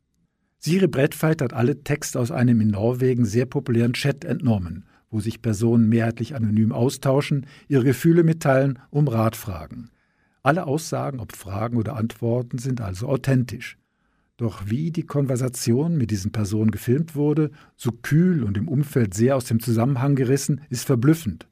Siri 0.59 0.87
Brettfeit 0.87 1.41
hat 1.41 1.51
alle 1.51 1.83
Texte 1.83 2.17
aus 2.17 2.31
einem 2.31 2.61
in 2.61 2.69
Norwegen 2.69 3.25
sehr 3.25 3.45
populären 3.45 3.91
Chat 3.91 4.23
entnommen, 4.23 4.85
wo 5.09 5.19
sich 5.19 5.41
Personen 5.41 5.89
mehrheitlich 5.89 6.33
anonym 6.33 6.71
austauschen, 6.71 7.45
ihre 7.67 7.83
Gefühle 7.83 8.23
mitteilen, 8.23 8.79
um 8.89 9.09
Rat 9.09 9.35
fragen. 9.35 9.89
Alle 10.47 10.65
Aussagen, 10.65 11.19
ob 11.19 11.35
Fragen 11.35 11.75
oder 11.75 11.97
Antworten, 11.97 12.57
sind 12.57 12.79
also 12.79 13.09
authentisch. 13.09 13.77
Doch 14.37 14.69
wie 14.69 14.91
die 14.91 15.03
Konversation 15.03 15.97
mit 15.97 16.09
diesen 16.09 16.31
Personen 16.31 16.71
gefilmt 16.71 17.15
wurde, 17.15 17.51
so 17.75 17.91
kühl 17.91 18.45
und 18.45 18.57
im 18.57 18.69
Umfeld 18.69 19.13
sehr 19.13 19.35
aus 19.35 19.43
dem 19.43 19.59
Zusammenhang 19.59 20.15
gerissen, 20.15 20.61
ist 20.69 20.85
verblüffend. 20.85 21.49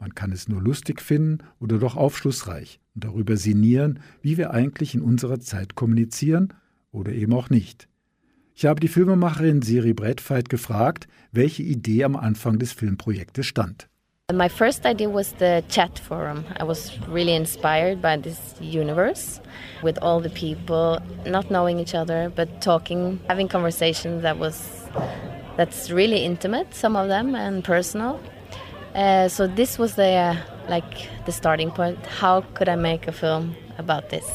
Man 0.00 0.16
kann 0.16 0.32
es 0.32 0.48
nur 0.48 0.60
lustig 0.60 1.00
finden 1.00 1.44
oder 1.60 1.78
doch 1.78 1.96
aufschlussreich 1.96 2.80
und 2.96 3.04
darüber 3.04 3.36
sinnieren, 3.36 4.00
wie 4.20 4.36
wir 4.36 4.50
eigentlich 4.50 4.96
in 4.96 5.02
unserer 5.02 5.38
Zeit 5.38 5.76
kommunizieren 5.76 6.52
oder 6.90 7.12
eben 7.12 7.34
auch 7.34 7.50
nicht. 7.50 7.88
Ich 8.56 8.66
habe 8.66 8.80
die 8.80 8.88
Filmemacherin 8.88 9.62
Siri 9.62 9.94
Bradfight 9.94 10.48
gefragt, 10.48 11.06
welche 11.30 11.62
Idee 11.62 12.02
am 12.02 12.16
Anfang 12.16 12.58
des 12.58 12.72
Filmprojektes 12.72 13.46
stand. 13.46 13.88
My 14.32 14.48
first 14.48 14.86
idea 14.86 15.10
was 15.10 15.32
the 15.32 15.62
chat 15.68 15.98
forum. 15.98 16.46
I 16.56 16.64
was 16.64 16.98
really 17.08 17.34
inspired 17.34 18.00
by 18.00 18.16
this 18.16 18.54
universe 18.58 19.38
with 19.82 19.98
all 20.00 20.18
the 20.20 20.30
people 20.30 20.98
not 21.26 21.50
knowing 21.50 21.78
each 21.78 21.94
other 21.94 22.32
but 22.34 22.62
talking, 22.62 23.20
having 23.28 23.48
conversations 23.48 24.22
that 24.22 24.38
was 24.38 24.88
that's 25.58 25.90
really 25.90 26.24
intimate, 26.24 26.74
some 26.74 26.96
of 26.96 27.08
them 27.08 27.34
and 27.34 27.62
personal. 27.62 28.18
Uh, 28.94 29.28
so 29.28 29.46
this 29.46 29.78
was 29.78 29.96
the 29.96 30.12
uh, 30.12 30.36
like 30.70 31.06
the 31.26 31.32
starting 31.32 31.70
point. 31.70 31.98
How 32.06 32.40
could 32.54 32.70
I 32.70 32.76
make 32.76 33.06
a 33.06 33.12
film 33.12 33.54
about 33.76 34.08
this? 34.08 34.26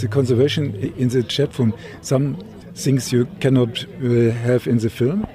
The 0.00 0.08
conservation 0.08 0.74
in 0.96 1.08
the 1.10 1.22
chat 1.22 1.58
room, 1.58 1.74
some 2.00 2.38
things 2.74 3.12
you 3.12 3.26
cannot 3.40 3.84
uh, 4.02 4.30
have 4.30 4.66
in 4.66 4.78
the 4.78 4.88
film. 4.88 5.26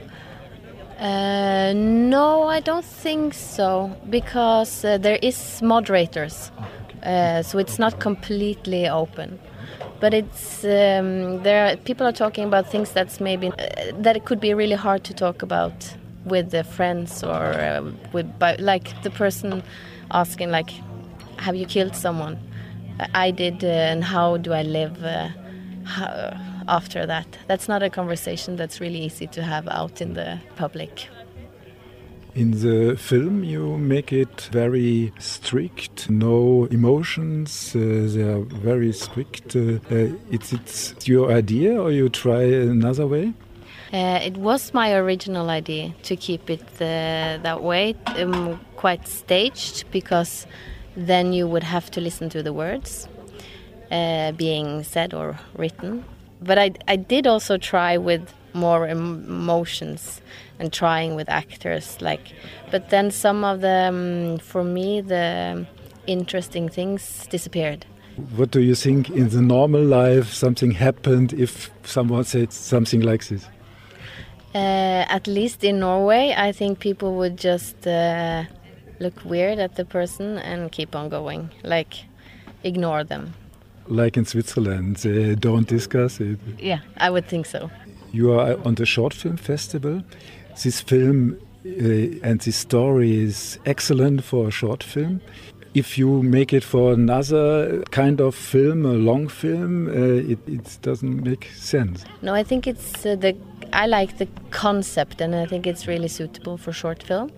Uh, 1.00 1.74
no, 1.76 2.44
I 2.44 2.62
don't 2.62 2.86
think 2.86 3.34
so 3.34 3.92
because 4.10 4.86
uh, 4.86 4.98
there 4.98 5.20
is 5.22 5.62
moderators, 5.62 6.52
uh, 7.04 7.44
so 7.44 7.58
it's 7.58 7.78
not 7.78 8.00
completely 8.00 8.88
open. 8.88 9.38
But 10.00 10.14
it's 10.14 10.64
um, 10.64 11.44
there. 11.44 11.68
Are, 11.68 11.76
people 11.78 12.08
are 12.08 12.14
talking 12.14 12.46
about 12.46 12.70
things 12.70 12.92
that's 12.92 13.20
maybe 13.20 13.48
uh, 13.50 13.92
that 14.00 14.16
it 14.16 14.26
could 14.26 14.40
be 14.40 14.54
really 14.54 14.76
hard 14.76 15.04
to 15.06 15.14
talk 15.14 15.42
about 15.42 15.96
with 16.26 16.52
the 16.52 16.64
friends 16.64 17.24
or 17.24 17.44
uh, 17.44 17.92
with 18.14 18.28
by, 18.40 18.56
like 18.58 19.02
the 19.04 19.10
person 19.10 19.64
asking 20.12 20.50
like, 20.52 20.72
"Have 21.40 21.56
you 21.56 21.66
killed 21.66 21.96
someone?" 21.96 22.38
I 23.14 23.32
did, 23.32 23.64
uh, 23.64 23.68
and 23.68 24.04
how 24.04 24.38
do 24.38 24.54
I 24.54 24.64
live? 24.64 24.98
How, 25.84 26.34
after 26.68 27.06
that. 27.06 27.38
That's 27.48 27.68
not 27.68 27.84
a 27.84 27.90
conversation 27.90 28.56
that's 28.56 28.80
really 28.80 29.00
easy 29.00 29.28
to 29.28 29.44
have 29.44 29.68
out 29.68 30.02
in 30.02 30.14
the 30.14 30.40
public. 30.56 31.08
In 32.36 32.52
the 32.52 32.98
film, 32.98 33.46
you 33.46 33.78
make 33.78 34.12
it 34.12 34.50
very 34.52 35.14
strict, 35.20 36.10
no 36.10 36.66
emotions. 36.66 37.74
Uh, 37.74 38.10
they 38.14 38.24
are 38.24 38.42
very 38.42 38.92
strict. 38.92 39.56
Uh, 39.56 39.80
uh, 39.90 40.10
it's, 40.30 40.52
it's 40.52 41.08
your 41.08 41.32
idea, 41.32 41.82
or 41.82 41.92
you 41.92 42.10
try 42.10 42.44
another 42.44 43.08
way? 43.08 43.34
Uh, 43.94 44.20
it 44.22 44.36
was 44.36 44.74
my 44.74 44.94
original 44.94 45.50
idea 45.50 45.94
to 46.04 46.18
keep 46.18 46.50
it 46.50 46.68
uh, 46.82 47.40
that 47.42 47.64
way, 47.64 47.96
um, 48.18 48.60
quite 48.76 49.08
staged, 49.08 49.90
because 49.92 50.46
then 50.98 51.32
you 51.32 51.48
would 51.48 51.64
have 51.64 51.90
to 51.92 52.02
listen 52.02 52.28
to 52.30 52.44
the 52.44 52.52
words 52.52 53.08
uh, 53.92 54.34
being 54.34 54.84
said 54.84 55.14
or 55.14 55.40
written 55.56 56.04
but 56.42 56.58
I, 56.58 56.72
I 56.88 56.96
did 56.96 57.28
also 57.28 57.58
try 57.58 57.98
with 57.98 58.34
more 58.54 58.88
emotions 58.88 60.22
and 60.60 60.72
trying 60.72 61.16
with 61.16 61.28
actors 61.30 62.02
like 62.02 62.34
but 62.72 62.90
then 62.90 63.12
some 63.12 63.44
of 63.44 63.62
the 63.62 63.90
um, 63.90 64.38
for 64.40 64.64
me 64.64 65.02
the 65.02 65.66
interesting 66.08 66.70
things 66.70 67.28
disappeared. 67.30 67.86
What 68.36 68.52
do 68.52 68.62
you 68.62 68.76
think 68.76 69.10
in 69.10 69.30
the 69.30 69.42
normal 69.42 69.84
life 69.84 70.32
something 70.34 70.72
happened 70.72 71.34
if 71.34 71.70
someone 71.84 72.24
said 72.24 72.54
something 72.54 73.02
like 73.02 73.28
this? 73.28 73.46
Uh, 74.56 75.04
at 75.10 75.28
least 75.28 75.66
in 75.66 75.82
norway 75.82 76.34
i 76.38 76.50
think 76.50 76.80
people 76.80 77.16
would 77.16 77.36
just 77.38 77.86
uh, 77.86 78.46
look 79.02 79.14
weird 79.26 79.60
at 79.60 79.76
the 79.76 79.84
person 79.84 80.38
and 80.38 80.72
keep 80.72 80.96
on 80.96 81.10
going 81.10 81.50
like 81.64 82.06
ignore 82.64 83.04
them 83.04 83.34
like 83.88 84.18
in 84.18 84.26
Switzerland, 84.26 84.98
they 84.98 85.36
don't 85.36 85.68
discuss 85.68 86.20
it. 86.20 86.40
Yeah, 86.60 86.80
I 86.98 87.10
would 87.10 87.28
think 87.28 87.46
so. 87.46 87.70
You 88.12 88.34
are 88.34 88.58
on 88.66 88.76
the 88.76 88.86
short 88.86 89.14
film 89.14 89.38
festival. 89.38 90.04
This 90.64 90.82
film 90.82 91.38
uh, 91.66 92.20
and 92.22 92.40
this 92.42 92.56
story 92.56 93.24
is 93.24 93.58
excellent 93.66 94.24
for 94.24 94.48
a 94.48 94.52
short 94.52 94.84
film. 94.84 95.20
If 95.74 95.98
you 95.98 96.22
make 96.22 96.54
it 96.54 96.64
for 96.64 96.94
another 96.94 97.84
kind 97.92 98.22
of 98.22 98.36
film, 98.36 98.86
a 98.86 98.94
long 98.94 99.28
film, 99.28 99.88
uh, 99.88 100.32
it, 100.32 100.40
it, 100.48 100.78
doesn't 100.82 101.24
make 101.24 101.46
sense. 101.56 102.06
No, 102.22 102.34
I 102.34 102.44
think 102.44 102.68
it's 102.68 103.06
uh, 103.06 103.16
the. 103.16 103.36
I 103.74 103.88
like 103.88 104.20
the 104.20 104.28
concept, 104.52 105.22
and 105.22 105.36
I 105.36 105.48
think 105.48 105.66
it's 105.68 105.88
really 105.88 106.08
suitable 106.08 106.58
for 106.58 106.72
short 106.72 107.04
film. 107.04 107.32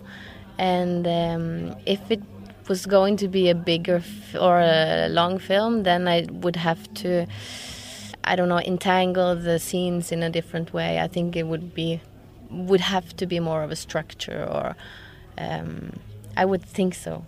And 0.59 1.07
um, 1.07 1.75
if 1.85 2.11
it 2.11 2.21
was 2.67 2.85
going 2.85 3.17
to 3.17 3.27
be 3.27 3.49
a 3.49 3.55
bigger 3.55 4.01
or 4.39 4.59
a 4.59 5.07
long 5.09 5.39
film, 5.39 5.83
then 5.83 6.07
I 6.07 6.25
would 6.29 6.55
have 6.55 6.93
to, 6.95 7.25
I 8.23 8.35
don't 8.35 8.49
know, 8.49 8.59
entangle 8.59 9.35
the 9.35 9.59
scenes 9.59 10.11
in 10.11 10.23
a 10.23 10.29
different 10.29 10.73
way. 10.73 10.99
I 10.99 11.07
think 11.07 11.35
it 11.35 11.47
would 11.47 11.73
be 11.73 12.01
would 12.49 12.81
have 12.81 13.15
to 13.17 13.25
be 13.25 13.39
more 13.39 13.61
of 13.63 13.71
a 13.71 13.75
structure, 13.75 14.47
or 14.49 14.75
um, 15.37 15.99
I 16.37 16.45
would 16.45 16.63
think 16.63 16.93
so. 16.93 17.25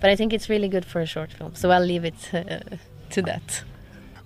But 0.00 0.10
I 0.10 0.16
think 0.16 0.32
it's 0.32 0.48
really 0.48 0.68
good 0.68 0.84
for 0.84 1.00
a 1.00 1.06
short 1.06 1.32
film, 1.32 1.54
so 1.54 1.70
I'll 1.70 1.84
leave 1.84 2.04
it 2.04 2.34
uh, 2.34 2.76
to 3.10 3.22
that. 3.22 3.62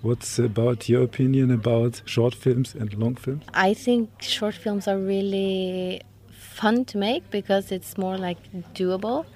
What's 0.00 0.38
about 0.38 0.88
your 0.88 1.02
opinion 1.02 1.50
about 1.50 2.02
short 2.04 2.34
films 2.34 2.74
and 2.74 2.92
long 2.94 3.16
films? 3.16 3.44
I 3.54 3.74
think 3.74 4.10
short 4.20 4.54
films 4.54 4.86
are 4.86 4.98
really 4.98 6.02
fun 6.30 6.84
to 6.86 6.98
make 6.98 7.30
because 7.30 7.72
it's 7.72 7.98
more 7.98 8.16
like 8.16 8.38
doable 8.74 9.26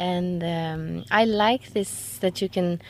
and 0.00 0.42
um, 0.42 1.04
I 1.10 1.26
like 1.26 1.74
this 1.74 2.18
that 2.20 2.40
you 2.40 2.48
can 2.48 2.80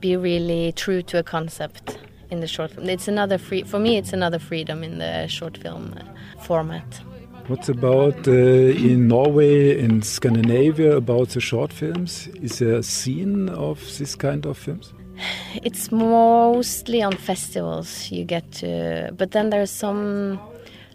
be 0.00 0.16
really 0.16 0.72
true 0.72 1.02
to 1.02 1.18
a 1.18 1.22
concept 1.22 1.98
in 2.30 2.40
the 2.40 2.46
short 2.46 2.72
film. 2.72 2.88
It's 2.90 3.08
another 3.08 3.38
free 3.38 3.62
for 3.62 3.78
me. 3.78 3.96
It's 3.96 4.12
another 4.12 4.38
freedom 4.38 4.84
in 4.84 4.98
the 4.98 5.26
short 5.28 5.56
film 5.56 5.98
format. 6.40 7.00
What's 7.46 7.68
about 7.68 8.28
uh, 8.28 8.32
in 8.32 9.08
Norway, 9.08 9.78
in 9.78 10.02
Scandinavia, 10.02 10.96
about 10.96 11.30
the 11.30 11.40
short 11.40 11.72
films? 11.72 12.28
Is 12.40 12.58
there 12.58 12.74
a 12.74 12.82
scene 12.82 13.48
of 13.48 13.78
this 13.98 14.14
kind 14.14 14.44
of 14.46 14.58
films? 14.58 14.92
It's 15.62 15.90
mostly 15.90 17.02
on 17.02 17.12
festivals 17.12 18.10
you 18.10 18.24
get 18.24 18.52
to, 18.60 19.12
but 19.16 19.30
then 19.30 19.50
there's 19.50 19.70
some 19.70 20.38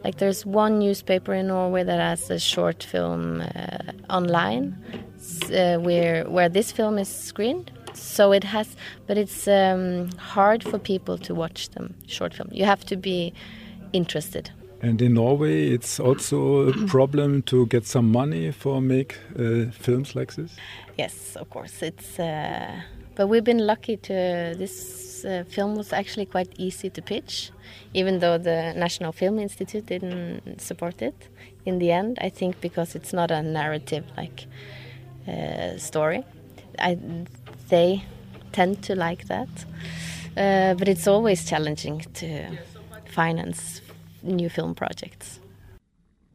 like 0.07 0.19
there's 0.19 0.45
one 0.45 0.79
newspaper 0.79 1.33
in 1.33 1.47
Norway 1.47 1.83
that 1.83 1.99
has 1.99 2.29
a 2.29 2.39
short 2.39 2.81
film 2.81 3.41
uh, 3.41 3.47
online 4.09 4.77
uh, 5.51 5.77
where 5.79 6.23
where 6.29 6.47
this 6.47 6.71
film 6.71 6.97
is 6.97 7.09
screened. 7.09 7.71
So 7.93 8.31
it 8.31 8.45
has, 8.45 8.77
but 9.05 9.17
it's 9.17 9.49
um, 9.49 10.09
hard 10.17 10.63
for 10.63 10.79
people 10.79 11.17
to 11.17 11.35
watch 11.35 11.69
them 11.71 11.93
short 12.05 12.33
film. 12.33 12.47
You 12.53 12.63
have 12.63 12.85
to 12.85 12.95
be 12.95 13.33
interested. 13.91 14.49
And 14.81 15.01
in 15.01 15.15
Norway, 15.15 15.73
it's 15.75 15.99
also 15.99 16.69
a 16.69 16.73
problem 16.95 17.41
to 17.41 17.65
get 17.65 17.85
some 17.85 18.09
money 18.09 18.51
for 18.51 18.81
make 18.81 19.17
uh, 19.37 19.71
films 19.71 20.15
like 20.15 20.35
this. 20.35 20.55
Yes, 20.97 21.35
of 21.35 21.49
course. 21.49 21.81
It's, 21.81 22.17
uh, 22.17 22.79
but 23.15 23.27
we've 23.27 23.43
been 23.43 23.65
lucky 23.65 23.97
to. 23.97 24.13
This 24.57 25.06
uh, 25.25 25.43
film 25.47 25.75
was 25.75 25.93
actually 25.93 26.25
quite 26.25 26.49
easy 26.57 26.89
to 26.89 27.01
pitch, 27.01 27.51
even 27.93 28.19
though 28.19 28.37
the 28.37 28.73
National 28.75 29.11
Film 29.11 29.39
Institute 29.39 29.85
didn't 29.85 30.59
support 30.59 31.01
it. 31.01 31.29
In 31.65 31.79
the 31.79 31.91
end, 31.91 32.17
I 32.21 32.29
think 32.29 32.61
because 32.61 32.95
it's 32.95 33.13
not 33.13 33.31
a 33.31 33.41
narrative 33.41 34.05
like 34.15 34.45
uh, 35.27 35.77
story. 35.77 36.23
I, 36.79 36.97
they 37.69 38.03
tend 38.51 38.83
to 38.83 38.95
like 38.95 39.27
that, 39.27 39.49
uh, 40.37 40.73
but 40.75 40.87
it's 40.87 41.07
always 41.07 41.45
challenging 41.45 42.05
to 42.15 42.57
finance 43.05 43.81
new 44.23 44.49
film 44.49 44.75
projects. 44.75 45.39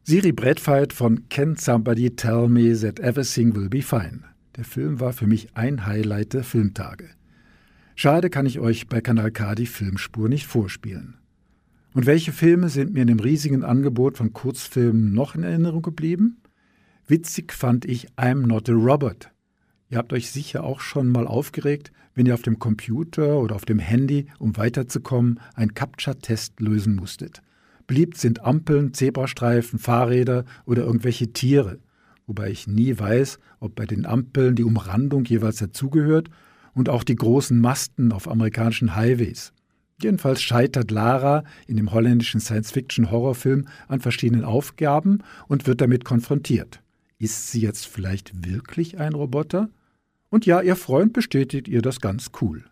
Siri 0.05 0.31
Bradfight 0.31 0.91
von 0.91 1.23
Can 1.29 1.55
Somebody 1.55 2.09
Tell 2.09 2.49
Me 2.49 2.73
That 2.73 2.99
Everything 2.99 3.55
Will 3.55 3.69
Be 3.69 3.81
Fine. 3.81 4.23
Der 4.57 4.65
Film 4.65 4.99
war 4.99 5.13
für 5.13 5.27
mich 5.27 5.47
ein 5.55 5.85
Highlight 5.85 6.33
der 6.33 6.43
Filmtage. 6.43 7.09
Schade 7.95 8.31
kann 8.31 8.47
ich 8.47 8.59
euch 8.59 8.87
bei 8.87 9.01
Kanal 9.01 9.31
K 9.31 9.53
die 9.53 9.67
Filmspur 9.67 10.27
nicht 10.27 10.47
vorspielen. 10.47 11.19
Und 11.93 12.07
welche 12.07 12.31
Filme 12.31 12.69
sind 12.69 12.93
mir 12.93 13.01
in 13.01 13.07
dem 13.07 13.19
riesigen 13.19 13.63
Angebot 13.63 14.17
von 14.17 14.33
Kurzfilmen 14.33 15.13
noch 15.13 15.35
in 15.35 15.43
Erinnerung 15.43 15.83
geblieben? 15.83 16.41
Witzig 17.05 17.53
fand 17.53 17.85
ich 17.85 18.09
I'm 18.13 18.47
Not 18.47 18.67
a 18.67 18.73
Robot. 18.73 19.29
Ihr 19.89 19.99
habt 19.99 20.11
euch 20.11 20.31
sicher 20.31 20.63
auch 20.63 20.79
schon 20.79 21.09
mal 21.09 21.27
aufgeregt, 21.27 21.91
wenn 22.15 22.25
ihr 22.25 22.33
auf 22.33 22.41
dem 22.41 22.57
Computer 22.57 23.37
oder 23.37 23.55
auf 23.55 23.65
dem 23.65 23.77
Handy, 23.77 24.25
um 24.39 24.57
weiterzukommen, 24.57 25.39
einen 25.53 25.75
Captcha-Test 25.75 26.59
lösen 26.59 26.95
musstet. 26.95 27.43
Beliebt 27.85 28.17
sind 28.17 28.43
Ampeln, 28.43 28.95
Zebrastreifen, 28.95 29.77
Fahrräder 29.77 30.45
oder 30.65 30.83
irgendwelche 30.83 31.31
Tiere, 31.31 31.77
wobei 32.25 32.49
ich 32.49 32.65
nie 32.65 32.97
weiß, 32.97 33.37
ob 33.59 33.75
bei 33.75 33.85
den 33.85 34.07
Ampeln 34.07 34.55
die 34.55 34.63
Umrandung 34.63 35.25
jeweils 35.25 35.57
dazugehört 35.57 36.29
und 36.73 36.89
auch 36.89 37.03
die 37.03 37.15
großen 37.15 37.59
Masten 37.59 38.11
auf 38.11 38.29
amerikanischen 38.29 38.95
Highways. 38.95 39.53
Jedenfalls 40.01 40.41
scheitert 40.41 40.91
Lara 40.91 41.43
in 41.67 41.77
dem 41.77 41.91
holländischen 41.91 42.39
Science-Fiction-Horrorfilm 42.39 43.67
an 43.87 44.01
verschiedenen 44.01 44.43
Aufgaben 44.43 45.19
und 45.47 45.67
wird 45.67 45.81
damit 45.81 46.03
konfrontiert. 46.03 46.81
Ist 47.19 47.51
sie 47.51 47.61
jetzt 47.61 47.87
vielleicht 47.87 48.45
wirklich 48.45 48.99
ein 48.99 49.13
Roboter? 49.13 49.69
Und 50.29 50.45
ja, 50.45 50.61
ihr 50.61 50.75
Freund 50.75 51.13
bestätigt 51.13 51.67
ihr 51.67 51.81
das 51.81 52.01
ganz 52.01 52.31
cool. 52.41 52.65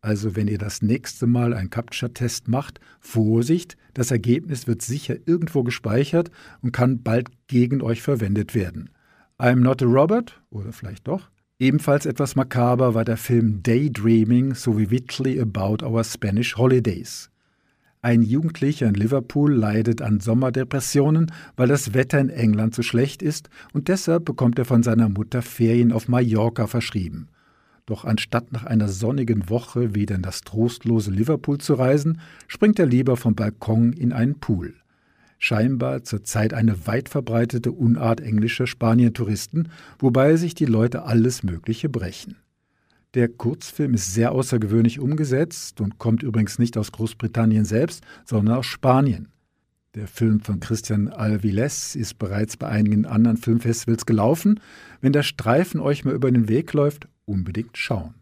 Also 0.00 0.36
wenn 0.36 0.46
ihr 0.46 0.58
das 0.58 0.82
nächste 0.82 1.26
Mal 1.26 1.52
einen 1.52 1.70
Captcha-Test 1.70 2.46
macht, 2.46 2.80
Vorsicht, 3.00 3.76
das 3.94 4.10
Ergebnis 4.10 4.66
wird 4.66 4.82
sicher 4.82 5.16
irgendwo 5.26 5.64
gespeichert 5.64 6.30
und 6.62 6.72
kann 6.72 7.02
bald 7.02 7.30
gegen 7.48 7.82
euch 7.82 8.02
verwendet 8.02 8.54
werden. 8.54 8.90
I'm 9.38 9.56
not 9.56 9.82
a 9.82 9.86
Robert, 9.86 10.40
oder 10.50 10.72
vielleicht 10.72 11.08
doch? 11.08 11.30
Ebenfalls 11.60 12.06
etwas 12.06 12.36
makaber 12.36 12.94
war 12.94 13.04
der 13.04 13.16
Film 13.16 13.64
Daydreaming 13.64 14.54
sowie 14.54 14.90
Whitley 14.90 15.40
About 15.40 15.84
Our 15.84 16.04
Spanish 16.04 16.56
Holidays. 16.56 17.30
Ein 18.00 18.22
Jugendlicher 18.22 18.86
in 18.86 18.94
Liverpool 18.94 19.52
leidet 19.52 20.00
an 20.00 20.20
Sommerdepressionen, 20.20 21.32
weil 21.56 21.66
das 21.66 21.94
Wetter 21.94 22.20
in 22.20 22.30
England 22.30 22.76
zu 22.76 22.84
schlecht 22.84 23.22
ist 23.22 23.50
und 23.72 23.88
deshalb 23.88 24.24
bekommt 24.24 24.60
er 24.60 24.66
von 24.66 24.84
seiner 24.84 25.08
Mutter 25.08 25.42
Ferien 25.42 25.90
auf 25.90 26.06
Mallorca 26.06 26.68
verschrieben. 26.68 27.26
Doch 27.86 28.04
anstatt 28.04 28.52
nach 28.52 28.64
einer 28.64 28.86
sonnigen 28.86 29.50
Woche 29.50 29.96
wieder 29.96 30.14
in 30.14 30.22
das 30.22 30.42
trostlose 30.42 31.10
Liverpool 31.10 31.58
zu 31.58 31.74
reisen, 31.74 32.20
springt 32.46 32.78
er 32.78 32.86
lieber 32.86 33.16
vom 33.16 33.34
Balkon 33.34 33.92
in 33.94 34.12
einen 34.12 34.38
Pool. 34.38 34.74
Scheinbar 35.38 36.02
zurzeit 36.02 36.52
eine 36.52 36.86
weit 36.86 37.08
verbreitete 37.08 37.72
Unart 37.72 38.20
englischer 38.20 38.66
Spanientouristen, 38.66 39.68
wobei 39.98 40.36
sich 40.36 40.54
die 40.54 40.66
Leute 40.66 41.04
alles 41.04 41.42
Mögliche 41.42 41.88
brechen. 41.88 42.36
Der 43.14 43.28
Kurzfilm 43.28 43.94
ist 43.94 44.12
sehr 44.12 44.32
außergewöhnlich 44.32 45.00
umgesetzt 45.00 45.80
und 45.80 45.98
kommt 45.98 46.22
übrigens 46.22 46.58
nicht 46.58 46.76
aus 46.76 46.92
Großbritannien 46.92 47.64
selbst, 47.64 48.04
sondern 48.24 48.56
aus 48.56 48.66
Spanien. 48.66 49.28
Der 49.94 50.06
Film 50.06 50.40
von 50.40 50.60
Christian 50.60 51.08
Alviles 51.08 51.96
ist 51.96 52.18
bereits 52.18 52.56
bei 52.56 52.68
einigen 52.68 53.06
anderen 53.06 53.38
Filmfestivals 53.38 54.04
gelaufen. 54.04 54.60
Wenn 55.00 55.12
der 55.12 55.22
Streifen 55.22 55.80
euch 55.80 56.04
mal 56.04 56.14
über 56.14 56.30
den 56.30 56.48
Weg 56.48 56.72
läuft, 56.74 57.08
unbedingt 57.24 57.78
schauen. 57.78 58.14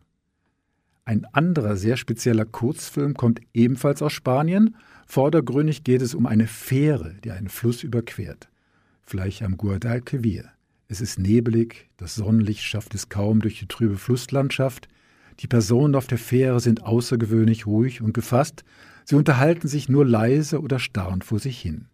Ein 1.05 1.25
anderer 1.33 1.77
sehr 1.77 1.97
spezieller 1.97 2.45
Kurzfilm 2.45 3.15
kommt 3.15 3.41
ebenfalls 3.53 4.03
aus 4.03 4.13
Spanien. 4.13 4.77
Vordergründig 5.07 5.85
geht 5.85 6.03
es 6.03 6.15
um 6.15 6.27
eine 6.27 6.49
Fähre, 6.49 7.15
die 7.25 7.31
einen 7.31 7.49
Fluss 7.49 7.83
überquert. 7.85 8.49
Vielleicht 9.05 9.43
am 9.43 9.57
Guadalquivir. 9.57 10.51
Es 10.89 11.01
ist 11.01 11.19
nebelig, 11.19 11.89
das 11.97 12.17
Sonnenlicht 12.17 12.63
schafft 12.63 12.95
es 12.95 13.09
kaum 13.09 13.41
durch 13.41 13.59
die 13.61 13.69
trübe 13.69 13.97
Flusslandschaft. 13.97 14.89
Die 15.41 15.47
Personen 15.47 15.95
auf 15.95 16.09
der 16.09 16.19
Fähre 16.19 16.61
sind 16.61 16.83
außergewöhnlich 16.83 17.67
ruhig 17.67 18.03
und 18.03 18.15
gefasst. 18.15 18.65
Sie 19.05 19.15
unterhalten 19.15 19.69
sich 19.69 19.89
nur 19.89 20.05
leise 20.05 20.61
oder 20.61 20.81
starren 20.81 21.23
vor 21.23 21.39
sich 21.39 21.61
hin. 21.61 21.87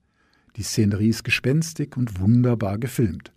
Die 0.56 0.62
Szenerie 0.62 1.10
ist 1.10 1.22
gespenstig 1.22 1.96
und 1.96 2.18
wunderbar 2.18 2.78
gefilmt. 2.78 3.32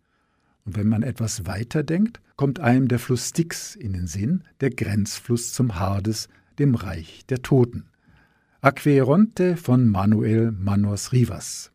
Und 0.65 0.77
wenn 0.77 0.87
man 0.87 1.03
etwas 1.03 1.45
weiter 1.45 1.83
denkt, 1.83 2.21
kommt 2.37 2.59
einem 2.59 2.87
der 2.87 2.99
Fluss 2.99 3.29
Styx 3.29 3.75
in 3.75 3.93
den 3.93 4.07
Sinn, 4.07 4.43
der 4.61 4.69
Grenzfluss 4.69 5.53
zum 5.53 5.79
Hades, 5.79 6.29
dem 6.59 6.75
Reich 6.75 7.25
der 7.27 7.41
Toten. 7.41 7.85
Aqueronte 8.65 9.57
von 9.57 9.87
Manuel 9.87 10.51
Manos 10.51 11.11
Rivas. 11.11 11.71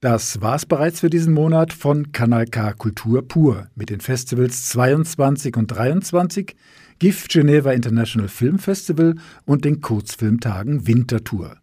Das 0.00 0.42
war's 0.42 0.66
bereits 0.66 1.00
für 1.00 1.08
diesen 1.08 1.32
Monat 1.32 1.72
von 1.72 2.12
Kanal 2.12 2.44
K 2.44 2.74
Kultur 2.74 3.26
pur 3.26 3.68
mit 3.74 3.88
den 3.88 4.02
Festivals 4.02 4.68
22 4.68 5.56
und 5.56 5.68
23, 5.68 6.54
GIF 6.98 7.28
Geneva 7.28 7.72
International 7.72 8.28
Film 8.28 8.58
Festival 8.58 9.14
und 9.46 9.64
den 9.64 9.80
Kurzfilmtagen 9.80 10.86
Wintertour. 10.86 11.56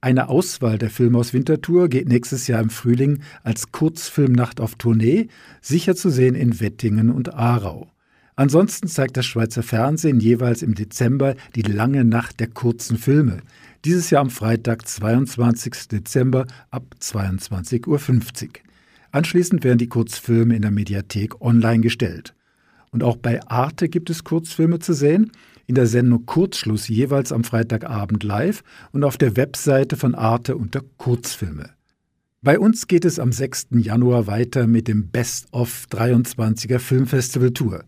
Eine 0.00 0.30
Auswahl 0.30 0.78
der 0.78 0.88
Filme 0.88 1.18
aus 1.18 1.34
Winterthur 1.34 1.90
geht 1.90 2.08
nächstes 2.08 2.46
Jahr 2.46 2.62
im 2.62 2.70
Frühling 2.70 3.18
als 3.42 3.72
Kurzfilmnacht 3.72 4.58
auf 4.58 4.76
Tournee, 4.76 5.28
sicher 5.60 5.96
zu 5.96 6.08
sehen 6.08 6.34
in 6.34 6.60
Wettingen 6.60 7.10
und 7.10 7.34
Aarau. 7.34 7.90
Ansonsten 8.36 8.88
zeigt 8.88 9.16
das 9.16 9.26
Schweizer 9.26 9.62
Fernsehen 9.62 10.18
jeweils 10.18 10.62
im 10.62 10.74
Dezember 10.74 11.36
die 11.54 11.62
lange 11.62 12.04
Nacht 12.04 12.40
der 12.40 12.48
kurzen 12.48 12.96
Filme. 12.96 13.42
Dieses 13.84 14.08
Jahr 14.08 14.22
am 14.22 14.30
Freitag, 14.30 14.88
22. 14.88 15.88
Dezember 15.88 16.46
ab 16.70 16.94
22.50 17.02 17.86
Uhr. 17.86 18.52
Anschließend 19.12 19.62
werden 19.62 19.76
die 19.76 19.88
Kurzfilme 19.88 20.56
in 20.56 20.62
der 20.62 20.70
Mediathek 20.70 21.42
online 21.42 21.82
gestellt. 21.82 22.34
Und 22.92 23.02
auch 23.02 23.16
bei 23.16 23.46
Arte 23.46 23.90
gibt 23.90 24.08
es 24.08 24.24
Kurzfilme 24.24 24.78
zu 24.78 24.94
sehen 24.94 25.32
in 25.66 25.74
der 25.74 25.86
Sendung 25.86 26.24
Kurzschluss 26.24 26.88
jeweils 26.88 27.30
am 27.30 27.44
Freitagabend 27.44 28.22
live 28.24 28.62
und 28.92 29.04
auf 29.04 29.18
der 29.18 29.36
Webseite 29.36 29.96
von 29.96 30.14
Arte 30.14 30.56
unter 30.56 30.80
Kurzfilme. 30.96 31.68
Bei 32.40 32.58
uns 32.58 32.86
geht 32.86 33.04
es 33.04 33.18
am 33.18 33.32
6. 33.32 33.68
Januar 33.72 34.26
weiter 34.26 34.66
mit 34.66 34.88
dem 34.88 35.08
Best 35.08 35.48
of 35.52 35.86
23er 35.90 36.78
Filmfestival 36.78 37.50
Tour. 37.50 37.84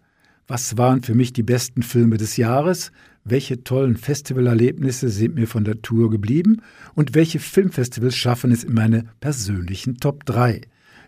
Was 0.46 0.76
waren 0.76 1.02
für 1.02 1.14
mich 1.14 1.32
die 1.32 1.42
besten 1.42 1.82
Filme 1.82 2.18
des 2.18 2.36
Jahres? 2.36 2.92
Welche 3.28 3.64
tollen 3.64 3.96
Festivalerlebnisse 3.96 5.08
sind 5.08 5.34
mir 5.34 5.48
von 5.48 5.64
der 5.64 5.82
Tour 5.82 6.10
geblieben? 6.10 6.62
Und 6.94 7.16
welche 7.16 7.40
Filmfestivals 7.40 8.14
schaffen 8.14 8.52
es 8.52 8.62
in 8.62 8.72
meine 8.72 9.06
persönlichen 9.18 9.96
Top 9.96 10.24
3? 10.26 10.60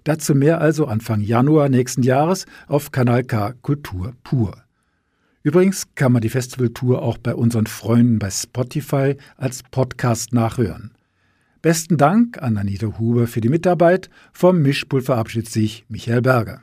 Dazu 0.03 0.35
mehr 0.35 0.61
also 0.61 0.87
Anfang 0.87 1.21
Januar 1.21 1.69
nächsten 1.69 2.03
Jahres 2.03 2.47
auf 2.67 2.91
Kanal 2.91 3.23
K 3.23 3.53
Kultur 3.63 4.15
pur. 4.25 4.57
Übrigens 5.45 5.95
kann 5.95 6.11
man 6.11 6.21
die 6.21 6.29
Festivaltour 6.29 7.03
auch 7.03 7.19
bei 7.19 7.37
unseren 7.37 7.69
Freunden 7.69 8.19
bei 8.19 8.31
Spotify 8.31 9.17
als 9.37 9.63
Podcast 9.71 10.33
nachhören. 10.33 10.91
Besten 11.63 11.99
Dank 11.99 12.43
an 12.43 12.57
Anita 12.57 12.99
Huber 12.99 13.29
für 13.29 13.41
die 13.41 13.49
Mitarbeit. 13.49 14.11
Vom 14.33 14.61
Mischpult 14.61 15.05
verabschiedet 15.05 15.51
sich 15.51 15.85
Michael 15.89 16.23
Berger. 16.23 16.63